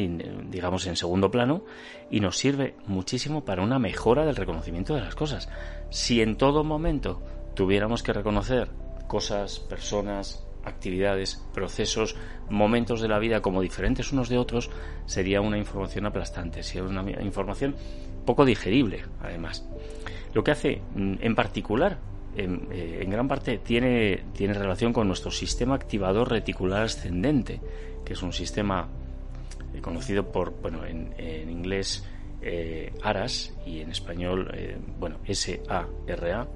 digamos, 0.50 0.86
en 0.86 0.96
segundo 0.96 1.30
plano, 1.30 1.64
y 2.10 2.20
nos 2.20 2.38
sirve 2.38 2.74
muchísimo 2.86 3.44
para 3.44 3.62
una 3.62 3.78
mejora 3.78 4.24
del 4.24 4.36
reconocimiento 4.36 4.94
de 4.94 5.02
las 5.02 5.14
cosas. 5.14 5.48
Si 5.90 6.22
en 6.22 6.36
todo 6.36 6.64
momento 6.64 7.22
tuviéramos 7.54 8.02
que 8.02 8.12
reconocer 8.12 8.70
cosas, 9.06 9.60
personas, 9.60 10.44
actividades, 10.64 11.44
procesos, 11.52 12.16
momentos 12.48 13.00
de 13.00 13.08
la 13.08 13.18
vida 13.18 13.42
como 13.42 13.60
diferentes 13.60 14.12
unos 14.12 14.28
de 14.28 14.38
otros, 14.38 14.70
sería 15.06 15.40
una 15.40 15.58
información 15.58 16.06
aplastante, 16.06 16.62
sería 16.62 16.88
una 16.88 17.22
información 17.22 17.76
poco 18.24 18.44
digerible, 18.46 19.04
además. 19.20 19.66
Lo 20.34 20.42
que 20.42 20.50
hace, 20.50 20.82
mm, 20.94 21.14
en 21.20 21.34
particular, 21.34 21.98
eh, 22.36 22.98
en, 23.00 23.10
gran 23.10 23.28
parte 23.28 23.58
tiene, 23.58 24.24
tiene 24.34 24.54
relación 24.54 24.92
con 24.92 25.06
nuestro 25.06 25.30
sistema 25.30 25.76
activador 25.76 26.30
reticular 26.30 26.82
ascendente, 26.82 27.60
que 28.04 28.14
es 28.14 28.22
un 28.22 28.32
sistema 28.32 28.88
eh, 29.72 29.80
conocido 29.80 30.30
por, 30.32 30.60
bueno, 30.60 30.84
en, 30.84 31.14
inglés 31.48 32.04
eh, 32.42 32.92
ARAS 33.02 33.54
y 33.64 33.80
en 33.80 33.90
español, 33.90 34.50
bueno, 34.98 35.18
S-A-R-A. 35.24 36.48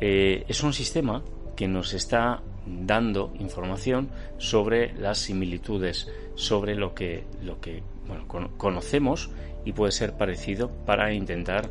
es 0.00 0.62
un 0.62 0.72
sistema 0.72 1.22
que 1.54 1.68
nos 1.68 1.92
está 1.92 2.42
dando 2.66 3.32
información 3.38 4.08
sobre 4.38 4.94
las 4.94 5.18
similitudes, 5.18 6.10
sobre 6.34 6.74
lo 6.74 6.94
que, 6.94 7.24
lo 7.42 7.60
que 7.60 7.82
bueno, 8.08 8.26
conocemos 8.56 9.30
y 9.64 9.72
puede 9.72 9.92
ser 9.92 10.16
parecido 10.16 10.70
para 10.84 11.12
intentar 11.12 11.70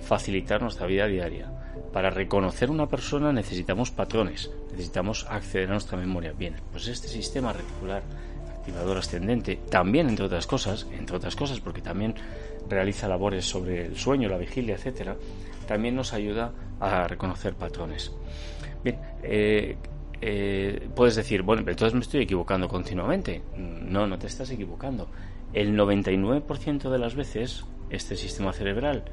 facilitar 0.00 0.62
nuestra 0.62 0.86
vida 0.86 1.06
diaria. 1.06 1.50
Para 1.92 2.10
reconocer 2.10 2.70
una 2.70 2.88
persona 2.88 3.32
necesitamos 3.32 3.90
patrones, 3.90 4.50
necesitamos 4.70 5.26
acceder 5.28 5.68
a 5.68 5.72
nuestra 5.72 5.98
memoria. 5.98 6.32
Bien, 6.32 6.56
pues 6.72 6.88
este 6.88 7.08
sistema 7.08 7.52
reticular 7.52 8.02
activador 8.58 8.96
ascendente, 8.96 9.60
también 9.70 10.08
entre 10.08 10.24
otras 10.24 10.46
cosas, 10.46 10.86
entre 10.98 11.16
otras 11.16 11.36
cosas 11.36 11.60
porque 11.60 11.82
también 11.82 12.14
realiza 12.68 13.06
labores 13.06 13.44
sobre 13.44 13.84
el 13.84 13.96
sueño, 13.96 14.28
la 14.28 14.38
vigilia, 14.38 14.74
etcétera, 14.74 15.16
también 15.66 15.94
nos 15.94 16.12
ayuda 16.14 16.52
a 16.80 17.06
reconocer 17.06 17.54
patrones. 17.54 18.12
Bien, 18.82 18.98
eh, 19.22 19.76
eh, 20.20 20.88
puedes 20.94 21.16
decir, 21.16 21.42
bueno, 21.42 21.62
pero 21.62 21.72
entonces 21.72 21.94
me 21.94 22.00
estoy 22.00 22.22
equivocando 22.22 22.68
continuamente. 22.68 23.42
No, 23.56 24.06
no 24.06 24.18
te 24.18 24.26
estás 24.26 24.50
equivocando. 24.50 25.08
El 25.52 25.76
99% 25.76 26.90
de 26.90 26.98
las 26.98 27.14
veces 27.14 27.64
este 27.90 28.16
sistema 28.16 28.52
cerebral 28.52 29.04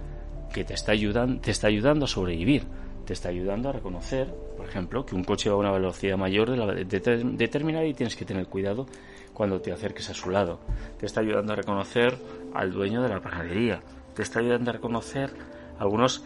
que 0.51 0.63
te 0.63 0.73
está, 0.73 0.91
ayudando, 0.91 1.41
te 1.41 1.51
está 1.51 1.67
ayudando 1.67 2.05
a 2.05 2.07
sobrevivir, 2.07 2.63
te 3.05 3.13
está 3.13 3.29
ayudando 3.29 3.69
a 3.69 3.71
reconocer, 3.71 4.33
por 4.55 4.67
ejemplo, 4.67 5.05
que 5.05 5.15
un 5.15 5.23
coche 5.23 5.49
va 5.49 5.55
a 5.55 5.59
una 5.59 5.71
velocidad 5.71 6.17
mayor 6.17 6.51
de 6.51 6.57
la 6.57 6.73
determinada 6.73 7.85
y 7.85 7.93
tienes 7.93 8.15
que 8.15 8.25
tener 8.25 8.47
cuidado 8.47 8.85
cuando 9.33 9.59
te 9.59 9.71
acerques 9.71 10.09
a 10.09 10.13
su 10.13 10.29
lado. 10.29 10.59
Te 10.99 11.05
está 11.05 11.21
ayudando 11.21 11.53
a 11.53 11.55
reconocer 11.55 12.17
al 12.53 12.71
dueño 12.71 13.01
de 13.01 13.09
la 13.09 13.19
panadería. 13.19 13.81
Te 14.15 14.21
está 14.21 14.39
ayudando 14.39 14.69
a 14.69 14.73
reconocer 14.73 15.31
algunos 15.79 16.23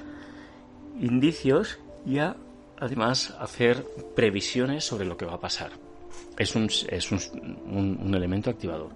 indicios 0.99 1.79
y 2.05 2.19
a, 2.19 2.35
además, 2.79 3.35
hacer 3.39 3.85
previsiones 4.15 4.83
sobre 4.83 5.05
lo 5.05 5.17
que 5.17 5.25
va 5.25 5.35
a 5.35 5.39
pasar. 5.39 5.71
Es 6.37 6.55
un, 6.55 6.65
es 6.65 7.11
un, 7.11 7.97
un, 8.01 8.13
elemento 8.13 8.49
activador. 8.49 8.89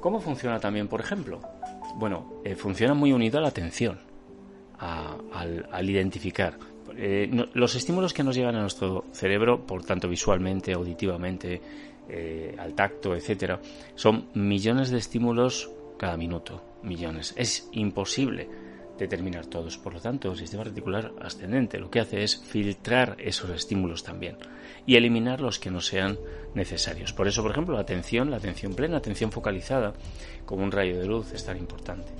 ¿Cómo 0.00 0.20
funciona 0.20 0.58
también, 0.58 0.88
por 0.88 1.00
ejemplo? 1.00 1.40
Bueno, 1.96 2.40
eh, 2.44 2.56
funciona 2.56 2.94
muy 2.94 3.12
unido 3.12 3.38
a 3.38 3.42
la 3.42 3.48
atención 3.48 4.09
al, 4.80 5.88
identificar. 5.88 6.58
Eh, 6.96 7.30
los 7.54 7.74
estímulos 7.74 8.12
que 8.12 8.24
nos 8.24 8.34
llegan 8.34 8.56
a 8.56 8.60
nuestro 8.60 9.04
cerebro, 9.12 9.66
por 9.66 9.84
tanto 9.84 10.08
visualmente, 10.08 10.72
auditivamente, 10.72 11.60
eh, 12.08 12.54
al 12.58 12.74
tacto, 12.74 13.14
etcétera, 13.14 13.60
son 13.94 14.28
millones 14.34 14.90
de 14.90 14.98
estímulos 14.98 15.70
cada 15.96 16.16
minuto, 16.16 16.62
millones. 16.82 17.34
Es 17.36 17.68
imposible 17.72 18.48
determinar 18.98 19.46
todos. 19.46 19.78
Por 19.78 19.94
lo 19.94 20.00
tanto, 20.00 20.30
el 20.32 20.38
sistema 20.38 20.64
reticular 20.64 21.12
ascendente 21.20 21.78
lo 21.78 21.90
que 21.90 22.00
hace 22.00 22.22
es 22.22 22.38
filtrar 22.38 23.16
esos 23.18 23.50
estímulos 23.50 24.02
también 24.02 24.36
y 24.86 24.96
eliminar 24.96 25.40
los 25.40 25.58
que 25.58 25.70
no 25.70 25.80
sean 25.80 26.18
necesarios. 26.54 27.12
Por 27.12 27.28
eso, 27.28 27.42
por 27.42 27.52
ejemplo, 27.52 27.74
la 27.74 27.82
atención, 27.82 28.30
la 28.30 28.38
atención 28.38 28.74
plena, 28.74 28.96
atención 28.96 29.30
focalizada, 29.30 29.92
como 30.44 30.64
un 30.64 30.72
rayo 30.72 30.98
de 30.98 31.06
luz, 31.06 31.32
es 31.32 31.44
tan 31.44 31.56
importante. 31.56 32.12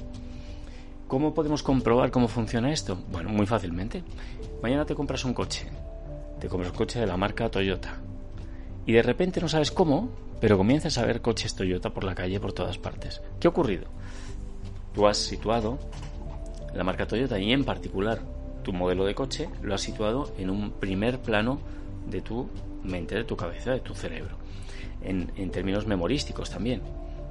¿Cómo 1.11 1.34
podemos 1.34 1.64
comprobar 1.64 2.12
cómo 2.12 2.28
funciona 2.28 2.72
esto? 2.72 2.96
Bueno, 3.11 3.30
muy 3.30 3.44
fácilmente. 3.44 4.04
Mañana 4.62 4.84
te 4.84 4.94
compras 4.94 5.24
un 5.24 5.34
coche. 5.34 5.66
Te 6.38 6.46
compras 6.46 6.70
un 6.70 6.76
coche 6.76 7.00
de 7.00 7.06
la 7.08 7.16
marca 7.16 7.50
Toyota. 7.50 7.98
Y 8.86 8.92
de 8.92 9.02
repente 9.02 9.40
no 9.40 9.48
sabes 9.48 9.72
cómo, 9.72 10.11
pero 10.40 10.56
comienzas 10.56 10.98
a 10.98 11.04
ver 11.04 11.20
coches 11.20 11.56
Toyota 11.56 11.90
por 11.90 12.04
la 12.04 12.14
calle 12.14 12.38
por 12.38 12.52
todas 12.52 12.78
partes. 12.78 13.20
¿Qué 13.40 13.48
ha 13.48 13.50
ocurrido? 13.50 13.88
Tú 14.94 15.08
has 15.08 15.18
situado 15.18 15.80
la 16.76 16.84
marca 16.84 17.08
Toyota 17.08 17.40
y 17.40 17.52
en 17.52 17.64
particular 17.64 18.20
tu 18.62 18.72
modelo 18.72 19.04
de 19.04 19.16
coche 19.16 19.48
lo 19.62 19.74
has 19.74 19.80
situado 19.80 20.32
en 20.38 20.48
un 20.48 20.70
primer 20.70 21.18
plano 21.18 21.58
de 22.08 22.20
tu 22.20 22.48
mente, 22.84 23.16
de 23.16 23.24
tu 23.24 23.36
cabeza, 23.36 23.72
de 23.72 23.80
tu 23.80 23.96
cerebro. 23.96 24.36
en, 25.02 25.32
en 25.34 25.50
términos 25.50 25.88
memorísticos 25.88 26.50
también. 26.50 26.82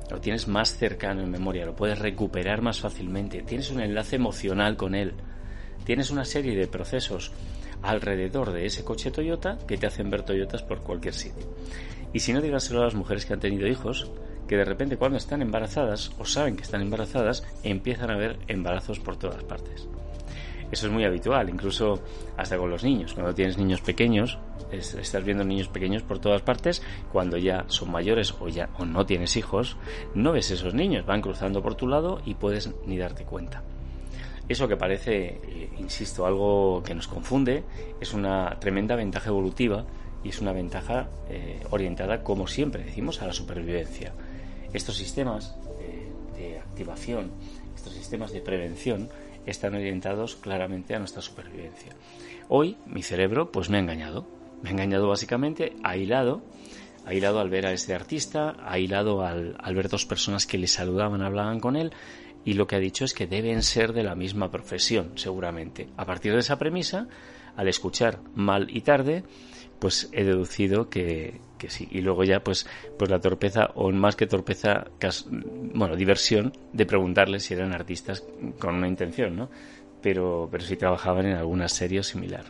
Lo 0.09 0.19
tienes 0.19 0.47
más 0.47 0.75
cercano 0.75 1.21
en 1.21 1.29
memoria, 1.29 1.65
lo 1.65 1.75
puedes 1.75 1.99
recuperar 1.99 2.61
más 2.61 2.79
fácilmente, 2.79 3.43
tienes 3.43 3.69
un 3.69 3.81
enlace 3.81 4.15
emocional 4.15 4.75
con 4.75 4.95
él, 4.95 5.13
tienes 5.83 6.09
una 6.09 6.25
serie 6.25 6.55
de 6.55 6.67
procesos 6.67 7.31
alrededor 7.81 8.51
de 8.51 8.65
ese 8.65 8.83
coche 8.83 9.11
Toyota 9.11 9.57
que 9.67 9.77
te 9.77 9.87
hacen 9.87 10.09
ver 10.09 10.23
Toyotas 10.23 10.63
por 10.63 10.81
cualquier 10.81 11.13
sitio. 11.13 11.45
Y 12.11 12.19
si 12.19 12.33
no, 12.33 12.41
dígaselo 12.41 12.81
a 12.81 12.85
las 12.85 12.95
mujeres 12.95 13.25
que 13.25 13.33
han 13.33 13.39
tenido 13.39 13.67
hijos, 13.67 14.11
que 14.47 14.57
de 14.57 14.65
repente 14.65 14.97
cuando 14.97 15.17
están 15.17 15.43
embarazadas 15.43 16.11
o 16.17 16.25
saben 16.25 16.55
que 16.55 16.63
están 16.63 16.81
embarazadas, 16.81 17.43
empiezan 17.63 18.09
a 18.09 18.17
ver 18.17 18.39
embarazos 18.47 18.99
por 18.99 19.15
todas 19.15 19.43
partes. 19.43 19.87
Eso 20.71 20.87
es 20.87 20.93
muy 20.93 21.03
habitual, 21.03 21.49
incluso 21.49 21.99
hasta 22.37 22.57
con 22.57 22.69
los 22.69 22.83
niños. 22.83 23.13
Cuando 23.13 23.33
tienes 23.33 23.57
niños 23.57 23.81
pequeños, 23.81 24.37
estás 24.71 25.23
viendo 25.23 25.43
niños 25.43 25.67
pequeños 25.67 26.03
por 26.03 26.19
todas 26.19 26.41
partes, 26.41 26.81
cuando 27.11 27.37
ya 27.37 27.65
son 27.67 27.91
mayores 27.91 28.35
o 28.39 28.47
ya 28.47 28.69
o 28.77 28.85
no 28.85 29.05
tienes 29.05 29.35
hijos, 29.35 29.77
no 30.13 30.31
ves 30.31 30.51
esos 30.51 30.73
niños, 30.73 31.05
van 31.05 31.21
cruzando 31.21 31.61
por 31.63 31.75
tu 31.75 31.87
lado 31.87 32.21
y 32.25 32.35
puedes 32.35 32.69
ni 32.85 32.97
darte 32.97 33.25
cuenta. 33.25 33.63
Eso 34.47 34.67
que 34.67 34.77
parece, 34.77 35.39
eh, 35.43 35.69
insisto, 35.77 36.25
algo 36.25 36.81
que 36.83 36.95
nos 36.95 37.07
confunde, 37.07 37.63
es 38.01 38.13
una 38.13 38.57
tremenda 38.59 38.95
ventaja 38.95 39.29
evolutiva 39.29 39.85
y 40.23 40.29
es 40.29 40.41
una 40.41 40.51
ventaja 40.51 41.07
eh, 41.29 41.61
orientada, 41.69 42.23
como 42.23 42.47
siempre 42.47 42.83
decimos, 42.83 43.21
a 43.21 43.27
la 43.27 43.33
supervivencia. 43.33 44.11
Estos 44.73 44.97
sistemas 44.97 45.55
eh, 45.79 46.11
de 46.35 46.59
activación, 46.59 47.31
estos 47.75 47.93
sistemas 47.93 48.31
de 48.31 48.41
prevención, 48.41 49.09
están 49.49 49.75
orientados 49.75 50.35
claramente 50.35 50.95
a 50.95 50.99
nuestra 50.99 51.21
supervivencia. 51.21 51.95
Hoy 52.47 52.77
mi 52.85 53.03
cerebro 53.03 53.51
pues 53.51 53.69
me 53.69 53.77
ha 53.77 53.81
engañado. 53.81 54.27
Me 54.61 54.69
ha 54.69 54.71
engañado 54.73 55.07
básicamente, 55.07 55.73
ha 55.83 55.95
hilado, 55.95 56.41
ha 57.05 57.13
hilado 57.13 57.39
al 57.39 57.49
ver 57.49 57.65
a 57.65 57.71
este 57.71 57.93
artista, 57.93 58.57
ha 58.59 58.77
hilado 58.77 59.25
al, 59.25 59.55
al 59.57 59.75
ver 59.75 59.87
dos 59.87 60.05
personas 60.05 60.45
que 60.45 60.57
le 60.57 60.67
saludaban, 60.67 61.21
hablaban 61.21 61.61
con 61.61 61.77
él, 61.77 61.93
y 62.43 62.53
lo 62.53 62.67
que 62.67 62.75
ha 62.75 62.79
dicho 62.79 63.05
es 63.05 63.13
que 63.13 63.27
deben 63.27 63.63
ser 63.63 63.93
de 63.93 64.03
la 64.03 64.15
misma 64.15 64.51
profesión, 64.51 65.13
seguramente. 65.15 65.87
A 65.95 66.05
partir 66.05 66.33
de 66.33 66.39
esa 66.39 66.57
premisa, 66.57 67.07
al 67.55 67.67
escuchar 67.67 68.19
mal 68.35 68.67
y 68.69 68.81
tarde, 68.81 69.23
pues 69.79 70.09
he 70.11 70.23
deducido 70.23 70.89
que, 70.89 71.39
que 71.59 71.69
sí. 71.69 71.87
Y 71.91 72.01
luego 72.01 72.23
ya, 72.23 72.43
pues, 72.43 72.65
pues 72.97 73.11
la 73.11 73.19
torpeza, 73.19 73.69
o 73.75 73.91
más 73.91 74.15
que 74.15 74.25
torpeza, 74.25 74.87
bueno, 75.75 75.95
diversión 75.95 76.51
de 76.73 76.87
preguntarles 76.87 77.43
si 77.43 77.53
eran 77.53 77.73
artistas 77.73 78.23
con 78.57 78.75
una 78.75 78.87
intención, 78.87 79.35
¿no? 79.35 79.49
Pero, 80.01 80.47
pero 80.49 80.63
si 80.63 80.75
trabajaban 80.75 81.27
en 81.27 81.35
alguna 81.35 81.67
serie 81.67 82.01
similar. 82.01 82.45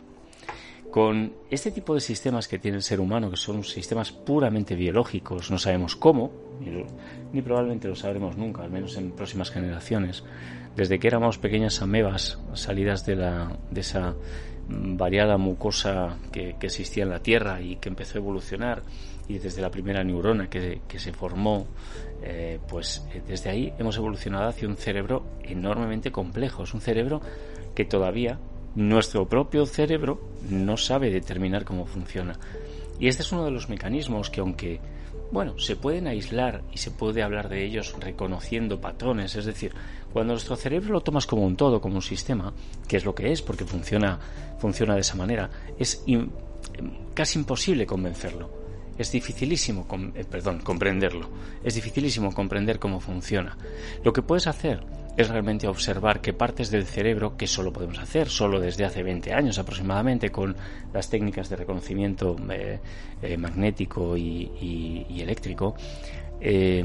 Con 0.90 1.34
este 1.50 1.70
tipo 1.70 1.94
de 1.94 2.00
sistemas 2.00 2.48
que 2.48 2.58
tiene 2.58 2.78
el 2.78 2.82
ser 2.82 2.98
humano, 2.98 3.30
que 3.30 3.36
son 3.36 3.62
sistemas 3.62 4.10
puramente 4.10 4.74
biológicos, 4.74 5.50
no 5.50 5.58
sabemos 5.58 5.94
cómo, 5.94 6.32
ni, 6.60 6.84
ni 7.32 7.42
probablemente 7.42 7.86
lo 7.86 7.94
sabremos 7.94 8.36
nunca, 8.36 8.62
al 8.62 8.70
menos 8.70 8.96
en 8.96 9.12
próximas 9.12 9.50
generaciones, 9.50 10.24
desde 10.74 10.98
que 10.98 11.06
éramos 11.06 11.38
pequeñas 11.38 11.82
amebas 11.82 12.38
salidas 12.54 13.06
de, 13.06 13.16
la, 13.16 13.56
de 13.70 13.80
esa 13.80 14.14
variada 14.70 15.36
mucosa 15.36 16.16
que, 16.32 16.56
existía 16.60 17.02
en 17.02 17.10
la 17.10 17.20
Tierra 17.20 17.60
y 17.60 17.76
que 17.76 17.88
empezó 17.88 18.18
a 18.18 18.20
evolucionar 18.20 18.82
y 19.28 19.38
desde 19.38 19.62
la 19.62 19.70
primera 19.70 20.02
neurona 20.02 20.48
que, 20.48 20.80
se 20.96 21.12
formó, 21.12 21.66
eh, 22.22 22.58
pues 22.68 23.06
eh, 23.14 23.22
desde 23.26 23.50
ahí 23.50 23.72
hemos 23.78 23.96
evolucionado 23.96 24.48
hacia 24.48 24.68
un 24.68 24.76
cerebro 24.76 25.24
enormemente 25.42 26.10
complejo. 26.10 26.64
Es 26.64 26.74
un 26.74 26.80
cerebro 26.80 27.20
que 27.74 27.84
todavía 27.84 28.38
nuestro 28.74 29.28
propio 29.28 29.66
cerebro 29.66 30.20
no 30.48 30.76
sabe 30.76 31.10
determinar 31.10 31.64
cómo 31.64 31.86
funciona. 31.86 32.38
Y 32.98 33.08
este 33.08 33.22
es 33.22 33.32
uno 33.32 33.44
de 33.44 33.50
los 33.50 33.68
mecanismos 33.68 34.30
que 34.30 34.40
aunque 34.40 34.80
bueno, 35.32 35.58
se 35.58 35.76
pueden 35.76 36.06
aislar 36.06 36.62
y 36.72 36.78
se 36.78 36.90
puede 36.90 37.22
hablar 37.22 37.48
de 37.48 37.64
ellos 37.64 37.94
reconociendo 37.98 38.80
patrones, 38.80 39.36
es 39.36 39.44
decir, 39.44 39.72
cuando 40.12 40.32
nuestro 40.32 40.56
cerebro 40.56 40.92
lo 40.92 41.00
tomas 41.00 41.26
como 41.26 41.46
un 41.46 41.56
todo, 41.56 41.80
como 41.80 41.96
un 41.96 42.02
sistema, 42.02 42.52
que 42.88 42.96
es 42.96 43.04
lo 43.04 43.14
que 43.14 43.30
es, 43.30 43.42
porque 43.42 43.64
funciona, 43.64 44.18
funciona 44.58 44.94
de 44.94 45.00
esa 45.00 45.14
manera, 45.14 45.50
es 45.78 46.04
casi 47.14 47.38
imposible 47.38 47.86
convencerlo. 47.86 48.60
Es 48.98 49.12
dificilísimo, 49.12 49.86
eh, 50.14 50.24
perdón, 50.30 50.58
comprenderlo. 50.58 51.30
Es 51.64 51.74
dificilísimo 51.74 52.34
comprender 52.34 52.78
cómo 52.78 53.00
funciona. 53.00 53.56
Lo 54.04 54.12
que 54.12 54.20
puedes 54.20 54.46
hacer 54.46 54.82
es 55.16 55.28
realmente 55.28 55.66
observar 55.66 56.20
qué 56.20 56.32
partes 56.32 56.70
del 56.70 56.86
cerebro, 56.86 57.36
que 57.36 57.46
solo 57.46 57.72
podemos 57.72 57.98
hacer, 57.98 58.28
solo 58.28 58.60
desde 58.60 58.84
hace 58.84 59.02
20 59.02 59.32
años 59.32 59.58
aproximadamente, 59.58 60.30
con 60.30 60.56
las 60.92 61.10
técnicas 61.10 61.48
de 61.48 61.56
reconocimiento 61.56 62.36
eh, 62.50 62.78
eh, 63.22 63.36
magnético 63.36 64.16
y, 64.16 65.06
eléctrico, 65.18 65.74
eh, 66.40 66.82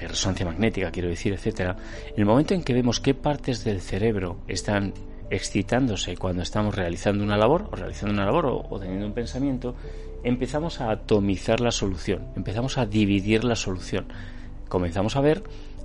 resonancia 0.00 0.46
magnética, 0.46 0.90
quiero 0.90 1.08
decir, 1.08 1.32
etcétera, 1.32 1.76
en 2.06 2.18
el 2.18 2.26
momento 2.26 2.54
en 2.54 2.62
que 2.62 2.72
vemos 2.72 3.00
qué 3.00 3.14
partes 3.14 3.62
del 3.64 3.80
cerebro 3.80 4.38
están 4.48 4.92
excitándose 5.30 6.16
cuando 6.16 6.42
estamos 6.42 6.74
realizando 6.74 7.22
una 7.22 7.36
labor, 7.36 7.68
o 7.70 7.76
realizando 7.76 8.14
una 8.14 8.24
labor, 8.24 8.46
o 8.68 8.80
teniendo 8.80 9.06
un 9.06 9.12
pensamiento, 9.14 9.76
empezamos 10.24 10.80
a 10.80 10.90
atomizar 10.90 11.60
la 11.60 11.70
solución, 11.70 12.26
empezamos 12.36 12.78
a 12.78 12.86
dividir 12.86 13.44
la 13.44 13.54
solución. 13.54 14.06
Comenzamos 14.68 15.16
a 15.16 15.20
ver 15.20 15.42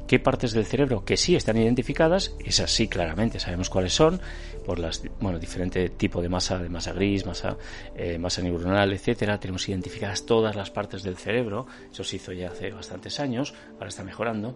qué 0.08 0.20
partes 0.20 0.54
del 0.54 0.66
cerebro 0.66 1.04
que 1.04 1.18
sí 1.18 1.36
están 1.36 1.58
identificadas, 1.58 2.36
esas 2.44 2.72
sí 2.72 2.88
claramente 2.88 3.40
sabemos 3.40 3.70
cuáles 3.70 3.94
son, 3.94 4.22
por 4.66 4.80
las 4.80 5.04
bueno 5.20 5.40
diferente 5.40 5.90
tipo 5.90 6.22
de 6.22 6.30
masa, 6.30 6.60
de 6.60 6.70
masa 6.70 6.94
gris, 6.94 7.26
masa, 7.26 7.58
eh, 7.96 8.18
masa 8.18 8.42
neuronal, 8.42 8.92
etcétera, 8.94 9.40
tenemos 9.40 9.68
identificadas 9.70 10.26
todas 10.26 10.56
las 10.56 10.72
partes 10.72 11.04
del 11.04 11.18
cerebro, 11.18 11.68
eso 11.92 12.04
se 12.04 12.18
hizo 12.18 12.32
ya 12.32 12.50
hace 12.50 12.72
bastantes 12.72 13.20
años, 13.20 13.54
ahora 13.74 13.88
está 13.88 14.04
mejorando, 14.04 14.56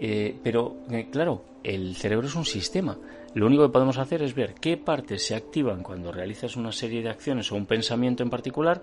eh, 0.00 0.36
pero 0.42 0.78
eh, 0.90 1.08
claro, 1.10 1.44
el 1.62 1.96
cerebro 1.96 2.26
es 2.26 2.34
un 2.34 2.46
sistema. 2.46 2.98
Lo 3.34 3.46
único 3.46 3.62
que 3.62 3.72
podemos 3.72 3.98
hacer 3.98 4.22
es 4.22 4.34
ver 4.34 4.54
qué 4.54 4.76
partes 4.76 5.24
se 5.24 5.36
activan 5.36 5.82
cuando 5.82 6.10
realizas 6.10 6.56
una 6.56 6.72
serie 6.72 7.02
de 7.02 7.10
acciones 7.10 7.52
o 7.52 7.56
un 7.56 7.66
pensamiento 7.66 8.22
en 8.22 8.30
particular 8.30 8.82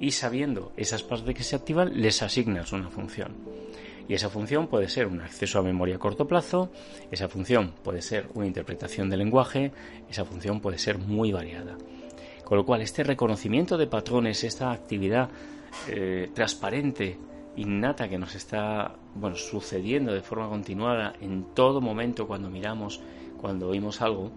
y 0.00 0.10
sabiendo 0.12 0.72
esas 0.76 1.02
partes 1.02 1.34
que 1.34 1.44
se 1.44 1.54
activan 1.54 2.00
les 2.00 2.22
asignas 2.22 2.72
una 2.72 2.88
función. 2.88 3.36
Y 4.10 4.14
esa 4.14 4.28
función 4.28 4.66
puede 4.66 4.88
ser 4.88 5.06
un 5.06 5.20
acceso 5.20 5.60
a 5.60 5.62
memoria 5.62 5.94
a 5.94 5.98
corto 6.00 6.26
plazo, 6.26 6.72
esa 7.12 7.28
función 7.28 7.74
puede 7.84 8.02
ser 8.02 8.26
una 8.34 8.44
interpretación 8.44 9.08
del 9.08 9.20
lenguaje, 9.20 9.70
esa 10.10 10.24
función 10.24 10.58
puede 10.60 10.78
ser 10.78 10.98
muy 10.98 11.30
variada. 11.30 11.78
Con 12.42 12.58
lo 12.58 12.66
cual, 12.66 12.82
este 12.82 13.04
reconocimiento 13.04 13.78
de 13.78 13.86
patrones, 13.86 14.42
esta 14.42 14.72
actividad 14.72 15.30
eh, 15.86 16.28
transparente, 16.34 17.18
innata 17.54 18.08
que 18.08 18.18
nos 18.18 18.34
está 18.34 18.96
bueno, 19.14 19.36
sucediendo 19.36 20.12
de 20.12 20.22
forma 20.22 20.48
continuada 20.48 21.12
en 21.20 21.54
todo 21.54 21.80
momento 21.80 22.26
cuando 22.26 22.50
miramos, 22.50 23.00
cuando 23.40 23.68
oímos 23.68 24.02
algo, 24.02 24.32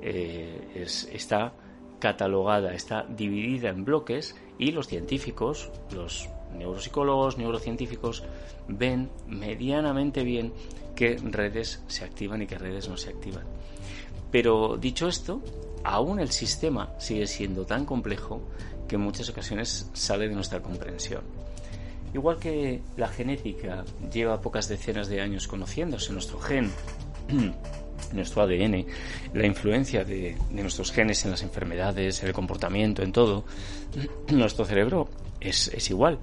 eh, 0.00 0.86
está 1.12 1.54
catalogada, 1.98 2.72
está 2.72 3.02
dividida 3.02 3.70
en 3.70 3.84
bloques 3.84 4.36
y 4.60 4.70
los 4.70 4.86
científicos, 4.86 5.72
los 5.90 6.28
neuropsicólogos, 6.54 7.38
neurocientíficos 7.38 8.24
ven 8.68 9.10
medianamente 9.26 10.22
bien 10.22 10.52
qué 10.94 11.16
redes 11.16 11.82
se 11.86 12.04
activan 12.04 12.42
y 12.42 12.46
qué 12.46 12.58
redes 12.58 12.88
no 12.88 12.96
se 12.96 13.10
activan. 13.10 13.44
Pero 14.30 14.76
dicho 14.76 15.08
esto, 15.08 15.42
aún 15.84 16.20
el 16.20 16.30
sistema 16.30 16.92
sigue 16.98 17.26
siendo 17.26 17.64
tan 17.64 17.84
complejo 17.84 18.42
que 18.86 18.96
en 18.96 19.02
muchas 19.02 19.28
ocasiones 19.28 19.90
sale 19.92 20.28
de 20.28 20.34
nuestra 20.34 20.60
comprensión. 20.60 21.22
Igual 22.14 22.38
que 22.38 22.80
la 22.96 23.08
genética 23.08 23.84
lleva 24.12 24.40
pocas 24.40 24.68
decenas 24.68 25.08
de 25.08 25.20
años 25.20 25.46
conociéndose, 25.46 26.12
nuestro 26.12 26.40
gen, 26.40 26.70
nuestro 28.12 28.42
ADN, 28.42 28.86
la 29.34 29.46
influencia 29.46 30.04
de, 30.04 30.36
de, 30.50 30.62
nuestros 30.62 30.90
genes 30.90 31.24
en 31.24 31.32
las 31.32 31.42
enfermedades, 31.42 32.22
en 32.22 32.28
el 32.28 32.34
comportamiento, 32.34 33.02
en 33.02 33.12
todo, 33.12 33.44
nuestro 34.32 34.64
cerebro 34.64 35.08
es, 35.40 35.68
es 35.68 35.90
igual. 35.90 36.18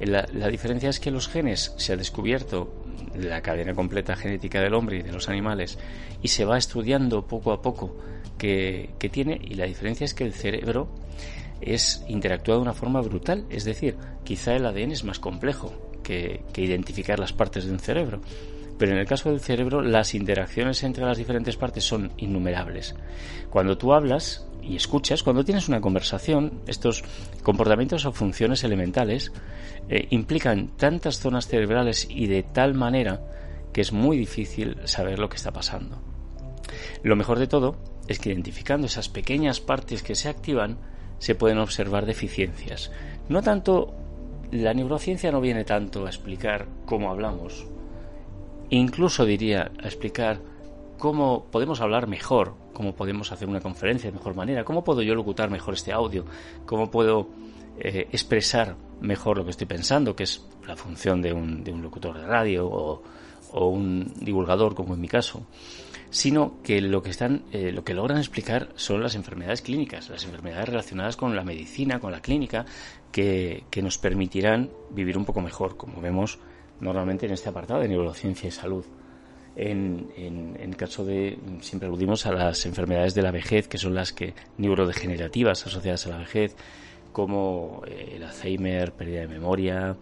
La, 0.00 0.26
la, 0.32 0.48
diferencia 0.48 0.90
es 0.90 1.00
que 1.00 1.10
los 1.10 1.28
genes 1.28 1.74
se 1.76 1.92
ha 1.92 1.96
descubierto 1.96 2.72
la 3.18 3.40
cadena 3.40 3.74
completa 3.74 4.16
genética 4.16 4.60
del 4.60 4.74
hombre 4.74 4.98
y 4.98 5.02
de 5.02 5.12
los 5.12 5.28
animales 5.28 5.78
y 6.22 6.28
se 6.28 6.44
va 6.44 6.58
estudiando 6.58 7.26
poco 7.26 7.52
a 7.52 7.62
poco 7.62 7.96
que, 8.38 8.90
que 8.98 9.08
tiene 9.08 9.40
y 9.42 9.54
la 9.54 9.64
diferencia 9.64 10.04
es 10.04 10.14
que 10.14 10.24
el 10.24 10.34
cerebro 10.34 10.88
es 11.60 12.04
interactúa 12.08 12.56
de 12.56 12.62
una 12.62 12.74
forma 12.74 13.00
brutal, 13.00 13.46
es 13.48 13.64
decir, 13.64 13.96
quizá 14.24 14.54
el 14.54 14.66
ADN 14.66 14.92
es 14.92 15.04
más 15.04 15.18
complejo 15.18 15.72
que, 16.02 16.42
que 16.52 16.62
identificar 16.62 17.18
las 17.18 17.32
partes 17.32 17.64
de 17.64 17.72
un 17.72 17.78
cerebro. 17.78 18.20
Pero 18.78 18.92
en 18.92 18.98
el 18.98 19.06
caso 19.06 19.30
del 19.30 19.40
cerebro, 19.40 19.80
las 19.80 20.14
interacciones 20.14 20.82
entre 20.82 21.04
las 21.04 21.16
diferentes 21.16 21.56
partes 21.56 21.82
son 21.82 22.12
innumerables. 22.18 22.94
Cuando 23.48 23.78
tú 23.78 23.94
hablas, 23.94 24.45
y 24.66 24.76
escuchas, 24.76 25.22
cuando 25.22 25.44
tienes 25.44 25.68
una 25.68 25.80
conversación, 25.80 26.60
estos 26.66 27.04
comportamientos 27.42 28.04
o 28.04 28.12
funciones 28.12 28.64
elementales 28.64 29.32
eh, 29.88 30.08
implican 30.10 30.76
tantas 30.76 31.20
zonas 31.20 31.46
cerebrales 31.46 32.06
y 32.10 32.26
de 32.26 32.42
tal 32.42 32.74
manera 32.74 33.20
que 33.72 33.80
es 33.80 33.92
muy 33.92 34.16
difícil 34.16 34.76
saber 34.84 35.18
lo 35.18 35.28
que 35.28 35.36
está 35.36 35.52
pasando. 35.52 36.02
Lo 37.02 37.16
mejor 37.16 37.38
de 37.38 37.46
todo 37.46 37.76
es 38.08 38.18
que 38.18 38.30
identificando 38.30 38.86
esas 38.86 39.08
pequeñas 39.08 39.60
partes 39.60 40.02
que 40.02 40.14
se 40.14 40.28
activan, 40.28 40.78
se 41.18 41.34
pueden 41.34 41.58
observar 41.58 42.06
deficiencias. 42.06 42.90
No 43.28 43.42
tanto 43.42 43.94
la 44.50 44.74
neurociencia 44.74 45.32
no 45.32 45.40
viene 45.40 45.64
tanto 45.64 46.06
a 46.06 46.08
explicar 46.08 46.66
cómo 46.84 47.10
hablamos, 47.10 47.66
incluso 48.70 49.24
diría 49.24 49.70
a 49.82 49.86
explicar 49.86 50.40
cómo 50.98 51.46
podemos 51.50 51.80
hablar 51.80 52.06
mejor, 52.06 52.54
cómo 52.72 52.94
podemos 52.94 53.32
hacer 53.32 53.48
una 53.48 53.60
conferencia 53.60 54.10
de 54.10 54.16
mejor 54.16 54.34
manera, 54.34 54.64
cómo 54.64 54.84
puedo 54.84 55.02
yo 55.02 55.14
locutar 55.14 55.50
mejor 55.50 55.74
este 55.74 55.92
audio, 55.92 56.24
cómo 56.64 56.90
puedo 56.90 57.28
eh, 57.78 58.08
expresar 58.10 58.76
mejor 59.00 59.38
lo 59.38 59.44
que 59.44 59.50
estoy 59.50 59.66
pensando, 59.66 60.16
que 60.16 60.24
es 60.24 60.46
la 60.66 60.76
función 60.76 61.20
de 61.20 61.32
un, 61.32 61.62
de 61.62 61.72
un 61.72 61.82
locutor 61.82 62.18
de 62.18 62.26
radio 62.26 62.66
o, 62.66 63.02
un 63.52 64.12
divulgador, 64.20 64.74
como 64.74 64.94
en 64.94 65.00
mi 65.00 65.08
caso, 65.08 65.46
sino 66.10 66.60
que 66.62 66.80
lo 66.82 67.02
que 67.02 67.10
están, 67.10 67.44
eh, 67.52 67.72
lo 67.72 67.84
que 67.84 67.94
logran 67.94 68.18
explicar 68.18 68.68
son 68.74 69.02
las 69.02 69.14
enfermedades 69.14 69.62
clínicas, 69.62 70.10
las 70.10 70.24
enfermedades 70.24 70.68
relacionadas 70.68 71.16
con 71.16 71.34
la 71.34 71.42
medicina, 71.42 71.98
con 71.98 72.12
la 72.12 72.20
clínica, 72.20 72.66
que, 73.12 73.64
que 73.70 73.80
nos 73.80 73.96
permitirán 73.96 74.70
vivir 74.90 75.16
un 75.16 75.24
poco 75.24 75.40
mejor, 75.40 75.76
como 75.78 76.02
vemos 76.02 76.38
normalmente 76.80 77.26
en 77.26 77.32
este 77.32 77.48
apartado 77.48 77.80
de 77.80 77.88
neurociencia 77.88 78.48
y 78.48 78.52
salud. 78.52 78.84
En, 79.56 80.10
en, 80.16 80.56
en, 80.60 80.72
caso 80.74 81.04
de, 81.04 81.38
siempre 81.62 81.88
aludimos 81.88 82.26
a 82.26 82.32
las 82.32 82.66
enfermedades 82.66 83.14
de 83.14 83.22
la 83.22 83.30
vejez, 83.30 83.68
que 83.68 83.78
son 83.78 83.94
las 83.94 84.12
que 84.12 84.34
neurodegenerativas 84.58 85.66
asociadas 85.66 86.06
a 86.06 86.10
la 86.10 86.18
vejez, 86.18 86.54
como 87.16 87.82
eh, 87.86 88.16
el 88.16 88.24
Alzheimer, 88.24 88.92
pérdida 88.92 89.20
de 89.20 89.28
memoria, 89.28 89.96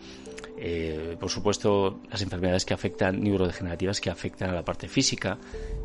eh, 0.56 1.16
por 1.20 1.30
supuesto 1.30 2.00
las 2.10 2.22
enfermedades 2.22 2.64
que 2.64 2.74
afectan 2.74 3.22
neurodegenerativas 3.22 4.00
que 4.00 4.10
afectan 4.10 4.50
a 4.50 4.52
la 4.52 4.64
parte 4.64 4.88
física, 4.88 5.38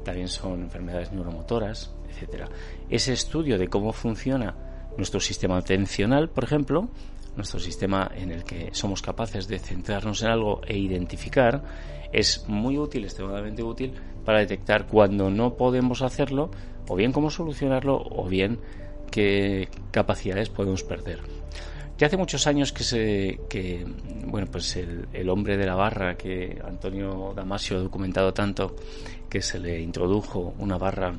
también 0.04 0.28
son 0.28 0.64
enfermedades 0.64 1.12
neuromotoras, 1.12 1.94
etcétera. 2.10 2.50
Ese 2.90 3.14
estudio 3.14 3.60
de 3.60 3.68
cómo 3.68 3.94
funciona 3.94 4.56
nuestro 4.98 5.20
sistema 5.20 5.58
atencional, 5.58 6.30
por 6.30 6.44
ejemplo, 6.44 6.90
nuestro 7.36 7.60
sistema 7.60 8.12
en 8.16 8.32
el 8.32 8.44
que 8.44 8.70
somos 8.74 9.02
capaces 9.02 9.48
de 9.48 9.60
centrarnos 9.60 10.24
en 10.24 10.30
algo 10.30 10.62
e 10.68 10.78
identificar, 10.78 11.64
es 12.12 12.46
muy 12.48 12.78
útil, 12.78 13.04
extremadamente 13.04 13.64
útil, 13.64 13.94
para 14.26 14.40
detectar 14.40 14.88
cuando 14.88 15.30
no 15.30 15.56
podemos 15.56 16.02
hacerlo, 16.02 16.52
o 16.88 16.96
bien 16.96 17.12
cómo 17.12 17.30
solucionarlo, 17.30 18.02
o 18.10 18.28
bien 18.28 18.60
qué 19.12 19.70
capacidades 19.92 20.50
podemos 20.50 20.84
perder. 20.84 21.20
Ya 21.98 22.08
hace 22.08 22.16
muchos 22.16 22.48
años 22.48 22.72
que 22.72 22.86
se 22.86 23.42
que 23.50 23.86
bueno 24.26 24.48
pues 24.50 24.78
el, 24.78 25.30
hombre 25.30 25.58
de 25.58 25.66
la 25.66 25.76
barra 25.76 26.16
que 26.16 26.58
Antonio 26.64 27.34
Damasio 27.36 27.76
ha 27.76 27.82
documentado 27.82 28.34
tanto 28.34 28.74
que 29.30 29.42
se 29.42 29.60
le 29.60 29.82
introdujo 29.82 30.54
una 30.60 30.78
barra 30.78 31.14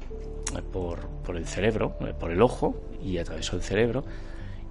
por, 0.72 1.06
por 1.22 1.36
el 1.36 1.46
cerebro, 1.46 1.98
por 2.18 2.30
el 2.30 2.40
ojo 2.40 2.80
y 3.04 3.18
atravesó 3.18 3.56
el 3.56 3.62
cerebro 3.62 4.04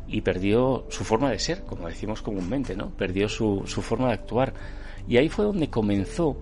y 0.07 0.21
perdió 0.21 0.85
su 0.89 1.03
forma 1.03 1.29
de 1.29 1.37
ser, 1.37 1.63
como 1.63 1.87
decimos 1.87 2.23
comúnmente, 2.23 2.75
¿no? 2.75 2.89
Perdió 2.89 3.29
su, 3.29 3.63
su 3.67 3.83
forma 3.83 4.07
de 4.07 4.13
actuar. 4.13 4.53
Y 5.09 5.17
ahí 5.17 5.27
fue 5.27 5.43
donde 5.43 5.71
comenzó, 5.71 6.37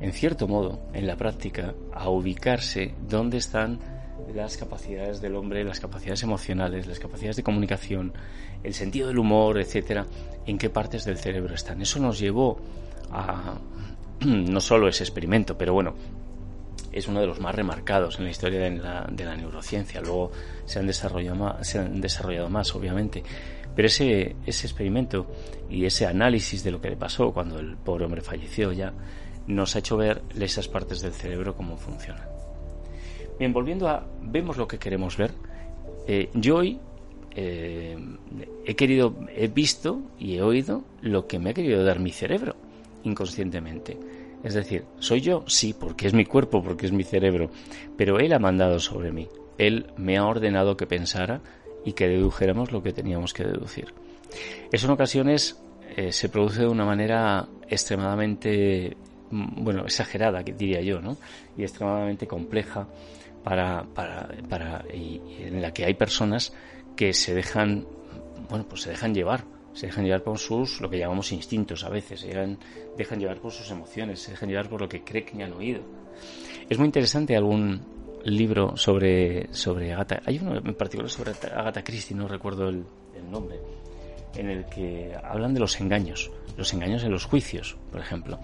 en 0.00 0.12
cierto 0.12 0.46
modo, 0.46 0.78
en 0.94 1.08
la 1.08 1.16
práctica, 1.16 1.74
a 1.92 2.08
ubicarse 2.08 2.94
dónde 3.08 3.38
están 3.38 3.80
las 4.32 4.56
capacidades 4.56 5.20
del 5.20 5.34
hombre, 5.34 5.64
las 5.64 5.80
capacidades 5.80 6.22
emocionales, 6.22 6.86
las 6.86 7.00
capacidades 7.00 7.36
de 7.36 7.42
comunicación, 7.42 8.12
el 8.62 8.74
sentido 8.74 9.08
del 9.08 9.18
humor, 9.18 9.58
etcétera, 9.58 10.06
en 10.46 10.56
qué 10.56 10.70
partes 10.70 11.04
del 11.04 11.18
cerebro 11.18 11.54
están. 11.54 11.82
Eso 11.82 11.98
nos 11.98 12.20
llevó 12.20 12.58
a 13.10 13.58
no 14.20 14.60
solo 14.60 14.86
ese 14.86 15.02
experimento, 15.02 15.58
pero 15.58 15.72
bueno, 15.74 15.94
es 16.92 17.08
uno 17.08 17.20
de 17.20 17.26
los 17.26 17.40
más 17.40 17.54
remarcados 17.54 18.18
en 18.18 18.24
la 18.24 18.30
historia 18.30 18.60
de 18.60 18.70
la, 18.70 19.36
neurociencia. 19.36 20.00
Luego 20.00 20.30
se 20.64 20.78
han, 20.78 20.86
desarrollado 20.86 21.62
se 21.62 21.80
han 21.80 22.00
desarrollado 22.00 22.48
más, 22.48 22.74
obviamente. 22.74 23.22
Pero 23.76 23.86
ese, 23.86 24.34
ese 24.46 24.66
experimento 24.66 25.26
y 25.70 25.84
ese 25.84 26.06
análisis 26.06 26.64
de 26.64 26.72
lo 26.72 26.80
que 26.80 26.90
le 26.90 26.96
pasó 26.96 27.32
cuando 27.32 27.60
el 27.60 27.76
pobre 27.76 28.06
hombre 28.06 28.22
falleció 28.22 28.72
ya, 28.72 28.92
nos 29.46 29.76
ha 29.76 29.78
hecho 29.78 29.96
ver 29.96 30.22
esas 30.40 30.66
partes 30.66 31.02
del 31.02 31.12
cerebro 31.12 31.54
cómo 31.54 31.76
funcionan. 31.76 32.26
Bien, 33.38 33.52
volviendo 33.52 33.88
a 33.88 34.06
vemos 34.22 34.56
lo 34.56 34.66
que 34.66 34.78
queremos 34.78 35.16
ver. 35.16 35.32
Eh, 36.08 36.30
yo 36.34 36.56
hoy 36.56 36.80
eh, 37.34 37.96
he 38.64 38.74
querido, 38.74 39.14
he 39.34 39.48
visto 39.48 40.00
y 40.18 40.36
he 40.36 40.42
oído 40.42 40.84
lo 41.02 41.26
que 41.26 41.38
me 41.38 41.50
ha 41.50 41.54
querido 41.54 41.84
dar 41.84 42.00
mi 42.00 42.10
cerebro 42.10 42.56
inconscientemente. 43.04 43.98
Es 44.42 44.54
decir, 44.54 44.84
¿soy 44.98 45.20
yo? 45.20 45.44
Sí, 45.46 45.74
porque 45.78 46.06
es 46.06 46.14
mi 46.14 46.24
cuerpo, 46.24 46.62
porque 46.62 46.86
es 46.86 46.92
mi 46.92 47.04
cerebro, 47.04 47.50
pero 47.96 48.18
Él 48.18 48.32
ha 48.32 48.38
mandado 48.38 48.78
sobre 48.80 49.12
mí. 49.12 49.28
Él 49.58 49.86
me 49.96 50.16
ha 50.16 50.26
ordenado 50.26 50.76
que 50.76 50.86
pensara 50.86 51.40
y 51.86 51.92
que 51.92 52.08
dedujéramos 52.08 52.72
lo 52.72 52.82
que 52.82 52.92
teníamos 52.92 53.32
que 53.32 53.44
deducir. 53.44 53.94
Eso 54.72 54.86
en 54.86 54.92
ocasiones 54.92 55.56
eh, 55.96 56.10
se 56.12 56.28
produce 56.28 56.62
de 56.62 56.66
una 56.66 56.84
manera 56.84 57.46
extremadamente, 57.68 58.96
mm, 59.30 59.64
bueno, 59.64 59.84
exagerada, 59.84 60.42
diría 60.42 60.82
yo, 60.82 61.00
¿no? 61.00 61.16
Y 61.56 61.62
extremadamente 61.62 62.26
compleja 62.26 62.88
para, 63.44 63.84
para, 63.84 64.28
para 64.48 64.84
y 64.92 65.20
en 65.38 65.62
la 65.62 65.72
que 65.72 65.84
hay 65.84 65.94
personas 65.94 66.52
que 66.96 67.12
se 67.12 67.34
dejan, 67.34 67.86
bueno, 68.50 68.66
pues 68.68 68.82
se 68.82 68.90
dejan 68.90 69.14
llevar, 69.14 69.44
se 69.72 69.86
dejan 69.86 70.04
llevar 70.04 70.24
por 70.24 70.38
sus, 70.38 70.80
lo 70.80 70.90
que 70.90 70.98
llamamos 70.98 71.30
instintos 71.30 71.84
a 71.84 71.88
veces, 71.88 72.20
se 72.20 72.28
dejan, 72.28 72.58
dejan 72.96 73.20
llevar 73.20 73.38
por 73.38 73.52
sus 73.52 73.70
emociones, 73.70 74.20
se 74.20 74.32
dejan 74.32 74.48
llevar 74.48 74.68
por 74.68 74.80
lo 74.80 74.88
que 74.88 75.04
creen 75.04 75.24
que 75.24 75.40
han 75.40 75.52
oído. 75.52 75.82
Es 76.68 76.78
muy 76.78 76.86
interesante 76.86 77.36
algún 77.36 77.95
libro 78.34 78.76
sobre, 78.76 79.52
sobre 79.52 79.92
Agatha, 79.92 80.20
hay 80.24 80.38
uno 80.38 80.56
en 80.56 80.74
particular 80.74 81.10
sobre 81.10 81.32
Agatha 81.32 81.82
Christie, 81.82 82.16
no 82.16 82.26
recuerdo 82.26 82.68
el, 82.68 82.84
nombre, 83.30 83.58
en 84.34 84.48
el 84.48 84.66
que 84.66 85.14
hablan 85.22 85.54
de 85.54 85.60
los 85.60 85.80
engaños, 85.80 86.30
los 86.56 86.72
engaños 86.72 87.04
en 87.04 87.12
los 87.12 87.24
juicios, 87.24 87.76
por 87.90 88.00
ejemplo. 88.00 88.38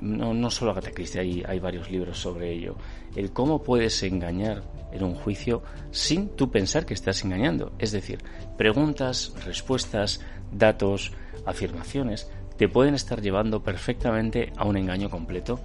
No, 0.00 0.50
solo 0.50 0.70
Agatha 0.70 0.92
Christie, 0.92 1.20
hay, 1.20 1.42
hay, 1.46 1.58
varios 1.58 1.90
libros 1.90 2.18
sobre 2.18 2.52
ello. 2.52 2.76
El 3.16 3.32
cómo 3.32 3.62
puedes 3.62 4.02
engañar 4.04 4.62
en 4.92 5.02
un 5.02 5.14
juicio 5.14 5.62
sin 5.90 6.28
tú 6.36 6.50
pensar 6.50 6.86
que 6.86 6.94
estás 6.94 7.24
engañando. 7.24 7.72
Es 7.78 7.90
decir, 7.90 8.20
preguntas, 8.56 9.32
respuestas, 9.44 10.20
datos, 10.52 11.12
afirmaciones 11.44 12.30
te 12.56 12.68
pueden 12.68 12.94
estar 12.94 13.20
llevando 13.20 13.62
perfectamente 13.62 14.52
a 14.56 14.64
un 14.64 14.76
engaño 14.76 15.10
completo 15.10 15.58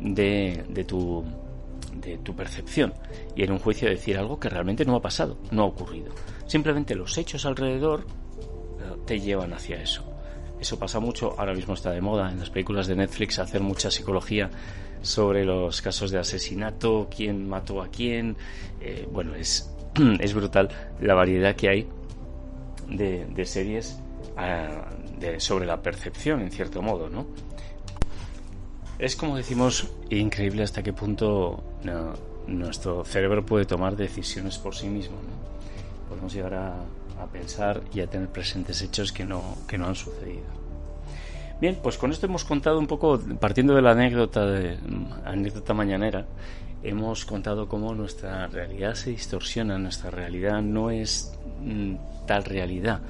de, 0.00 0.64
de 0.68 0.84
tu 0.84 1.24
tu 2.16 2.34
percepción 2.34 2.94
y 3.36 3.42
en 3.42 3.52
un 3.52 3.58
juicio 3.58 3.88
decir 3.88 4.16
algo 4.16 4.40
que 4.40 4.48
realmente 4.48 4.84
no 4.84 4.96
ha 4.96 5.02
pasado, 5.02 5.38
no 5.50 5.64
ha 5.64 5.66
ocurrido. 5.66 6.14
Simplemente 6.46 6.94
los 6.94 7.18
hechos 7.18 7.44
alrededor 7.44 8.06
te 9.06 9.20
llevan 9.20 9.52
hacia 9.52 9.80
eso. 9.82 10.04
Eso 10.60 10.78
pasa 10.78 10.98
mucho, 10.98 11.34
ahora 11.38 11.54
mismo 11.54 11.74
está 11.74 11.92
de 11.92 12.00
moda 12.00 12.30
en 12.30 12.40
las 12.40 12.50
películas 12.50 12.86
de 12.86 12.96
Netflix 12.96 13.38
hacer 13.38 13.60
mucha 13.60 13.90
psicología 13.90 14.50
sobre 15.02 15.44
los 15.44 15.80
casos 15.80 16.10
de 16.10 16.18
asesinato, 16.18 17.08
quién 17.14 17.48
mató 17.48 17.80
a 17.80 17.88
quién. 17.88 18.36
Eh, 18.80 19.08
bueno, 19.10 19.34
es, 19.34 19.72
es 20.20 20.34
brutal 20.34 20.68
la 21.00 21.14
variedad 21.14 21.54
que 21.54 21.68
hay 21.68 21.88
de, 22.88 23.44
series 23.44 24.00
de, 25.18 25.40
sobre 25.40 25.66
la 25.66 25.80
percepción, 25.80 26.40
en 26.40 26.50
cierto 26.50 26.82
modo, 26.82 27.08
¿no? 27.08 27.26
Es 28.98 29.14
como 29.14 29.36
decimos, 29.36 29.88
increíble 30.10 30.64
hasta 30.64 30.82
qué 30.82 30.92
punto 30.92 31.62
nuestro 32.46 33.04
cerebro 33.04 33.46
puede 33.46 33.64
tomar 33.64 33.96
decisiones 33.96 34.58
por 34.58 34.74
sí 34.74 34.88
mismo. 34.88 35.16
Podemos 36.08 36.32
llegar 36.32 36.54
a, 36.54 36.74
a 37.20 37.26
pensar 37.26 37.80
y 37.94 38.00
a 38.00 38.08
tener 38.08 38.28
presentes 38.28 38.82
hechos 38.82 39.12
que 39.12 39.24
no, 39.24 39.56
que 39.68 39.78
no 39.78 39.86
han 39.86 39.94
sucedido. 39.94 40.58
Bien, 41.60 41.78
pues 41.82 41.98
con 41.98 42.10
esto 42.10 42.26
hemos 42.26 42.44
contado 42.44 42.78
un 42.78 42.86
poco, 42.86 43.20
partiendo 43.40 43.74
de 43.74 43.82
la 43.82 43.92
anécdota, 43.92 44.46
de, 44.46 44.78
anécdota 45.24 45.74
mañanera, 45.74 46.26
hemos 46.82 47.24
contado 47.24 47.68
cómo 47.68 47.94
nuestra 47.94 48.46
realidad 48.46 48.94
se 48.94 49.10
distorsiona, 49.10 49.78
nuestra 49.78 50.10
realidad 50.10 50.62
no 50.62 50.90
es 50.90 51.36
mm, 51.60 51.94
tal 52.26 52.44
realidad 52.44 53.00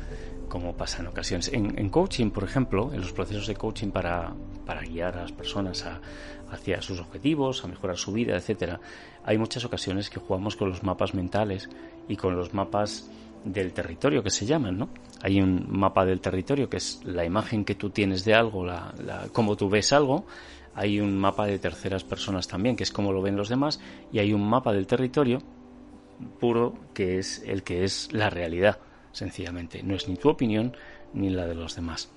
como 0.49 0.75
pasa 0.75 1.01
en 1.01 1.09
ocasiones. 1.09 1.51
En, 1.53 1.89
coaching, 1.91 2.31
por 2.31 2.45
ejemplo, 2.45 2.93
en 2.93 3.01
los 3.01 3.13
procesos 3.13 3.47
de 3.47 3.55
coaching 3.55 3.91
para, 3.91 4.35
para 4.67 4.83
guiar 4.83 5.17
a 5.19 5.23
las 5.23 5.33
personas 5.33 5.85
a, 5.85 6.01
hacia 6.51 6.83
sus 6.83 7.01
objetivos, 7.01 7.65
a 7.65 7.69
mejorar 7.69 7.97
su 7.97 8.13
vida, 8.13 8.37
etcétera, 8.37 8.81
hay 9.25 9.39
muchas 9.39 9.65
ocasiones 9.65 10.11
que 10.11 10.21
jugamos 10.21 10.57
con 10.57 10.69
los 10.69 10.83
mapas 10.83 11.15
mentales 11.15 11.69
y 12.09 12.17
con 12.17 12.37
los 12.37 12.55
mapas 12.55 13.11
del 13.45 13.73
territorio 13.73 14.23
que 14.23 14.31
se 14.31 14.47
llaman, 14.47 14.79
¿no? 14.79 14.89
Hay 15.23 15.41
un 15.41 15.67
mapa 15.69 16.05
del 16.05 16.21
territorio 16.21 16.69
que 16.69 16.79
es 16.79 17.01
la 17.05 17.25
imagen 17.25 17.65
que 17.65 17.75
tú 17.75 17.91
tienes 17.91 18.25
de 18.25 18.35
algo, 18.35 18.65
la, 18.65 18.95
la, 19.05 19.27
cómo 19.33 19.57
tú 19.57 19.69
ves 19.69 19.93
algo. 19.93 20.27
Hay 20.75 21.01
un 21.01 21.17
mapa 21.17 21.47
de 21.47 21.59
terceras 21.59 22.05
personas 22.05 22.47
también, 22.47 22.77
que 22.77 22.85
es 22.85 22.93
cómo 22.93 23.13
lo 23.13 23.21
ven 23.21 23.37
los 23.37 23.49
demás. 23.49 23.81
Y 24.13 24.19
hay 24.21 24.33
un 24.33 24.49
mapa 24.49 24.73
del 24.73 24.87
territorio 24.87 25.43
puro, 26.41 26.75
que 26.95 27.19
es 27.19 27.43
el 27.47 27.63
que 27.63 27.85
es 27.85 28.13
la 28.13 28.31
realidad, 28.31 28.79
sencillamente. 29.13 29.83
No 29.83 29.95
es 29.95 30.09
ni 30.09 30.17
tu 30.17 30.29
opinión 30.29 30.77
ni 31.13 31.31
la 31.31 31.47
de 31.47 31.55
los 31.55 31.75
demás. 31.75 32.11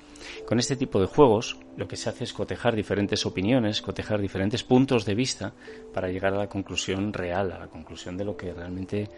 Con 0.46 0.60
este 0.60 0.76
tipo 0.76 1.00
de 1.00 1.08
juegos, 1.08 1.58
lo 1.78 1.88
que 1.88 1.96
se 1.96 2.10
hace 2.10 2.24
es 2.26 2.34
cotejar 2.34 2.76
diferentes 2.76 3.26
opiniones, 3.26 3.82
cotejar 3.82 4.22
diferentes 4.22 4.64
puntos 4.64 5.06
de 5.06 5.16
vista 5.16 5.54
para 5.94 6.10
llegar 6.10 6.34
a 6.34 6.38
la 6.38 6.50
conclusión 6.50 7.14
real, 7.14 7.52
a 7.52 7.60
la 7.60 7.68
conclusión 7.68 8.18
de 8.18 8.26
lo 8.26 8.38
que 8.38 8.54
realmente 8.54 9.10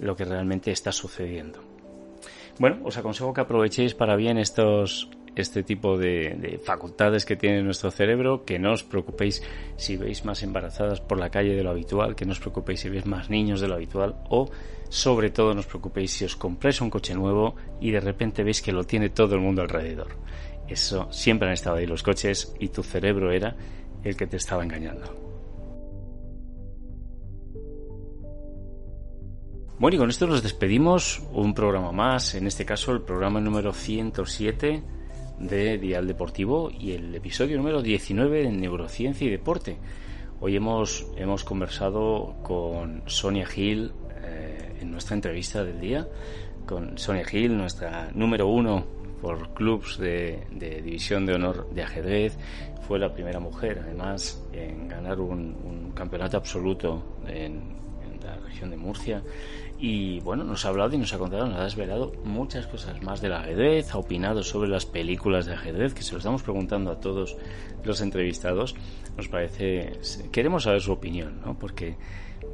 lo 0.00 0.14
que 0.14 0.24
realmente 0.24 0.70
está 0.70 0.92
sucediendo. 0.92 1.60
Bueno, 2.58 2.80
os 2.84 2.96
aconsejo 2.96 3.34
que 3.34 3.40
aprovechéis 3.40 3.94
para 3.94 4.16
bien 4.16 4.38
estos 4.38 5.10
este 5.40 5.62
tipo 5.62 5.96
de, 5.96 6.60
facultades 6.64 7.24
que 7.24 7.36
tiene 7.36 7.62
nuestro 7.62 7.90
cerebro, 7.90 8.44
que 8.44 8.58
no 8.58 8.72
os 8.72 8.84
preocupéis 8.84 9.42
si 9.76 9.96
veis 9.96 10.24
más 10.24 10.42
embarazadas 10.42 11.00
por 11.00 11.18
la 11.18 11.30
calle 11.30 11.54
de 11.54 11.62
lo 11.62 11.70
habitual, 11.70 12.14
que 12.14 12.24
no 12.24 12.32
os 12.32 12.40
preocupéis 12.40 12.80
si 12.80 12.88
veis 12.88 13.06
más 13.06 13.30
niños 13.30 13.60
de 13.60 13.68
lo 13.68 13.74
habitual 13.74 14.16
o 14.28 14.50
sobre 14.88 15.30
todo 15.30 15.54
no 15.54 15.60
os 15.60 15.66
preocupéis 15.66 16.12
si 16.12 16.24
os 16.24 16.36
compráis 16.36 16.80
un 16.80 16.90
coche 16.90 17.14
nuevo 17.14 17.54
y 17.80 17.90
de 17.90 18.00
repente 18.00 18.42
veis 18.42 18.62
que 18.62 18.72
lo 18.72 18.84
tiene 18.84 19.10
todo 19.10 19.34
el 19.34 19.40
mundo 19.40 19.62
alrededor. 19.62 20.16
Eso 20.66 21.08
siempre 21.12 21.48
han 21.48 21.54
estado 21.54 21.76
ahí 21.76 21.86
los 21.86 22.02
coches 22.02 22.54
y 22.58 22.68
tu 22.68 22.82
cerebro 22.82 23.32
era 23.32 23.56
el 24.02 24.16
que 24.16 24.26
te 24.26 24.36
estaba 24.36 24.62
engañando. 24.62 25.28
Bueno, 29.78 29.94
y 29.94 29.98
con 29.98 30.10
esto 30.10 30.26
nos 30.26 30.42
despedimos. 30.42 31.22
Un 31.32 31.54
programa 31.54 31.92
más, 31.92 32.34
en 32.34 32.48
este 32.48 32.64
caso 32.64 32.92
el 32.92 33.02
programa 33.02 33.40
número 33.40 33.72
107 33.72 34.97
de 35.38 35.78
Dial 35.78 36.06
Deportivo 36.06 36.70
y 36.70 36.92
el 36.92 37.14
episodio 37.14 37.56
número 37.56 37.82
19 37.82 38.42
de 38.42 38.50
Neurociencia 38.50 39.26
y 39.26 39.30
Deporte. 39.30 39.76
Hoy 40.40 40.56
hemos, 40.56 41.06
hemos 41.16 41.44
conversado 41.44 42.36
con 42.42 43.02
Sonia 43.06 43.46
Gil 43.46 43.92
eh, 44.22 44.78
en 44.80 44.90
nuestra 44.90 45.14
entrevista 45.14 45.64
del 45.64 45.80
día, 45.80 46.08
con 46.66 46.98
Sonia 46.98 47.24
Gil, 47.24 47.56
nuestra 47.56 48.10
número 48.14 48.46
uno 48.48 48.84
por 49.20 49.52
clubs 49.54 49.98
de, 49.98 50.46
división 50.50 51.26
de 51.26 51.34
honor 51.34 51.68
de 51.70 51.82
ajedrez. 51.82 52.36
Fue 52.86 52.98
la 52.98 53.12
primera 53.12 53.40
mujer, 53.40 53.80
además, 53.82 54.44
en 54.52 54.88
ganar 54.88 55.20
un, 55.20 55.92
campeonato 55.94 56.36
absoluto 56.36 57.02
en 57.26 57.76
la 58.22 58.36
región 58.36 58.70
de 58.70 58.76
Murcia 58.76 59.22
y 59.80 60.18
bueno, 60.20 60.42
nos 60.42 60.64
ha 60.64 60.70
hablado 60.70 60.94
y 60.94 60.98
nos 60.98 61.12
ha 61.12 61.18
contado, 61.18 61.46
nos 61.46 61.58
ha 61.58 61.64
desvelado 61.64 62.12
muchas 62.24 62.66
cosas 62.66 63.00
más 63.02 63.20
del 63.20 63.32
ajedrez, 63.32 63.94
ha 63.94 63.98
opinado 63.98 64.42
sobre 64.42 64.68
las 64.68 64.86
películas 64.86 65.46
de 65.46 65.54
ajedrez, 65.54 65.94
que 65.94 66.02
se 66.02 66.12
lo 66.12 66.18
estamos 66.18 66.42
preguntando 66.42 66.90
a 66.90 67.00
todos 67.00 67.36
los 67.84 68.00
entrevistados. 68.00 68.74
Nos 69.16 69.28
parece, 69.28 69.92
queremos 70.32 70.64
saber 70.64 70.80
su 70.80 70.92
opinión, 70.92 71.40
¿no? 71.44 71.56
Porque, 71.56 71.96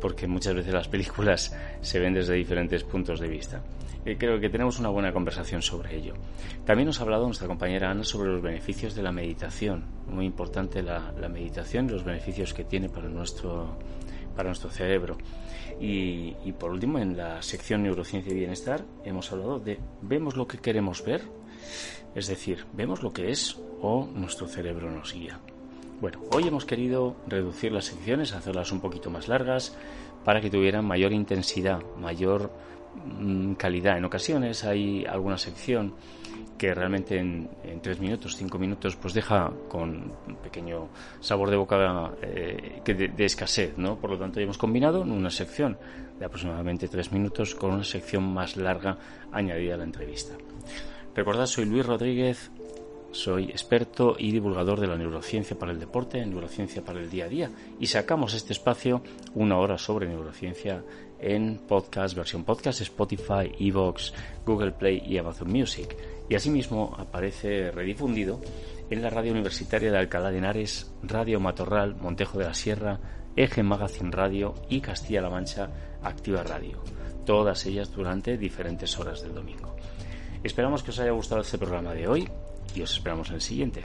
porque 0.02 0.26
muchas 0.26 0.54
veces 0.54 0.74
las 0.74 0.88
películas 0.88 1.56
se 1.80 1.98
ven 1.98 2.12
desde 2.12 2.34
diferentes 2.34 2.84
puntos 2.84 3.20
de 3.20 3.28
vista. 3.28 3.62
Y 4.04 4.16
creo 4.16 4.38
que 4.38 4.50
tenemos 4.50 4.78
una 4.78 4.90
buena 4.90 5.14
conversación 5.14 5.62
sobre 5.62 5.96
ello. 5.96 6.12
También 6.66 6.86
nos 6.86 7.00
ha 7.00 7.04
hablado 7.04 7.24
nuestra 7.24 7.48
compañera 7.48 7.90
Ana 7.90 8.04
sobre 8.04 8.30
los 8.30 8.42
beneficios 8.42 8.94
de 8.94 9.02
la 9.02 9.12
meditación. 9.12 9.84
Muy 10.08 10.26
importante 10.26 10.82
la, 10.82 11.10
la 11.18 11.30
meditación 11.30 11.86
y 11.86 11.92
los 11.92 12.04
beneficios 12.04 12.52
que 12.52 12.64
tiene 12.64 12.90
para 12.90 13.08
nuestro, 13.08 13.78
para 14.36 14.50
nuestro 14.50 14.68
cerebro. 14.68 15.16
Y, 15.80 16.52
por 16.58 16.70
último, 16.70 16.98
en 16.98 17.16
la 17.16 17.42
sección 17.42 17.82
Neurociencia 17.82 18.32
y 18.32 18.36
Bienestar 18.36 18.84
hemos 19.04 19.30
hablado 19.32 19.58
de 19.58 19.78
vemos 20.02 20.36
lo 20.36 20.46
que 20.46 20.58
queremos 20.58 21.04
ver, 21.04 21.22
es 22.14 22.26
decir, 22.26 22.64
vemos 22.72 23.02
lo 23.02 23.12
que 23.12 23.30
es 23.30 23.58
o 23.82 24.06
nuestro 24.14 24.46
cerebro 24.46 24.90
nos 24.90 25.12
guía. 25.12 25.40
Bueno, 26.00 26.20
hoy 26.32 26.48
hemos 26.48 26.64
querido 26.64 27.16
reducir 27.26 27.72
las 27.72 27.86
secciones, 27.86 28.32
hacerlas 28.32 28.72
un 28.72 28.80
poquito 28.80 29.10
más 29.10 29.28
largas 29.28 29.76
para 30.24 30.40
que 30.40 30.50
tuvieran 30.50 30.84
mayor 30.84 31.12
intensidad, 31.12 31.82
mayor 31.98 32.50
calidad. 33.56 33.98
En 33.98 34.04
ocasiones 34.04 34.64
hay 34.64 35.04
alguna 35.04 35.38
sección 35.38 35.94
que 36.58 36.74
realmente 36.74 37.18
en, 37.18 37.48
tres 37.82 38.00
minutos, 38.00 38.36
cinco 38.36 38.58
minutos, 38.58 38.96
pues 38.96 39.12
deja 39.12 39.52
con 39.68 40.12
un 40.26 40.36
pequeño 40.36 40.88
sabor 41.20 41.50
de 41.50 41.56
boca 41.56 42.12
eh, 42.22 42.80
de, 42.84 43.24
escasez, 43.24 43.76
¿no? 43.76 43.96
Por 43.96 44.10
lo 44.10 44.18
tanto, 44.18 44.40
hemos 44.40 44.56
combinado 44.56 45.02
en 45.02 45.10
una 45.10 45.30
sección 45.30 45.76
de 46.18 46.24
aproximadamente 46.24 46.88
tres 46.88 47.12
minutos 47.12 47.54
con 47.54 47.72
una 47.72 47.84
sección 47.84 48.22
más 48.22 48.56
larga 48.56 48.96
añadida 49.32 49.74
a 49.74 49.78
la 49.78 49.84
entrevista. 49.84 50.34
Recordad, 51.14 51.46
soy 51.46 51.64
Luis 51.66 51.84
Rodríguez, 51.84 52.50
soy 53.14 53.44
experto 53.44 54.16
y 54.18 54.32
divulgador 54.32 54.80
de 54.80 54.88
la 54.88 54.96
neurociencia 54.96 55.56
para 55.56 55.70
el 55.70 55.78
deporte, 55.78 56.24
neurociencia 56.26 56.84
para 56.84 57.00
el 57.00 57.08
día 57.08 57.26
a 57.26 57.28
día, 57.28 57.50
y 57.78 57.86
sacamos 57.86 58.34
este 58.34 58.52
espacio, 58.52 59.02
una 59.34 59.58
hora 59.58 59.78
sobre 59.78 60.08
neurociencia, 60.08 60.82
en 61.20 61.58
podcast, 61.58 62.14
versión 62.14 62.44
podcast, 62.44 62.80
Spotify, 62.80 63.50
Evox, 63.58 64.12
Google 64.44 64.72
Play 64.72 65.02
y 65.06 65.18
Amazon 65.18 65.50
Music 65.50 65.96
y 66.28 66.34
asimismo 66.34 66.94
aparece 66.98 67.70
redifundido 67.70 68.40
en 68.90 69.02
la 69.02 69.10
radio 69.10 69.32
universitaria 69.32 69.90
de 69.90 69.98
Alcalá 69.98 70.30
de 70.30 70.38
Henares, 70.38 70.92
Radio 71.02 71.40
Matorral, 71.40 71.96
Montejo 71.96 72.38
de 72.38 72.44
la 72.44 72.54
Sierra, 72.54 73.00
Eje 73.36 73.62
Magazine 73.62 74.10
Radio 74.10 74.54
y 74.68 74.80
Castilla-La 74.80 75.30
Mancha 75.30 75.70
Activa 76.02 76.42
Radio, 76.42 76.82
todas 77.24 77.66
ellas 77.66 77.90
durante 77.90 78.36
diferentes 78.36 78.98
horas 78.98 79.22
del 79.22 79.34
domingo. 79.34 79.74
Esperamos 80.42 80.82
que 80.82 80.90
os 80.90 80.98
haya 80.98 81.12
gustado 81.12 81.40
este 81.40 81.58
programa 81.58 81.94
de 81.94 82.06
hoy 82.06 82.28
y 82.74 82.82
os 82.82 82.92
esperamos 82.92 83.30
en 83.30 83.36
el 83.36 83.40
siguiente. 83.40 83.84